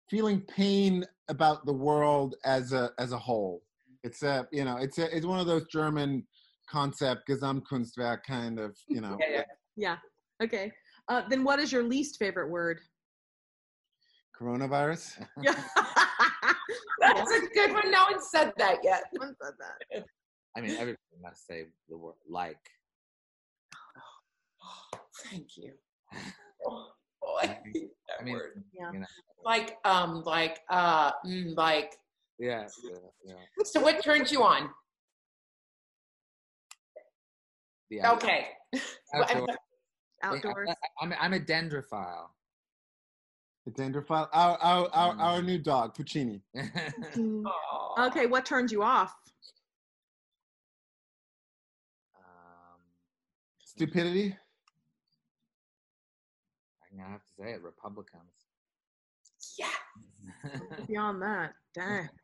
feeling 0.09 0.41
pain 0.41 1.05
about 1.29 1.65
the 1.65 1.73
world 1.73 2.35
as 2.43 2.73
a 2.73 2.91
as 2.99 3.11
a 3.11 3.17
whole. 3.17 3.63
It's 4.03 4.23
a 4.23 4.47
you 4.51 4.65
know 4.65 4.77
it's 4.77 4.97
a 4.97 5.15
it's 5.15 5.25
one 5.25 5.39
of 5.39 5.47
those 5.47 5.65
German 5.67 6.25
concept 6.69 7.29
Gesamtkunstwerk 7.29 8.23
kind 8.23 8.59
of 8.59 8.77
you 8.87 9.01
know. 9.01 9.17
Yeah, 9.19 9.29
yeah. 9.29 9.43
Yeah. 9.77 9.97
Okay. 10.43 10.71
Uh, 11.07 11.21
then 11.29 11.43
what 11.43 11.59
is 11.59 11.71
your 11.71 11.83
least 11.83 12.17
favorite 12.17 12.49
word? 12.49 12.79
Coronavirus. 14.39 15.25
Yeah. 17.05 17.13
That's 17.13 17.31
a 17.31 17.47
good 17.53 17.73
one. 17.73 17.91
No 17.91 18.03
one 18.11 18.21
said 18.21 18.51
that 18.57 18.77
yet. 18.83 19.03
Someone 19.13 19.35
said 19.41 19.53
that. 19.59 20.05
I 20.57 20.61
mean, 20.61 20.71
everybody 20.71 20.97
must 21.21 21.45
say 21.47 21.65
the 21.89 21.97
word 21.97 22.15
like. 22.29 22.59
Thank 25.29 25.57
you. 25.57 25.73
Oh, 26.67 26.87
oh, 27.23 27.37
I 27.43 27.45
hate 27.45 27.91
that 28.07 28.21
I 28.21 28.23
mean, 28.23 28.33
word. 28.33 28.63
Yeah. 28.73 28.91
you 28.91 28.99
know, 28.99 29.05
Like, 29.43 29.77
um, 29.85 30.23
like, 30.23 30.61
uh, 30.71 31.11
mm, 31.23 31.55
like. 31.55 31.93
yeah, 32.39 32.65
yeah, 32.83 32.97
yeah. 33.23 33.33
So, 33.65 33.81
what 33.81 34.03
turns 34.03 34.31
you 34.31 34.41
on? 34.41 34.71
The 37.91 38.01
out- 38.01 38.15
Okay. 38.23 38.47
outdoor- 39.13 39.47
Outdoors. 40.23 40.69
I, 41.01 41.05
am 41.05 41.13
I'm 41.19 41.33
a 41.33 41.39
dendrophile. 41.39 42.29
The 43.65 43.71
dendrophile. 43.71 44.29
Our 44.31 44.57
our 44.57 44.89
our, 44.93 45.13
Mm. 45.15 45.19
our 45.21 45.41
new 45.41 45.57
dog 45.57 45.95
Puccini. 45.95 46.41
Okay, 47.97 48.25
what 48.27 48.45
turns 48.45 48.71
you 48.73 48.83
off? 48.83 49.15
um, 52.15 52.79
Stupidity. 53.63 54.35
I'm 56.91 56.97
gonna 56.97 57.09
have 57.09 57.21
to 57.23 57.31
say 57.39 57.51
it. 57.53 57.61
Republicans. 57.63 58.21
Yeah. 59.57 59.67
Beyond 60.87 61.21
that, 61.21 61.53
dang. 61.73 62.09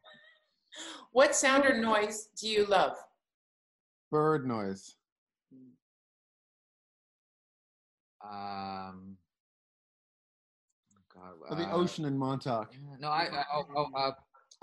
What 1.12 1.36
sound 1.36 1.66
or 1.66 1.78
noise 1.78 2.30
do 2.40 2.48
you 2.48 2.66
love? 2.66 2.96
Bird 4.10 4.48
noise. 4.48 4.96
um. 8.24 9.18
God. 11.50 11.54
Or 11.54 11.56
the 11.56 11.70
uh, 11.70 11.76
ocean 11.76 12.06
in 12.06 12.18
Montauk. 12.18 12.74
No, 13.00 13.10
I. 13.10 13.24
I 13.24 13.44
oh, 13.54 13.64
oh, 13.76 13.88
uh, 13.96 14.12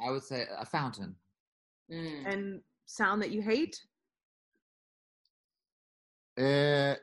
I 0.00 0.10
would 0.10 0.22
say 0.22 0.44
a 0.58 0.64
fountain. 0.64 1.16
Mm. 1.92 2.32
And 2.32 2.60
sound 2.86 3.22
that 3.22 3.30
you 3.30 3.42
hate? 3.42 3.80
Uh, 6.38 6.94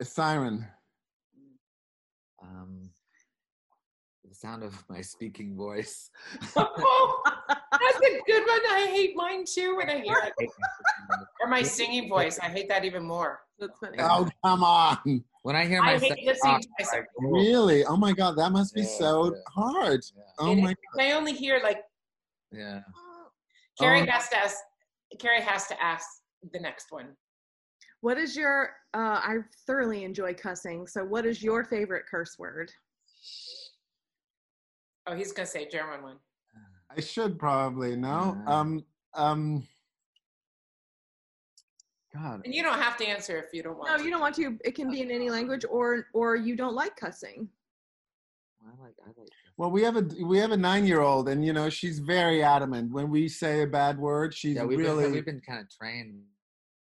a 0.00 0.04
siren. 0.04 0.66
Um, 2.42 2.90
the 4.28 4.34
sound 4.34 4.62
of 4.62 4.84
my 4.88 5.00
speaking 5.00 5.56
voice. 5.56 6.10
Oh, 6.56 7.22
that's 7.48 7.98
a 7.98 8.20
good 8.26 8.46
one. 8.46 8.60
I 8.70 8.88
hate 8.92 9.16
mine 9.16 9.44
too 9.44 9.76
when 9.76 9.90
I 9.90 9.98
hear 9.98 10.16
it. 10.24 10.48
Or 11.40 11.48
my 11.48 11.62
singing 11.62 12.08
voice. 12.08 12.38
I 12.38 12.46
hate 12.46 12.68
that 12.68 12.84
even 12.84 13.02
more. 13.04 13.40
That's 13.58 13.78
funny. 13.78 13.98
Oh 14.00 14.28
come 14.44 14.62
on! 14.62 15.24
When 15.42 15.56
I 15.56 15.66
hear 15.66 15.80
I 15.82 15.94
myself, 15.94 16.18
hate 16.18 16.38
talk, 16.42 16.60
myself. 16.78 17.04
Really? 17.18 17.84
Oh 17.84 17.96
my 17.96 18.12
God, 18.12 18.36
that 18.38 18.52
must 18.52 18.74
be 18.74 18.82
Yeah, 18.82 18.86
so 18.86 19.24
yeah. 19.26 19.40
hard. 19.48 20.00
Yeah. 20.16 20.22
Oh 20.38 20.52
It 20.52 20.56
my 20.56 20.70
is. 20.70 20.76
I 20.98 21.12
only 21.12 21.32
hear 21.32 21.60
like 21.62 21.82
Yeah. 22.52 22.80
Carrie 23.78 24.02
Oh. 24.02 24.06
has 24.10 24.28
to 24.30 24.36
ask. 24.36 24.56
Carrie 25.18 25.40
has 25.40 25.66
to 25.68 25.82
ask 25.82 26.06
the 26.52 26.58
next 26.60 26.86
one. 26.90 27.16
What 28.00 28.18
is 28.18 28.36
your, 28.36 28.70
uh, 28.94 29.20
I 29.22 29.38
thoroughly 29.66 30.04
enjoy 30.04 30.34
cussing. 30.34 30.86
So 30.86 31.04
what 31.04 31.26
is 31.26 31.42
your 31.42 31.64
favorite 31.64 32.04
curse 32.08 32.38
word? 32.38 32.70
Oh, 35.06 35.14
he's 35.16 35.32
gonna 35.32 35.46
say 35.46 35.68
German 35.68 36.02
one. 36.02 36.18
I 36.94 37.00
should 37.00 37.38
probably 37.38 37.96
no. 37.96 38.36
Yeah. 38.46 38.58
Um 38.60 38.84
um. 39.14 39.66
God, 42.14 42.40
And 42.44 42.54
you 42.54 42.62
don't 42.62 42.78
have 42.78 42.96
to 42.98 43.06
answer 43.06 43.36
if 43.36 43.52
you 43.52 43.62
don't 43.62 43.76
want. 43.76 43.90
No, 43.90 43.98
to. 43.98 44.04
you 44.04 44.10
don't 44.10 44.20
want 44.20 44.34
to. 44.36 44.58
It 44.64 44.74
can 44.74 44.90
be 44.90 45.02
in 45.02 45.10
any 45.10 45.28
language 45.30 45.64
or, 45.68 46.06
or 46.14 46.36
you 46.36 46.56
don't 46.56 46.74
like 46.74 46.96
cussing. 46.96 47.48
I 48.64 48.82
like. 48.82 48.94
I 49.04 49.08
like. 49.08 49.28
well, 49.56 49.70
we 49.70 49.82
have 49.82 49.96
a 49.96 50.06
we 50.24 50.38
have 50.38 50.52
a 50.52 50.56
nine 50.56 50.86
year 50.86 51.00
old, 51.00 51.28
and 51.28 51.44
you 51.44 51.52
know 51.52 51.68
she's 51.68 51.98
very 52.00 52.42
adamant 52.42 52.92
when 52.92 53.10
we 53.10 53.28
say 53.28 53.62
a 53.62 53.66
bad 53.66 53.98
word. 53.98 54.34
She's 54.34 54.56
Yeah, 54.56 54.64
we've 54.64 54.78
really 54.78 55.04
been 55.04 55.12
we've 55.12 55.24
been 55.24 55.40
kind 55.46 55.60
of 55.60 55.66
trained. 55.70 56.20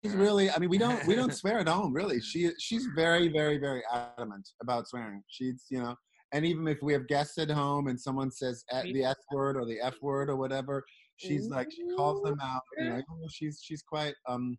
she's 0.03 0.14
really. 0.14 0.51
I 0.51 0.59
mean, 0.59 0.70
we 0.70 0.79
don't 0.79 1.05
we 1.07 1.14
don't 1.14 1.35
swear 1.35 1.59
at 1.59 1.68
home. 1.68 1.93
Really, 1.93 2.20
she 2.20 2.51
she's 2.59 2.87
very 2.95 3.29
very 3.29 3.59
very 3.59 3.83
adamant 3.93 4.49
about 4.62 4.89
swearing. 4.89 5.22
She's 5.29 5.64
you 5.70 5.81
know, 5.81 5.97
and 6.33 6.45
even 6.47 6.68
if 6.68 6.79
we 6.83 6.93
have 6.93 7.07
guests 7.09 7.39
at 7.39 7.51
home 7.51 7.89
and 7.89 8.01
someone 8.01 8.31
says 8.31 8.64
the 8.70 9.05
S 9.05 9.16
word 9.33 9.57
or 9.57 9.66
the 9.66 9.81
F 9.81 9.95
word 10.01 10.31
or 10.31 10.37
whatever, 10.37 10.85
she's 11.16 11.49
like 11.49 11.70
she 11.70 11.85
calls 11.97 12.22
them 12.22 12.39
out. 12.41 12.62
You 12.79 12.85
know, 12.85 13.03
she's 13.29 13.61
she's 13.62 13.83
quite 13.83 14.14
um, 14.29 14.57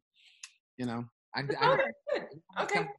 you 0.78 0.86
know. 0.86 1.06
I'm, 1.36 1.50
I'm, 1.60 1.78
that's 1.78 1.92
good. 2.14 2.24
Okay. 2.62 2.90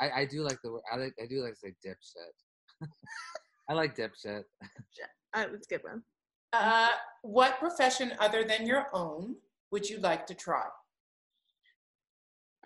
I, 0.00 0.22
I 0.22 0.24
do 0.24 0.42
like 0.42 0.58
the 0.62 0.72
word. 0.72 0.82
I 0.92 0.96
like. 0.96 1.14
I 1.22 1.26
do 1.26 1.42
like 1.42 1.54
to 1.54 1.60
say 1.60 1.74
dipshit. 1.86 2.88
I 3.68 3.74
like 3.74 3.96
dipshit. 3.96 4.44
Uh, 5.32 5.46
let's 5.52 5.66
get 5.66 5.84
one. 5.84 6.02
Uh, 6.52 6.88
what 7.22 7.58
profession 7.58 8.12
other 8.18 8.44
than 8.44 8.66
your 8.66 8.86
own 8.92 9.36
would 9.70 9.88
you 9.88 9.98
like 9.98 10.26
to 10.26 10.34
try? 10.34 10.64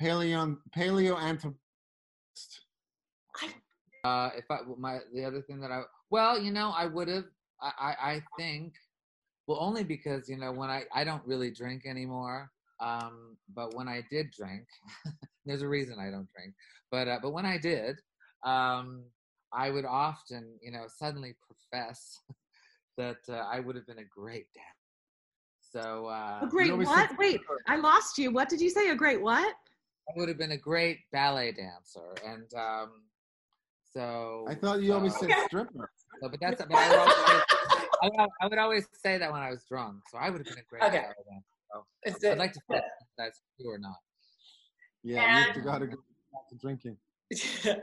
Paleo 0.01 0.57
paleoanthropologist. 0.77 1.55
Uh, 4.05 4.31
if 4.37 4.45
I 4.51 4.59
my 4.79 4.99
the 5.13 5.25
other 5.25 5.43
thing 5.43 5.61
that 5.61 5.71
I 5.71 5.83
well, 6.11 6.41
you 6.41 6.53
know, 6.53 6.73
I 6.77 6.87
would 6.87 7.09
have. 7.09 7.25
I, 7.61 7.73
I 7.79 8.11
I 8.13 8.23
think 8.39 8.75
well 9.47 9.59
only 9.61 9.85
because 9.85 10.29
you 10.29 10.37
know 10.37 10.53
when 10.53 10.71
I 10.71 10.85
I 10.95 11.05
don't 11.05 11.27
really 11.27 11.51
drink 11.51 11.85
anymore. 11.87 12.51
Um, 12.81 13.37
but 13.55 13.75
when 13.75 13.89
I 13.89 14.03
did 14.11 14.31
drink, 14.31 14.67
there's 15.47 15.63
a 15.63 15.69
reason 15.69 15.99
I 15.99 16.11
don't 16.11 16.29
drink. 16.35 16.55
But 16.91 17.09
uh, 17.09 17.19
but 17.23 17.33
when 17.33 17.47
I 17.47 17.59
did, 17.59 17.97
um, 18.45 19.05
I 19.53 19.71
would 19.71 19.85
often 19.85 20.59
you 20.63 20.73
know 20.73 20.85
suddenly 20.89 21.35
profess 21.47 22.19
that 22.97 23.19
uh, 23.29 23.45
I 23.51 23.61
would 23.61 23.77
have 23.77 23.87
been 23.87 23.99
a 23.99 24.05
great 24.05 24.47
dancer. 24.55 24.79
So 25.61 26.07
uh, 26.07 26.41
A 26.43 26.47
great 26.47 26.77
what? 26.77 27.11
Wait, 27.19 27.41
I 27.67 27.77
lost 27.77 28.19
you. 28.19 28.31
What 28.31 28.49
did 28.49 28.61
you 28.61 28.71
say? 28.71 28.91
A 28.91 28.95
great 28.95 29.21
what? 29.21 29.55
I 30.09 30.13
would 30.17 30.29
have 30.29 30.39
been 30.39 30.53
a 30.53 30.57
great 30.59 31.01
ballet 31.13 31.53
dancer, 31.53 32.15
and 32.25 32.51
um, 32.55 33.03
so 33.93 34.47
I 34.49 34.55
thought 34.55 34.81
you 34.81 34.95
always 34.95 35.15
uh, 35.17 35.27
said 35.27 35.37
stripper. 35.47 35.91
So, 36.23 36.29
but 36.29 36.41
that's. 36.41 36.63
But 36.69 36.77
I, 36.77 36.89
would 36.89 36.99
always 36.99 37.15
say, 37.27 37.43
I, 38.03 38.07
would, 38.09 38.29
I 38.41 38.47
would 38.47 38.59
always 38.59 38.89
say 38.95 39.19
that 39.19 39.31
when 39.31 39.43
I 39.43 39.51
was 39.51 39.65
drunk. 39.69 39.97
So 40.11 40.19
I 40.19 40.31
would 40.31 40.39
have 40.39 40.47
been 40.47 40.59
a 40.59 40.69
great 40.69 40.83
Okay. 40.85 41.01
ballet 41.03 41.25
dancer. 41.31 41.58
Is 42.05 42.15
I'd 42.17 42.33
it- 42.33 42.39
like 42.39 42.53
to 42.53 42.61
find 42.69 42.81
out 42.81 42.85
if 43.01 43.09
that's 43.17 43.41
true 43.61 43.71
or 43.73 43.79
not. 43.79 43.97
Yeah, 45.03 45.47
you 45.47 45.53
And- 45.55 45.65
got 45.65 45.79
to 45.79 45.87
go 45.87 45.97
back 46.33 46.49
to 46.51 46.57
drinking. 46.57 46.97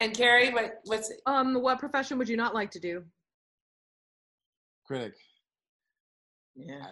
and 0.00 0.14
Carrie, 0.14 0.50
what 0.52 0.80
what's 0.84 1.12
Um, 1.26 1.54
what 1.62 1.78
profession 1.78 2.18
would 2.18 2.28
you 2.28 2.36
not 2.36 2.54
like 2.54 2.70
to 2.72 2.80
do? 2.80 3.04
critic. 4.86 5.12
Yeah. 6.56 6.86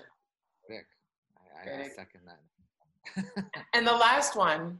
Rick, 0.68 0.84
I, 1.66 1.84
I 1.84 1.88
second 1.88 2.20
that. 2.26 3.24
And 3.72 3.86
the 3.86 3.92
last 3.92 4.36
one, 4.36 4.78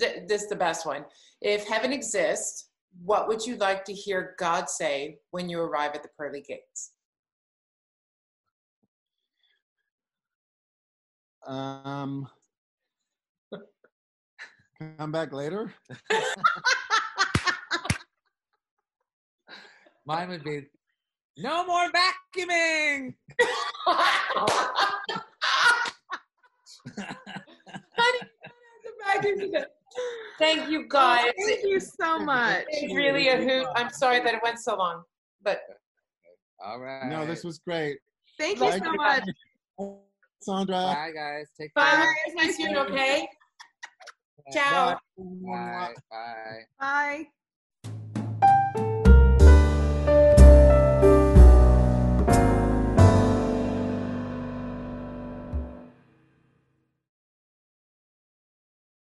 th- 0.00 0.26
this 0.28 0.44
is 0.44 0.48
the 0.48 0.56
best 0.56 0.86
one. 0.86 1.04
If 1.42 1.66
heaven 1.68 1.92
exists, 1.92 2.70
what 3.04 3.28
would 3.28 3.44
you 3.44 3.56
like 3.56 3.84
to 3.84 3.92
hear 3.92 4.34
God 4.38 4.70
say 4.70 5.18
when 5.30 5.50
you 5.50 5.60
arrive 5.60 5.94
at 5.94 6.02
the 6.02 6.08
pearly 6.16 6.40
gates? 6.40 6.92
Um, 11.46 12.28
come 14.98 15.12
back 15.12 15.32
later. 15.32 15.72
Mine 20.06 20.28
would 20.28 20.44
be, 20.44 20.66
no 21.38 21.64
more 21.66 21.88
vacuuming. 22.36 23.14
Thank 30.38 30.68
you 30.68 30.86
guys. 30.88 31.30
Thank 31.46 31.64
you 31.64 31.80
so 31.80 32.18
much. 32.18 32.64
It's 32.68 32.94
really 32.94 33.28
a 33.28 33.36
hoot. 33.36 33.66
I'm 33.76 33.90
sorry 33.90 34.20
that 34.20 34.34
it 34.34 34.40
went 34.42 34.58
so 34.58 34.76
long, 34.76 35.02
but 35.42 35.60
All 36.64 36.80
right. 36.80 37.08
No, 37.08 37.24
this 37.26 37.44
was 37.44 37.58
great. 37.58 37.98
Thank 38.38 38.58
you 38.58 38.70
Thank 38.70 38.84
so 38.84 38.92
much. 38.92 39.24
Sandra. 40.44 40.74
Bye, 40.74 41.10
guys. 41.14 41.48
Take 41.58 41.74
bye. 41.74 41.90
care. 41.90 42.14
Nice 42.34 42.56
to 42.56 42.64
meet 42.64 42.70
you. 42.72 42.78
Okay. 42.78 43.28
Ciao. 44.52 44.98
Bye. 45.16 45.94
Bye. 46.10 46.60
Bye. 46.78 47.26